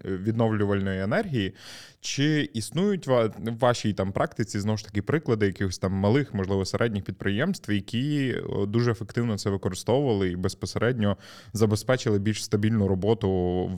відновлювальної 0.03 1.01
енергії. 1.01 1.53
Чи 2.01 2.49
існують 2.53 3.07
в 3.07 3.31
вашій 3.59 3.93
там 3.93 4.11
практиці 4.11 4.59
знову 4.59 4.77
ж 4.77 4.85
таки 4.85 5.01
приклади 5.01 5.45
якихось 5.45 5.77
там 5.77 5.93
малих, 5.93 6.33
можливо, 6.33 6.65
середніх 6.65 7.03
підприємств, 7.03 7.71
які 7.71 8.35
дуже 8.67 8.91
ефективно 8.91 9.37
це 9.37 9.49
використовували 9.49 10.29
і 10.29 10.35
безпосередньо 10.35 11.17
забезпечили 11.53 12.19
більш 12.19 12.43
стабільну 12.43 12.87
роботу 12.87 13.29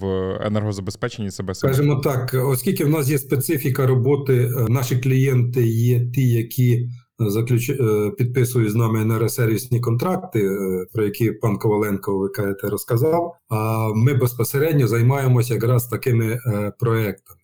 в 0.02 0.06
енергозабезпеченні 0.42 1.32
себе? 1.32 1.56
Скажімо 1.56 1.96
так, 1.96 2.36
оскільки 2.46 2.86
в 2.86 2.90
нас 2.90 3.10
є 3.10 3.18
специфіка 3.18 3.88
роботи, 3.88 4.36
е, 4.36 4.66
наші 4.70 4.98
клієнти 4.98 5.68
є 5.68 6.06
ті, 6.06 6.30
які 6.30 6.90
заключ... 7.20 7.70
Е, 7.70 8.12
підписують 8.18 8.72
з 8.72 8.76
нами 8.76 9.02
енергосервісні 9.02 9.80
контракти, 9.80 10.40
е, 10.40 10.86
про 10.94 11.04
які 11.04 11.32
пан 11.32 11.58
Коваленко 11.58 12.18
ви 12.18 12.30
кажете, 12.30 12.70
розказав. 12.70 13.36
А 13.50 13.88
ми 13.96 14.14
безпосередньо 14.14 14.88
займаємося 14.88 15.54
якраз 15.54 15.88
такими 15.88 16.40
проектами. 16.80 17.41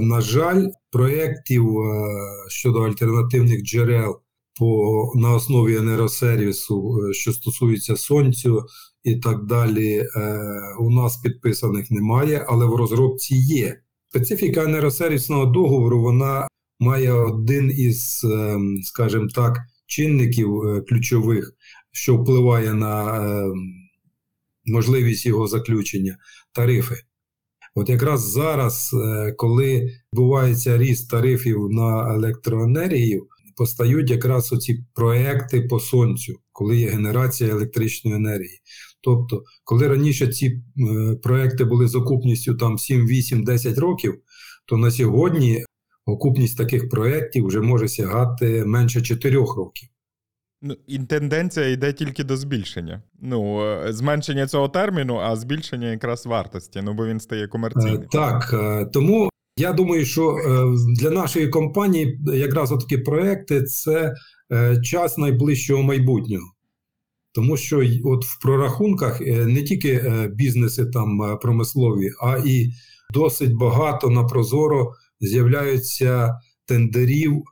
На 0.00 0.20
жаль, 0.20 0.66
проєктів 0.90 1.66
щодо 2.48 2.80
альтернативних 2.80 3.62
джерел 3.62 4.20
по 4.58 5.12
на 5.14 5.34
основі 5.34 5.76
енергосервісу, 5.76 6.98
що 7.12 7.32
стосується 7.32 7.96
сонцю 7.96 8.66
і 9.04 9.16
так 9.16 9.44
далі, 9.44 10.06
у 10.80 10.90
нас 10.90 11.16
підписаних 11.16 11.90
немає, 11.90 12.46
але 12.48 12.66
в 12.66 12.74
розробці 12.74 13.34
є. 13.34 13.80
Специфіка 14.08 14.64
енергосервісного 14.64 15.46
договору 15.46 16.02
вона 16.02 16.48
має 16.80 17.12
один 17.12 17.70
із, 17.76 18.26
скажімо 18.82 19.28
так, 19.34 19.58
чинників 19.86 20.62
е, 20.62 20.80
ключових, 20.80 21.52
що 21.92 22.16
впливає 22.16 22.74
на 22.74 23.22
можливість 24.64 25.26
його 25.26 25.46
заключення 25.46 26.16
тарифи. 26.52 26.94
От 27.74 27.88
якраз 27.88 28.30
зараз, 28.30 28.90
е, 29.04 29.32
коли 29.32 29.90
відбувається 30.12 30.78
ріст 30.78 31.10
тарифів 31.10 31.70
на 31.70 32.14
електроенергію, 32.14 33.26
постають 33.56 34.10
якраз 34.10 34.52
оці 34.52 34.84
проекти 34.94 35.62
по 35.62 35.80
сонцю, 35.80 36.34
коли 36.52 36.76
є 36.76 36.88
генерація 36.88 37.50
електричної 37.50 38.16
енергії. 38.16 38.60
Тобто, 39.00 39.42
коли 39.64 39.88
раніше 39.88 40.26
ці 40.26 40.46
е, 40.46 41.14
проекти 41.22 41.64
були 41.64 41.88
з 41.88 41.94
окупністю 41.94 42.54
там 42.54 42.78
7, 42.78 43.06
8, 43.06 43.44
10 43.44 43.78
років, 43.78 44.14
то 44.66 44.76
на 44.76 44.90
сьогодні 44.90 45.64
окупність 46.06 46.58
таких 46.58 46.88
проєктів 46.88 47.46
вже 47.46 47.60
може 47.60 47.88
сягати 47.88 48.64
менше 48.64 49.02
4 49.02 49.36
років. 49.36 49.88
Ну, 50.64 50.76
і 50.86 50.98
тенденція 50.98 51.68
йде 51.68 51.92
тільки 51.92 52.24
до 52.24 52.36
збільшення. 52.36 53.02
Ну, 53.20 53.64
е, 53.64 53.92
зменшення 53.92 54.46
цього 54.46 54.68
терміну, 54.68 55.16
а 55.16 55.36
збільшення 55.36 55.90
якраз 55.90 56.26
вартості, 56.26 56.80
ну 56.82 56.94
бо 56.94 57.06
він 57.06 57.20
стає 57.20 57.48
комерційним. 57.48 58.02
Е, 58.02 58.06
Так, 58.12 58.50
е, 58.52 58.86
тому 58.92 59.28
я 59.56 59.72
думаю, 59.72 60.04
що 60.04 60.36
для 61.00 61.10
нашої 61.10 61.48
компанії 61.48 62.20
якраз 62.34 62.70
такі 62.70 62.98
проекти 62.98 63.62
це 63.62 64.14
час 64.82 65.18
найближчого 65.18 65.82
майбутнього. 65.82 66.46
Тому 67.34 67.56
що 67.56 67.82
от 68.04 68.24
в 68.24 68.42
прорахунках 68.42 69.20
не 69.26 69.62
тільки 69.62 70.02
бізнеси 70.34 70.86
там 70.86 71.38
промислові, 71.42 72.10
а 72.22 72.36
і 72.44 72.70
досить 73.14 73.54
багато 73.54 74.10
на 74.10 74.24
Прозоро 74.24 74.92
з'являються 75.20 76.34
тендерів 76.66 77.42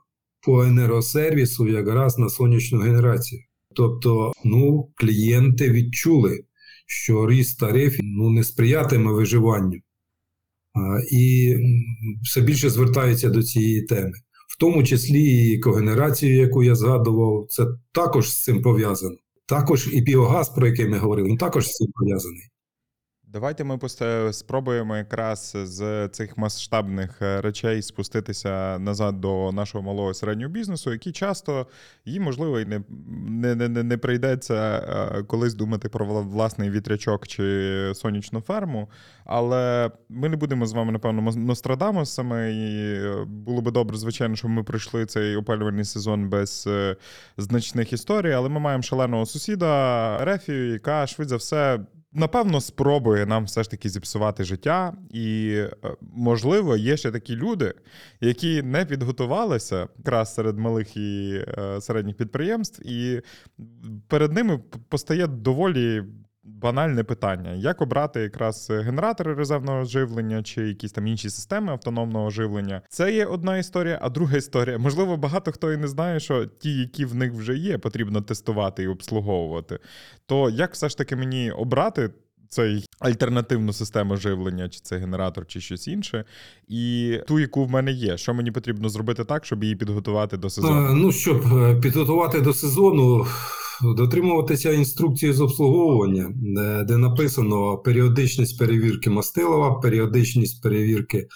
по 0.45 0.63
енергосервісу 0.63 1.67
якраз 1.67 2.17
на 2.17 2.29
сонячну 2.29 2.79
генерацію. 2.79 3.41
Тобто, 3.75 4.31
ну, 4.43 4.91
клієнти 4.95 5.71
відчули, 5.71 6.43
що 6.85 7.29
ріст 7.29 7.59
тарифів 7.59 7.99
ну, 8.03 8.29
не 8.29 8.43
сприятиме 8.43 9.11
виживанню. 9.11 9.79
І 11.11 11.55
все 12.23 12.41
більше 12.41 12.69
звертаються 12.69 13.29
до 13.29 13.43
цієї 13.43 13.81
теми. 13.81 14.11
В 14.49 14.57
тому 14.59 14.83
числі 14.83 15.51
і 15.51 15.59
когенерацію, 15.59 16.35
яку 16.35 16.63
я 16.63 16.75
згадував, 16.75 17.45
це 17.49 17.65
також 17.91 18.31
з 18.31 18.43
цим 18.43 18.61
пов'язано. 18.61 19.15
Також 19.45 19.89
і 19.93 20.01
біогаз, 20.01 20.49
про 20.49 20.67
який 20.67 20.87
ми 20.87 20.97
говорили, 20.97 21.29
він 21.29 21.37
також 21.37 21.67
з 21.67 21.73
цим 21.73 21.87
пов'язаний. 21.93 22.50
Давайте 23.33 23.63
ми 23.63 23.79
спробуємо 24.31 24.97
якраз 24.97 25.57
з 25.63 26.07
цих 26.07 26.37
масштабних 26.37 27.21
е, 27.21 27.41
речей 27.41 27.81
спуститися 27.81 28.79
назад 28.79 29.21
до 29.21 29.51
нашого 29.51 29.83
малого 29.83 30.13
середнього 30.13 30.51
бізнесу, 30.51 30.91
які 30.91 31.11
часто 31.11 31.67
їм 32.05 32.23
можливо 32.23 32.59
і 32.59 32.65
не, 32.65 32.81
не, 33.45 33.55
не, 33.69 33.83
не- 33.83 33.97
прийдеться 33.97 34.53
е, 34.53 35.23
колись 35.23 35.53
думати 35.53 35.89
про 35.89 36.05
вла- 36.05 36.29
власний 36.29 36.69
вітрячок 36.69 37.27
чи 37.27 37.91
сонячну 37.95 38.41
ферму. 38.41 38.89
Але 39.25 39.91
ми 40.09 40.29
не 40.29 40.35
будемо 40.35 40.65
з 40.65 40.73
вами, 40.73 40.91
напевно, 40.91 41.31
Нострадамусами, 41.31 42.53
і 42.53 42.93
е, 42.93 43.25
було 43.25 43.61
би 43.61 43.71
добре, 43.71 43.97
звичайно, 43.97 44.35
щоб 44.35 44.51
ми 44.51 44.63
пройшли 44.63 45.05
цей 45.05 45.35
опалювальний 45.35 45.85
сезон 45.85 46.29
без 46.29 46.69
значних 47.37 47.93
історій. 47.93 48.31
Але 48.33 48.49
ми 48.49 48.59
маємо 48.59 48.83
шаленого 48.83 49.25
сусіда 49.25 50.17
Рефію, 50.25 50.71
яка 50.71 51.07
швидше 51.07 51.29
за 51.29 51.35
все. 51.35 51.79
Напевно, 52.13 52.61
спробує 52.61 53.25
нам 53.25 53.45
все 53.45 53.63
ж 53.63 53.71
таки 53.71 53.89
зіпсувати 53.89 54.43
життя, 54.43 54.93
і 55.09 55.53
е, 55.55 55.95
можливо, 56.01 56.77
є 56.77 56.97
ще 56.97 57.11
такі 57.11 57.35
люди, 57.35 57.73
які 58.21 58.61
не 58.61 58.85
підготувалися 58.85 59.87
якраз 59.97 60.33
серед 60.33 60.57
малих 60.57 60.97
і 60.97 61.43
е, 61.57 61.81
середніх 61.81 62.15
підприємств, 62.17 62.81
і 62.85 63.21
перед 64.07 64.33
ними 64.33 64.59
постає 64.89 65.27
доволі 65.27 66.03
банальне 66.61 67.03
питання: 67.03 67.51
як 67.53 67.81
обрати 67.81 68.21
якраз 68.21 68.69
генератори 68.69 69.33
резервного 69.33 69.85
живлення 69.85 70.43
чи 70.43 70.67
якісь 70.67 70.91
там 70.91 71.07
інші 71.07 71.29
системи 71.29 71.71
автономного 71.71 72.29
живлення. 72.29 72.81
Це 72.89 73.13
є 73.13 73.25
одна 73.25 73.57
історія, 73.57 73.99
а 74.01 74.09
друга 74.09 74.37
історія. 74.37 74.77
Можливо, 74.77 75.17
багато 75.17 75.51
хто 75.51 75.73
і 75.73 75.77
не 75.77 75.87
знає, 75.87 76.19
що 76.19 76.45
ті, 76.45 76.77
які 76.77 77.05
в 77.05 77.15
них 77.15 77.33
вже 77.33 77.55
є, 77.55 77.77
потрібно 77.77 78.21
тестувати 78.21 78.83
і 78.83 78.87
обслуговувати. 78.87 79.79
То 80.25 80.49
як 80.49 80.73
все 80.73 80.89
ж 80.89 80.97
таки 80.97 81.15
мені 81.15 81.51
обрати? 81.51 82.09
Цей 82.49 82.85
альтернативну 82.99 83.73
систему 83.73 84.17
живлення, 84.17 84.69
чи 84.69 84.79
це 84.79 84.97
генератор, 84.97 85.47
чи 85.47 85.61
щось 85.61 85.87
інше, 85.87 86.25
і 86.67 87.17
ту, 87.27 87.39
яку 87.39 87.65
в 87.65 87.71
мене 87.71 87.91
є. 87.91 88.17
Що 88.17 88.33
мені 88.33 88.51
потрібно 88.51 88.89
зробити 88.89 89.23
так, 89.23 89.45
щоб 89.45 89.63
її 89.63 89.75
підготувати 89.75 90.37
до 90.37 90.49
сезону? 90.49 90.87
Е, 90.87 90.93
Ну, 90.93 91.11
щоб 91.11 91.57
е, 91.57 91.75
підготувати 91.81 92.41
до 92.41 92.53
сезону, 92.53 93.25
дотримуватися 93.83 94.71
інструкції 94.71 95.33
з 95.33 95.41
обслуговування, 95.41 96.31
де, 96.35 96.83
де 96.83 96.97
написано 96.97 97.77
періодичність 97.77 98.59
перевірки 98.59 99.09
мастилова, 99.09 99.79
періодичність 99.79 100.63
перевірки 100.63 101.27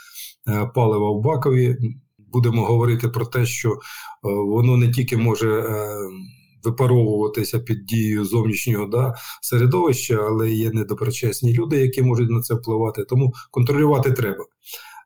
е, 0.47 0.71
палива 0.75 1.11
в 1.11 1.21
бакові. 1.21 1.77
Будемо 2.17 2.65
говорити 2.65 3.09
про 3.09 3.25
те, 3.25 3.45
що 3.45 3.69
е, 3.71 3.75
воно 4.23 4.77
не 4.77 4.91
тільки 4.91 5.17
може 5.17 5.59
е, 5.59 5.97
випаровуватися 6.63 7.59
під 7.59 7.85
дією 7.85 8.25
зовнішнього 8.25 8.85
да, 8.85 9.13
середовища, 9.41 10.15
але 10.15 10.51
є 10.51 10.71
недоброчесні 10.71 11.53
люди, 11.53 11.77
які 11.77 12.01
можуть 12.01 12.29
на 12.29 12.41
це 12.41 12.53
впливати. 12.53 13.03
Тому 13.03 13.33
контролювати 13.51 14.11
треба. 14.11 14.45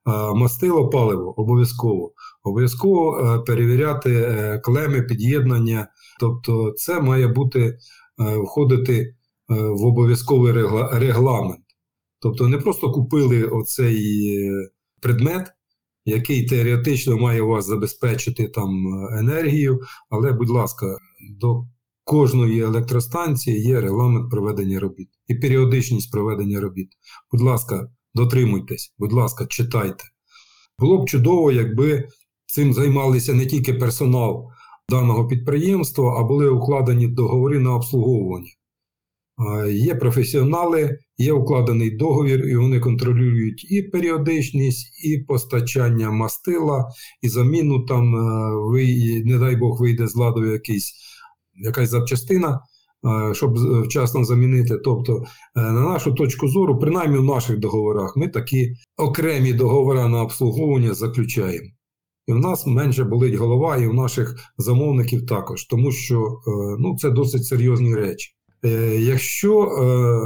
Е, 0.08 0.34
Мастило, 0.34 0.90
паливо 0.90 1.40
обов'язково. 1.40 2.12
Обов'язково 2.44 3.20
е, 3.20 3.40
перевіряти 3.40 4.14
е, 4.16 4.60
клеми, 4.60 5.02
під'єднання. 5.02 5.88
Тобто, 6.20 6.72
це 6.72 7.02
має 7.02 7.28
бути 7.28 7.60
е, 7.60 7.78
входити 8.38 9.00
е, 9.00 9.14
в 9.48 9.86
обов'язковий 9.86 10.54
регламент. 10.92 11.66
Тобто, 12.20 12.48
не 12.48 12.58
просто 12.58 12.92
купили 12.92 13.44
оцей 13.44 14.28
е, 14.38 14.70
предмет, 15.02 15.48
який 16.06 16.46
теоретично 16.46 17.18
має 17.18 17.42
вас 17.42 17.66
забезпечити 17.66 18.48
там 18.48 18.88
енергію, 19.20 19.80
але, 20.10 20.32
будь 20.32 20.50
ласка, 20.50 20.98
до 21.40 21.66
кожної 22.04 22.62
електростанції 22.62 23.62
є 23.62 23.82
регламент 23.82 24.32
проведення 24.32 24.80
робіт 24.80 25.10
і 25.28 25.36
періодичність 25.36 26.12
проведення 26.12 26.60
робіт. 26.60 26.90
Будь 27.32 27.42
ласка, 27.42 27.90
дотримуйтесь, 28.14 28.94
будь 28.98 29.14
ласка, 29.14 29.46
читайте. 29.46 30.04
Було 30.80 31.04
б 31.04 31.10
чудово, 31.10 31.52
якби 31.52 32.08
цим 32.46 32.74
займалися 32.74 33.34
не 33.34 33.46
тільки 33.46 33.74
персонал 33.74 34.50
даного 34.90 35.28
підприємства, 35.28 36.20
а 36.20 36.24
були 36.24 36.50
укладені 36.50 37.08
договори 37.08 37.60
на 37.60 37.76
обслуговування. 37.76 38.52
Є 39.72 39.96
професіонали, 39.96 41.00
є 41.18 41.34
укладений 41.34 41.92
договір, 41.92 42.48
і 42.48 42.56
вони 42.56 42.80
контролюють 42.80 43.72
і 43.72 43.84
періодичність, 43.84 45.06
і 45.06 45.18
постачання 45.18 46.12
мастила, 46.12 46.90
і 47.22 47.30
заміну 47.30 47.86
там, 47.86 48.16
е, 48.16 49.24
не 49.26 49.38
дай 49.40 49.56
Бог, 49.56 49.82
вийде 49.82 50.08
з 50.08 50.16
ладу 50.16 50.46
якийсь, 50.46 50.94
якась 51.56 51.90
запчастина, 51.90 52.60
е, 53.30 53.34
щоб 53.34 53.58
вчасно 53.84 54.24
замінити. 54.24 54.78
Тобто, 54.78 55.24
е, 55.56 55.62
на 55.62 55.82
нашу 55.82 56.14
точку 56.14 56.48
зору, 56.48 56.80
принаймні 56.80 57.18
в 57.18 57.24
наших 57.24 57.60
договорах, 57.60 58.18
ми 58.18 58.28
такі 58.28 58.74
окремі 58.98 59.54
договори 59.54 60.08
на 60.08 60.22
обслуговування 60.22 60.94
заключаємо. 60.94 61.70
І 62.30 62.32
в 62.32 62.40
нас 62.40 62.66
менше 62.66 63.04
болить 63.04 63.34
голова, 63.34 63.78
і 63.78 63.88
в 63.88 63.94
наших 63.94 64.36
замовників 64.58 65.26
також, 65.26 65.66
тому 65.66 65.92
що 65.92 66.24
е, 66.24 66.52
ну, 66.80 66.98
це 66.98 67.10
досить 67.10 67.46
серйозні 67.46 67.96
речі. 67.96 68.32
Е, 68.66 68.70
Якщо 69.00 69.64
е, 69.64 70.20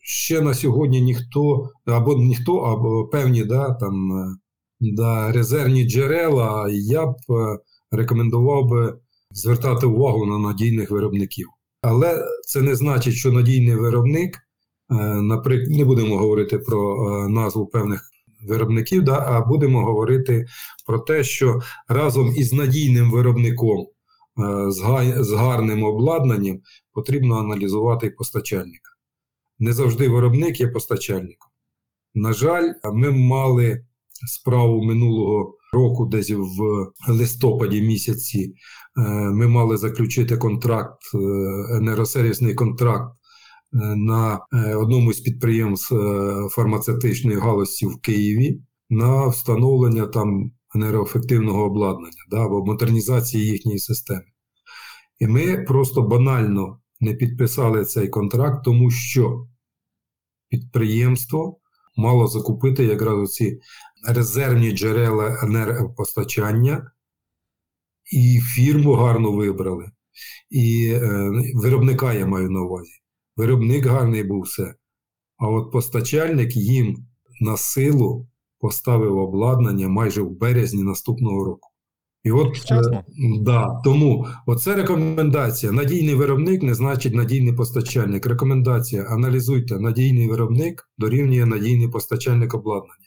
ще 0.00 0.40
на 0.40 0.54
сьогодні 0.54 1.00
ніхто, 1.00 1.70
або 1.86 2.14
ніхто, 2.14 2.56
або 2.56 3.06
певні 3.06 3.44
да, 3.44 3.74
там, 3.74 4.10
да, 4.80 5.32
резервні 5.32 5.84
джерела, 5.84 6.68
я 6.70 7.06
б 7.06 7.14
рекомендував 7.90 8.68
би 8.68 8.98
звертати 9.30 9.86
увагу 9.86 10.26
на 10.26 10.38
надійних 10.38 10.90
виробників. 10.90 11.48
Але 11.82 12.24
це 12.42 12.62
не 12.62 12.74
значить, 12.74 13.14
що 13.14 13.32
надійний 13.32 13.74
виробник, 13.74 14.38
наприклад, 15.22 15.70
не 15.70 15.84
будемо 15.84 16.16
говорити 16.16 16.58
про 16.58 17.28
назву 17.28 17.66
певних 17.66 18.10
виробників, 18.42 19.04
да, 19.04 19.24
а 19.26 19.40
будемо 19.40 19.84
говорити 19.84 20.46
про 20.86 20.98
те, 20.98 21.24
що 21.24 21.60
разом 21.88 22.34
із 22.36 22.52
надійним 22.52 23.10
виробником, 23.10 23.78
е, 23.80 24.70
з 25.22 25.32
гарним 25.32 25.84
обладнанням, 25.84 26.60
потрібно 26.92 27.38
аналізувати 27.38 28.10
постачальника. 28.10 28.90
Не 29.58 29.72
завжди 29.72 30.08
виробник 30.08 30.60
є 30.60 30.68
постачальником. 30.68 31.50
На 32.14 32.32
жаль, 32.32 32.72
ми 32.92 33.10
мали 33.10 33.84
справу 34.26 34.84
минулого 34.84 35.56
року, 35.72 36.06
десь 36.06 36.30
в 36.30 36.86
листопаді 37.08 37.82
місяці, 37.82 38.54
е, 38.98 39.10
ми 39.10 39.48
мали 39.48 39.76
заключити 39.76 40.36
контракт, 40.36 41.02
е, 41.14 41.18
енергосервісний 41.76 42.54
контракт 42.54 43.15
на 43.96 44.40
е, 44.52 44.74
одному 44.74 45.12
з 45.12 45.20
підприємств 45.20 45.94
е, 45.94 46.48
фармацевтичної 46.50 47.38
галузі 47.38 47.86
в 47.86 48.00
Києві 48.00 48.60
на 48.90 49.26
встановлення 49.26 50.06
там 50.06 50.52
енергоефективного 50.74 51.64
обладнання 51.64 52.24
да, 52.30 52.44
або 52.44 52.64
модернізації 52.64 53.46
їхньої 53.46 53.78
системи. 53.78 54.24
І 55.18 55.26
ми 55.26 55.56
просто 55.56 56.02
банально 56.02 56.80
не 57.00 57.14
підписали 57.14 57.84
цей 57.84 58.08
контракт, 58.08 58.64
тому 58.64 58.90
що 58.90 59.46
підприємство 60.48 61.60
мало 61.96 62.26
закупити 62.26 62.84
якраз 62.84 63.32
ці 63.32 63.60
резервні 64.08 64.72
джерела 64.72 65.40
енергопостачання, 65.42 66.90
і 68.12 68.40
фірму 68.40 68.92
гарно 68.92 69.32
вибрали. 69.32 69.90
І 70.50 70.92
е, 70.94 71.30
виробника 71.54 72.12
я 72.12 72.26
маю 72.26 72.50
на 72.50 72.60
увазі. 72.60 72.92
Виробник 73.36 73.86
гарний 73.86 74.22
був 74.22 74.42
все. 74.42 74.74
А 75.38 75.48
от 75.48 75.72
постачальник 75.72 76.56
їм 76.56 76.96
на 77.40 77.56
силу 77.56 78.28
поставив 78.60 79.18
обладнання 79.18 79.88
майже 79.88 80.22
в 80.22 80.30
березні 80.30 80.82
наступного 80.82 81.44
року. 81.44 81.68
І 82.24 82.30
от 82.30 82.70
е, 82.70 83.04
да, 83.40 83.80
тому 83.84 84.26
оце 84.46 84.74
рекомендація. 84.74 85.72
Надійний 85.72 86.14
виробник 86.14 86.62
не 86.62 86.74
значить 86.74 87.14
надійний 87.14 87.52
постачальник. 87.52 88.26
Рекомендація: 88.26 89.02
аналізуйте, 89.02 89.78
надійний 89.80 90.28
виробник 90.28 90.90
дорівнює 90.98 91.46
надійний 91.46 91.88
постачальник 91.88 92.54
обладнання. 92.54 93.06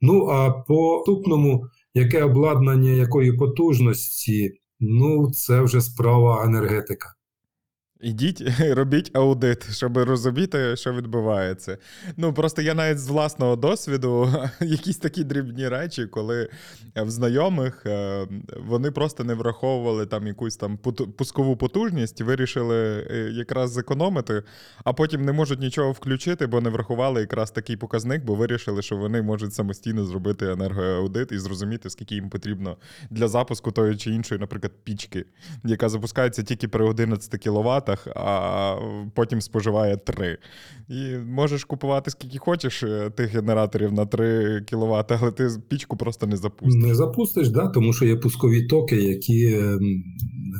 Ну 0.00 0.26
а 0.26 0.50
по 0.50 1.04
наступному, 1.06 1.66
яке 1.94 2.24
обладнання 2.24 2.90
якої 2.90 3.32
потужності, 3.32 4.52
ну 4.80 5.30
це 5.30 5.60
вже 5.60 5.80
справа 5.80 6.44
енергетика. 6.44 7.14
Ідіть, 8.02 8.42
робіть 8.60 9.10
аудит, 9.16 9.74
щоб 9.74 9.98
розуміти, 9.98 10.76
що 10.76 10.92
відбувається. 10.92 11.78
Ну 12.16 12.34
просто 12.34 12.62
я 12.62 12.74
навіть 12.74 12.98
з 12.98 13.08
власного 13.08 13.56
досвіду 13.56 14.34
якісь 14.60 14.96
такі 14.96 15.24
дрібні 15.24 15.68
речі, 15.68 16.06
коли 16.06 16.48
в 16.96 17.10
знайомих 17.10 17.86
е, 17.86 18.26
вони 18.56 18.90
просто 18.90 19.24
не 19.24 19.34
враховували 19.34 20.06
там 20.06 20.26
якусь 20.26 20.56
там 20.56 20.78
пускову 21.18 21.56
потужність, 21.56 22.20
вирішили 22.20 23.06
е, 23.10 23.30
якраз 23.32 23.70
зекономити, 23.70 24.42
а 24.84 24.92
потім 24.92 25.24
не 25.24 25.32
можуть 25.32 25.60
нічого 25.60 25.92
включити, 25.92 26.46
бо 26.46 26.60
не 26.60 26.70
врахували 26.70 27.20
якраз 27.20 27.50
такий 27.50 27.76
показник, 27.76 28.24
бо 28.24 28.34
вирішили, 28.34 28.82
що 28.82 28.96
вони 28.96 29.22
можуть 29.22 29.54
самостійно 29.54 30.04
зробити 30.04 30.46
енергоаудит 30.46 31.32
і 31.32 31.38
зрозуміти, 31.38 31.90
скільки 31.90 32.14
їм 32.14 32.30
потрібно 32.30 32.76
для 33.10 33.28
запуску 33.28 33.70
тої 33.72 33.96
чи 33.96 34.10
іншої, 34.10 34.40
наприклад, 34.40 34.72
пічки, 34.84 35.24
яка 35.64 35.88
запускається 35.88 36.42
тільки 36.42 36.68
при 36.68 36.84
11 36.84 37.42
кВт, 37.44 37.91
а 38.16 38.76
потім 39.14 39.40
споживає 39.40 39.96
3. 39.96 40.38
І 40.88 41.16
можеш 41.16 41.64
купувати 41.64 42.10
скільки 42.10 42.38
хочеш 42.38 42.82
е, 42.82 43.10
тих 43.10 43.30
генераторів 43.30 43.92
на 43.92 44.06
3 44.06 44.60
кВт, 44.70 45.12
але 45.12 45.32
ти 45.32 45.48
пічку 45.68 45.96
просто 45.96 46.26
не 46.26 46.36
запустиш. 46.36 46.82
Не 46.84 46.94
запустиш, 46.94 47.48
да, 47.48 47.68
тому 47.68 47.92
що 47.92 48.04
є 48.04 48.16
пускові 48.16 48.66
токи, 48.66 48.96
які 48.96 49.54
ем, 49.54 50.02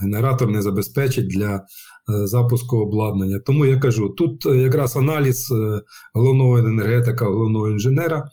генератор 0.02 0.50
не 0.50 0.62
забезпечить 0.62 1.28
для 1.28 1.54
е, 1.54 1.60
запуску 2.26 2.76
обладнання. 2.76 3.38
Тому 3.46 3.66
я 3.66 3.78
кажу, 3.78 4.08
тут 4.08 4.46
е, 4.46 4.56
якраз 4.56 4.96
аналіз 4.96 5.48
головного 6.14 6.58
енергетика, 6.58 7.24
головного 7.24 7.70
інженера 7.70 8.28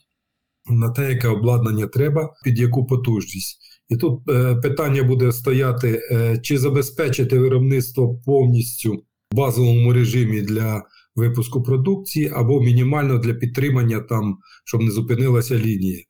на 0.70 0.90
те, 0.90 1.10
яке 1.10 1.28
обладнання 1.28 1.88
треба, 1.88 2.34
під 2.44 2.60
яку 2.60 2.86
потужність. 2.86 3.69
І 3.90 3.98
тут 3.98 4.30
е, 4.30 4.56
питання 4.56 5.04
буде 5.04 5.32
стояти, 5.32 6.02
е, 6.12 6.38
чи 6.38 6.58
забезпечити 6.58 7.40
виробництво 7.40 8.22
повністю 8.26 8.94
в 9.32 9.36
базовому 9.36 9.94
режимі 9.94 10.42
для 10.42 10.84
випуску 11.16 11.64
продукції, 11.64 12.32
або 12.36 12.62
мінімально 12.62 13.18
для 13.18 13.34
підтримання 13.34 14.00
там, 14.00 14.38
щоб 14.66 14.82
не 14.82 14.92
зупинилася 14.92 15.60
лінія. 15.60 16.04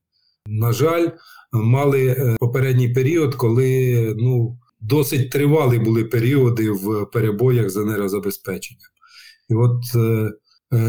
На 0.47 0.73
жаль, 0.73 1.07
мали 1.53 2.07
е, 2.07 2.35
попередній 2.39 2.89
період, 2.89 3.35
коли 3.35 4.15
ну, 4.17 4.59
досить 4.81 5.31
тривалі 5.31 5.79
були 5.79 6.05
періоди 6.05 6.71
в 6.71 7.05
перебоях 7.13 7.69
з 7.69 7.77
енергозабезпеченням. 7.77 8.89
І 9.49 9.53
от 9.53 9.81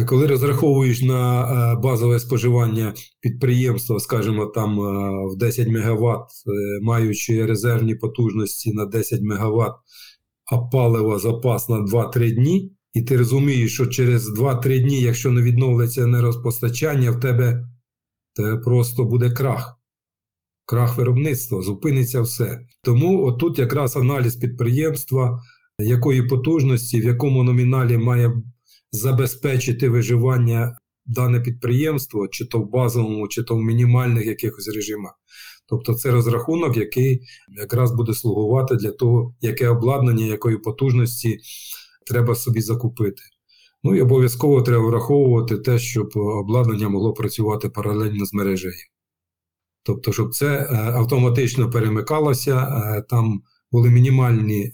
коли 0.07 0.27
розраховуєш 0.27 1.03
на 1.03 1.43
е, 1.43 1.77
базове 1.77 2.21
споживання 2.21 2.95
підприємства, 3.21 4.01
скажімо, 4.01 4.47
там 4.47 4.81
е, 4.81 5.11
в 5.35 5.37
10 5.37 5.69
МВт, 5.69 6.27
маючи 6.83 7.47
резервні 7.47 7.95
потужності 7.95 8.73
на 8.73 8.87
10 8.87 9.21
МВт, 9.23 9.73
а 10.53 10.59
палива 10.59 11.19
запас 11.19 11.69
на 11.69 11.77
2-3 11.77 12.35
дні, 12.35 12.73
і 12.93 13.03
ти 13.03 13.17
розумієш, 13.17 13.75
що 13.75 13.87
через 13.87 14.39
2-3 14.39 14.83
дні, 14.83 15.01
якщо 15.01 15.31
не 15.33 15.43
відновиться 15.43 16.03
енергопостачання, 16.03 17.11
в 17.11 17.21
тебе, 17.21 17.69
тебе 18.35 18.57
просто 18.57 19.05
буде 19.05 19.31
крах. 19.31 19.77
Крах 20.67 20.97
виробництва, 20.97 21.63
зупиниться 21.63 22.21
все. 22.21 22.61
Тому 22.83 23.25
отут 23.25 23.59
якраз 23.59 23.97
аналіз 23.97 24.37
підприємства, 24.37 25.43
якої 25.79 26.23
потужності, 26.23 27.01
в 27.01 27.05
якому 27.05 27.43
номіналі 27.43 27.99
має 27.99 28.33
забезпечити 28.93 29.89
виживання 29.89 30.79
дане 31.07 31.41
підприємство, 31.41 32.29
чи 32.29 32.47
то 32.47 32.59
в 32.59 32.71
базовому, 32.71 33.29
чи 33.29 33.43
то 33.43 33.57
в 33.57 33.63
мінімальних 33.63 34.27
якихось 34.27 34.75
режимах. 34.75 35.13
Тобто 35.69 35.95
це 35.95 36.11
розрахунок, 36.11 36.77
який 36.77 37.23
якраз 37.49 37.93
буде 37.93 38.15
слугувати 38.15 38.77
для 38.77 38.91
того, 38.91 39.35
яке 39.41 39.69
обладнання, 39.69 40.27
якої 40.27 40.57
потужності 40.57 41.39
треба 42.07 42.35
собі 42.35 42.61
закупити. 42.61 43.23
Ну 43.83 43.97
і 43.97 44.01
обов'язково 44.01 44.63
треба 44.63 44.87
враховувати 44.87 45.59
те, 45.59 45.79
щоб 45.79 46.11
обладнання 46.15 46.89
могло 46.89 47.13
працювати 47.13 47.69
паралельно 47.69 48.27
з 48.27 48.33
мережею. 48.33 48.75
Тобто, 49.83 50.13
щоб 50.13 50.35
це 50.35 50.47
е, 50.47 50.75
автоматично 50.75 51.71
перемикалося, 51.71 52.57
е, 52.59 53.03
там 53.03 53.43
були 53.73 53.91
мінімальні, 53.91 54.63
е, 54.63 54.73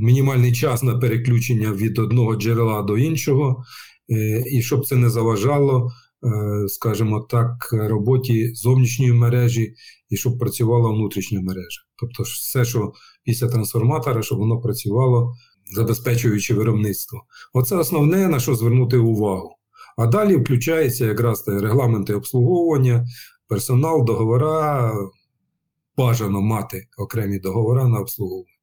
мінімальний 0.00 0.52
час 0.52 0.82
на 0.82 0.98
переключення 0.98 1.72
від 1.72 1.98
одного 1.98 2.36
джерела 2.36 2.82
до 2.82 2.98
іншого, 2.98 3.64
е, 4.10 4.44
і 4.46 4.62
щоб 4.62 4.86
це 4.86 4.96
не 4.96 5.10
заважало, 5.10 5.90
е, 6.24 6.68
скажімо 6.68 7.20
так, 7.20 7.68
роботі 7.72 8.54
зовнішньої 8.54 9.12
мережі 9.12 9.74
і 10.08 10.16
щоб 10.16 10.38
працювала 10.38 10.90
внутрішня 10.90 11.40
мережа. 11.40 11.80
Тобто, 11.96 12.22
все, 12.22 12.64
що 12.64 12.92
після 13.24 13.48
трансформатора, 13.48 14.22
щоб 14.22 14.38
воно 14.38 14.60
працювало, 14.60 15.34
забезпечуючи 15.74 16.54
виробництво. 16.54 17.22
Оце 17.52 17.76
основне, 17.76 18.28
на 18.28 18.40
що 18.40 18.54
звернути 18.54 18.96
увагу. 18.98 19.50
А 19.96 20.06
далі 20.06 20.36
включається 20.36 21.06
якраз 21.06 21.44
регламенти 21.48 22.14
обслуговування, 22.14 23.06
персонал, 23.48 24.04
договора. 24.04 24.92
Бажано 25.96 26.40
мати 26.40 26.86
окремі 26.98 27.38
договори 27.38 27.84
на 27.84 27.98
обслуговування. 27.98 28.59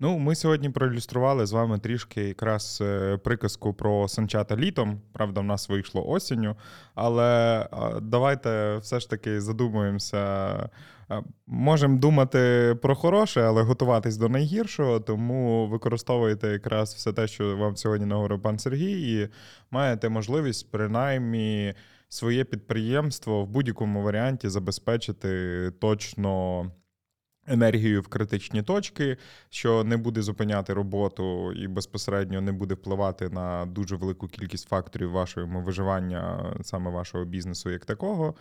Ну, 0.00 0.18
ми 0.18 0.34
сьогодні 0.34 0.70
проілюстрували 0.70 1.46
з 1.46 1.52
вами 1.52 1.78
трішки 1.78 2.22
якраз 2.28 2.78
е, 2.82 3.16
приказку 3.16 3.74
про 3.74 4.08
санчата 4.08 4.56
літом. 4.56 5.00
Правда, 5.12 5.40
в 5.40 5.44
нас 5.44 5.68
вийшло 5.68 6.08
осінню. 6.08 6.56
Але 6.94 7.66
давайте 8.02 8.76
все 8.76 9.00
ж 9.00 9.10
таки 9.10 9.40
задумуємося. 9.40 10.68
Можемо 11.46 11.98
думати 11.98 12.74
про 12.82 12.94
хороше, 12.94 13.42
але 13.42 13.62
готуватись 13.62 14.16
до 14.16 14.28
найгіршого. 14.28 15.00
Тому 15.00 15.68
використовуйте 15.68 16.48
якраз 16.48 16.94
все 16.94 17.12
те, 17.12 17.26
що 17.26 17.56
вам 17.56 17.76
сьогодні 17.76 18.06
наговорив 18.06 18.42
пан 18.42 18.58
Сергій, 18.58 19.12
і 19.12 19.28
маєте 19.70 20.08
можливість 20.08 20.70
принаймні 20.70 21.74
своє 22.08 22.44
підприємство 22.44 23.44
в 23.44 23.48
будь-якому 23.48 24.02
варіанті 24.02 24.48
забезпечити 24.48 25.70
точно. 25.80 26.64
Енергію 27.46 28.00
в 28.02 28.08
критичні 28.08 28.62
точки, 28.62 29.16
що 29.50 29.84
не 29.84 29.96
буде 29.96 30.22
зупиняти 30.22 30.74
роботу 30.74 31.52
і 31.52 31.68
безпосередньо 31.68 32.40
не 32.40 32.52
буде 32.52 32.74
впливати 32.74 33.28
на 33.28 33.66
дуже 33.66 33.96
велику 33.96 34.28
кількість 34.28 34.68
факторів 34.68 35.10
вашого 35.10 35.60
виживання 35.60 36.54
саме 36.62 36.90
вашого 36.90 37.24
бізнесу 37.24 37.70
як 37.70 37.84
такого. 37.84 38.34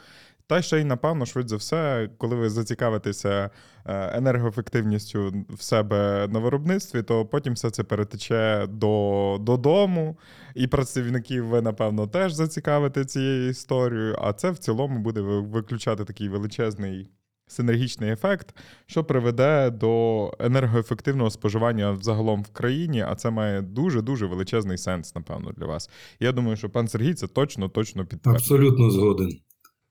Та 0.47 0.61
ще 0.61 0.81
й, 0.81 0.83
напевно, 0.83 1.25
швидше 1.25 1.49
за 1.49 1.55
все, 1.55 2.09
коли 2.17 2.35
ви 2.35 2.49
зацікавитеся 2.49 3.49
енергоефективністю 3.85 5.45
в 5.49 5.61
себе 5.61 6.27
на 6.29 6.39
виробництві, 6.39 7.03
то 7.03 7.25
потім 7.25 7.53
все 7.53 7.69
це 7.69 7.83
перетече 7.83 8.67
до, 8.69 9.37
додому, 9.41 10.17
і 10.55 10.67
працівників 10.67 11.45
ви, 11.45 11.61
напевно, 11.61 12.07
теж 12.07 12.33
зацікавите 12.33 13.05
цією 13.05 13.49
історією. 13.49 14.15
А 14.21 14.33
це 14.33 14.51
в 14.51 14.57
цілому 14.57 14.99
буде 14.99 15.21
виключати 15.21 16.05
такий 16.05 16.29
величезний 16.29 17.09
синергічний 17.47 18.11
ефект, 18.11 18.55
що 18.85 19.03
приведе 19.03 19.69
до 19.69 20.31
енергоефективного 20.39 21.29
споживання 21.29 21.91
взагалом 21.91 22.43
в 22.43 22.47
країні, 22.47 23.05
а 23.07 23.15
це 23.15 23.29
має 23.29 23.61
дуже-дуже 23.61 24.25
величезний 24.25 24.77
сенс, 24.77 25.15
напевно, 25.15 25.51
для 25.57 25.65
вас. 25.65 25.89
Я 26.19 26.31
думаю, 26.31 26.57
що 26.57 26.69
пан 26.69 26.87
Сергій 26.87 27.13
це 27.13 27.27
точно 27.27 27.69
точно 27.69 28.05
підтвердить. 28.05 28.41
Абсолютно 28.41 28.91
згоден. 28.91 29.29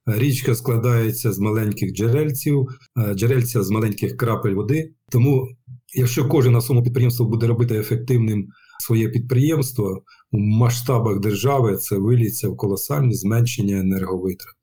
Річка 0.07 0.55
складається 0.55 1.33
з 1.33 1.39
маленьких 1.39 1.93
джерельців, 1.93 2.69
джерельця 3.15 3.63
з 3.63 3.71
маленьких 3.71 4.17
крапель 4.17 4.55
води. 4.55 4.93
Тому, 5.11 5.49
якщо 5.95 6.29
кожен 6.29 6.53
на 6.53 6.61
своєму 6.61 6.85
підприємстві 6.85 7.25
буде 7.25 7.47
робити 7.47 7.79
ефективним 7.79 8.49
своє 8.81 9.09
підприємство 9.09 10.03
у 10.33 10.39
масштабах 10.39 11.21
держави, 11.21 11.77
це 11.77 11.97
виліться 11.97 12.49
в 12.49 12.57
колосальне 12.57 13.13
зменшення 13.13 13.79
енерговитрат. 13.81 14.55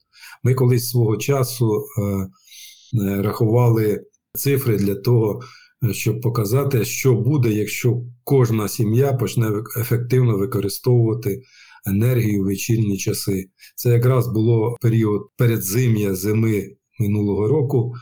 Ми 0.44 0.54
колись 0.54 0.90
свого 0.90 1.18
часу 1.18 1.86
рахували 2.94 4.06
цифри 4.34 4.78
для 4.78 4.96
того, 4.96 5.42
щоб 5.92 6.22
показати, 6.22 6.86
що 6.86 7.14
буде, 7.14 7.50
якщо 7.50 8.02
кожна 8.24 8.68
сім'я 8.68 9.14
почне 9.14 9.52
ефективно 9.80 10.38
використовувати 10.38 11.42
енергію 11.88 12.42
в 12.42 12.46
вечірні 12.46 12.98
часи. 12.98 13.50
Це 13.76 13.90
якраз 13.90 14.28
було 14.28 14.78
період 14.82 15.22
передзим'я 15.38 16.16
зими 16.16 16.68
минулого 17.00 17.48
року, 17.48 17.94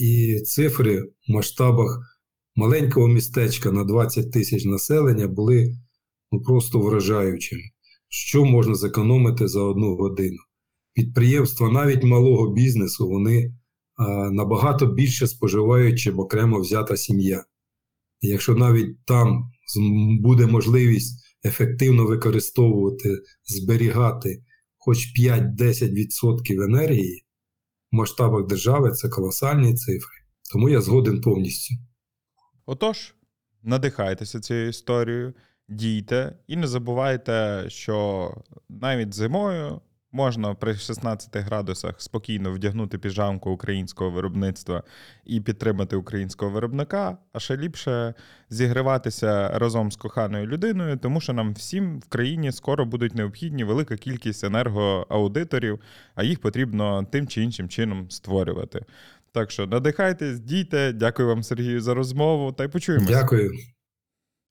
і 0.00 0.40
цифри 0.44 1.00
в 1.00 1.32
масштабах 1.32 2.00
маленького 2.56 3.08
містечка 3.08 3.72
на 3.72 3.84
20 3.84 4.32
тисяч 4.32 4.64
населення 4.64 5.28
були 5.28 5.76
ну, 6.32 6.42
просто 6.42 6.78
вражаючими. 6.78 7.62
Що 8.08 8.44
можна 8.44 8.74
зекономити 8.74 9.48
за 9.48 9.60
одну 9.60 9.96
годину? 9.96 10.38
підприємства, 10.94 11.70
навіть 11.70 12.04
малого 12.04 12.52
бізнесу, 12.52 13.08
вони 13.08 13.54
набагато 14.30 14.86
більше 14.86 15.26
споживають, 15.26 15.98
чим 15.98 16.18
окремо 16.18 16.60
взята 16.60 16.96
сім'я. 16.96 17.44
І 18.20 18.28
якщо 18.28 18.54
навіть 18.54 19.04
там 19.04 19.50
буде 20.20 20.46
можливість 20.46 21.24
ефективно 21.44 22.06
використовувати, 22.06 23.18
зберігати 23.44 24.42
хоч 24.78 25.20
5-10% 25.20 26.62
енергії 26.62 27.24
в 27.92 27.96
масштабах 27.96 28.46
держави, 28.46 28.90
це 28.90 29.08
колосальні 29.08 29.74
цифри. 29.74 30.18
Тому 30.52 30.68
я 30.68 30.80
згоден 30.80 31.20
повністю. 31.20 31.74
Отож, 32.66 33.14
надихайтеся 33.62 34.40
цією 34.40 34.68
історією, 34.68 35.34
дійте 35.68 36.38
і 36.46 36.56
не 36.56 36.66
забувайте, 36.66 37.64
що 37.68 38.30
навіть 38.68 39.14
зимою 39.14 39.80
можна 40.12 40.54
при 40.54 40.74
16 40.74 41.36
градусах 41.36 42.02
спокійно 42.02 42.52
вдягнути 42.52 42.98
піжамку 42.98 43.50
українського 43.50 44.10
виробництва 44.10 44.82
і 45.24 45.40
підтримати 45.40 45.96
українського 45.96 46.50
виробника, 46.50 47.18
а 47.32 47.40
ще 47.40 47.56
ліпше 47.56 48.14
зігріватися 48.50 49.58
разом 49.58 49.92
з 49.92 49.96
коханою 49.96 50.46
людиною, 50.46 50.96
тому 50.96 51.20
що 51.20 51.32
нам 51.32 51.54
всім 51.54 51.98
в 51.98 52.04
країні 52.08 52.52
скоро 52.52 52.84
будуть 52.84 53.14
необхідні 53.14 53.64
велика 53.64 53.96
кількість 53.96 54.44
енергоаудиторів, 54.44 55.80
а 56.14 56.22
їх 56.22 56.40
потрібно 56.40 57.06
тим 57.12 57.28
чи 57.28 57.42
іншим 57.42 57.68
чином 57.68 58.10
створювати. 58.10 58.84
Так 59.32 59.50
що 59.50 59.66
надихайтесь, 59.66 60.40
дійте. 60.40 60.92
Дякую 60.92 61.28
вам, 61.28 61.42
Сергію, 61.42 61.80
за 61.80 61.94
розмову. 61.94 62.52
Та 62.52 62.64
й 62.64 62.68
почуємося. 62.68 63.12
Дякую. 63.12 63.50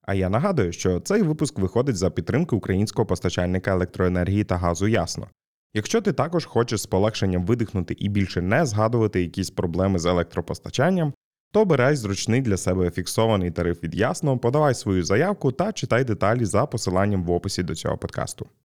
А 0.01 0.13
я 0.13 0.29
нагадую, 0.29 0.71
що 0.71 0.99
цей 0.99 1.21
випуск 1.21 1.59
виходить 1.59 1.95
за 1.95 2.09
підтримки 2.09 2.55
українського 2.55 3.05
постачальника 3.05 3.71
електроенергії 3.71 4.43
та 4.43 4.57
газу 4.57 4.87
Ясно. 4.87 5.27
Якщо 5.73 6.01
ти 6.01 6.13
також 6.13 6.45
хочеш 6.45 6.81
з 6.81 6.85
полегшенням 6.85 7.45
видихнути 7.45 7.95
і 7.99 8.09
більше 8.09 8.41
не 8.41 8.65
згадувати 8.65 9.21
якісь 9.21 9.49
проблеми 9.49 9.99
з 9.99 10.05
електропостачанням, 10.05 11.13
то 11.51 11.61
обирай 11.61 11.95
зручний 11.95 12.41
для 12.41 12.57
себе 12.57 12.91
фіксований 12.91 13.51
тариф 13.51 13.83
від 13.83 13.95
Ясно, 13.95 14.37
подавай 14.37 14.73
свою 14.73 15.03
заявку 15.03 15.51
та 15.51 15.71
читай 15.71 16.03
деталі 16.03 16.45
за 16.45 16.65
посиланням 16.65 17.23
в 17.23 17.31
описі 17.31 17.63
до 17.63 17.75
цього 17.75 17.97
подкасту. 17.97 18.47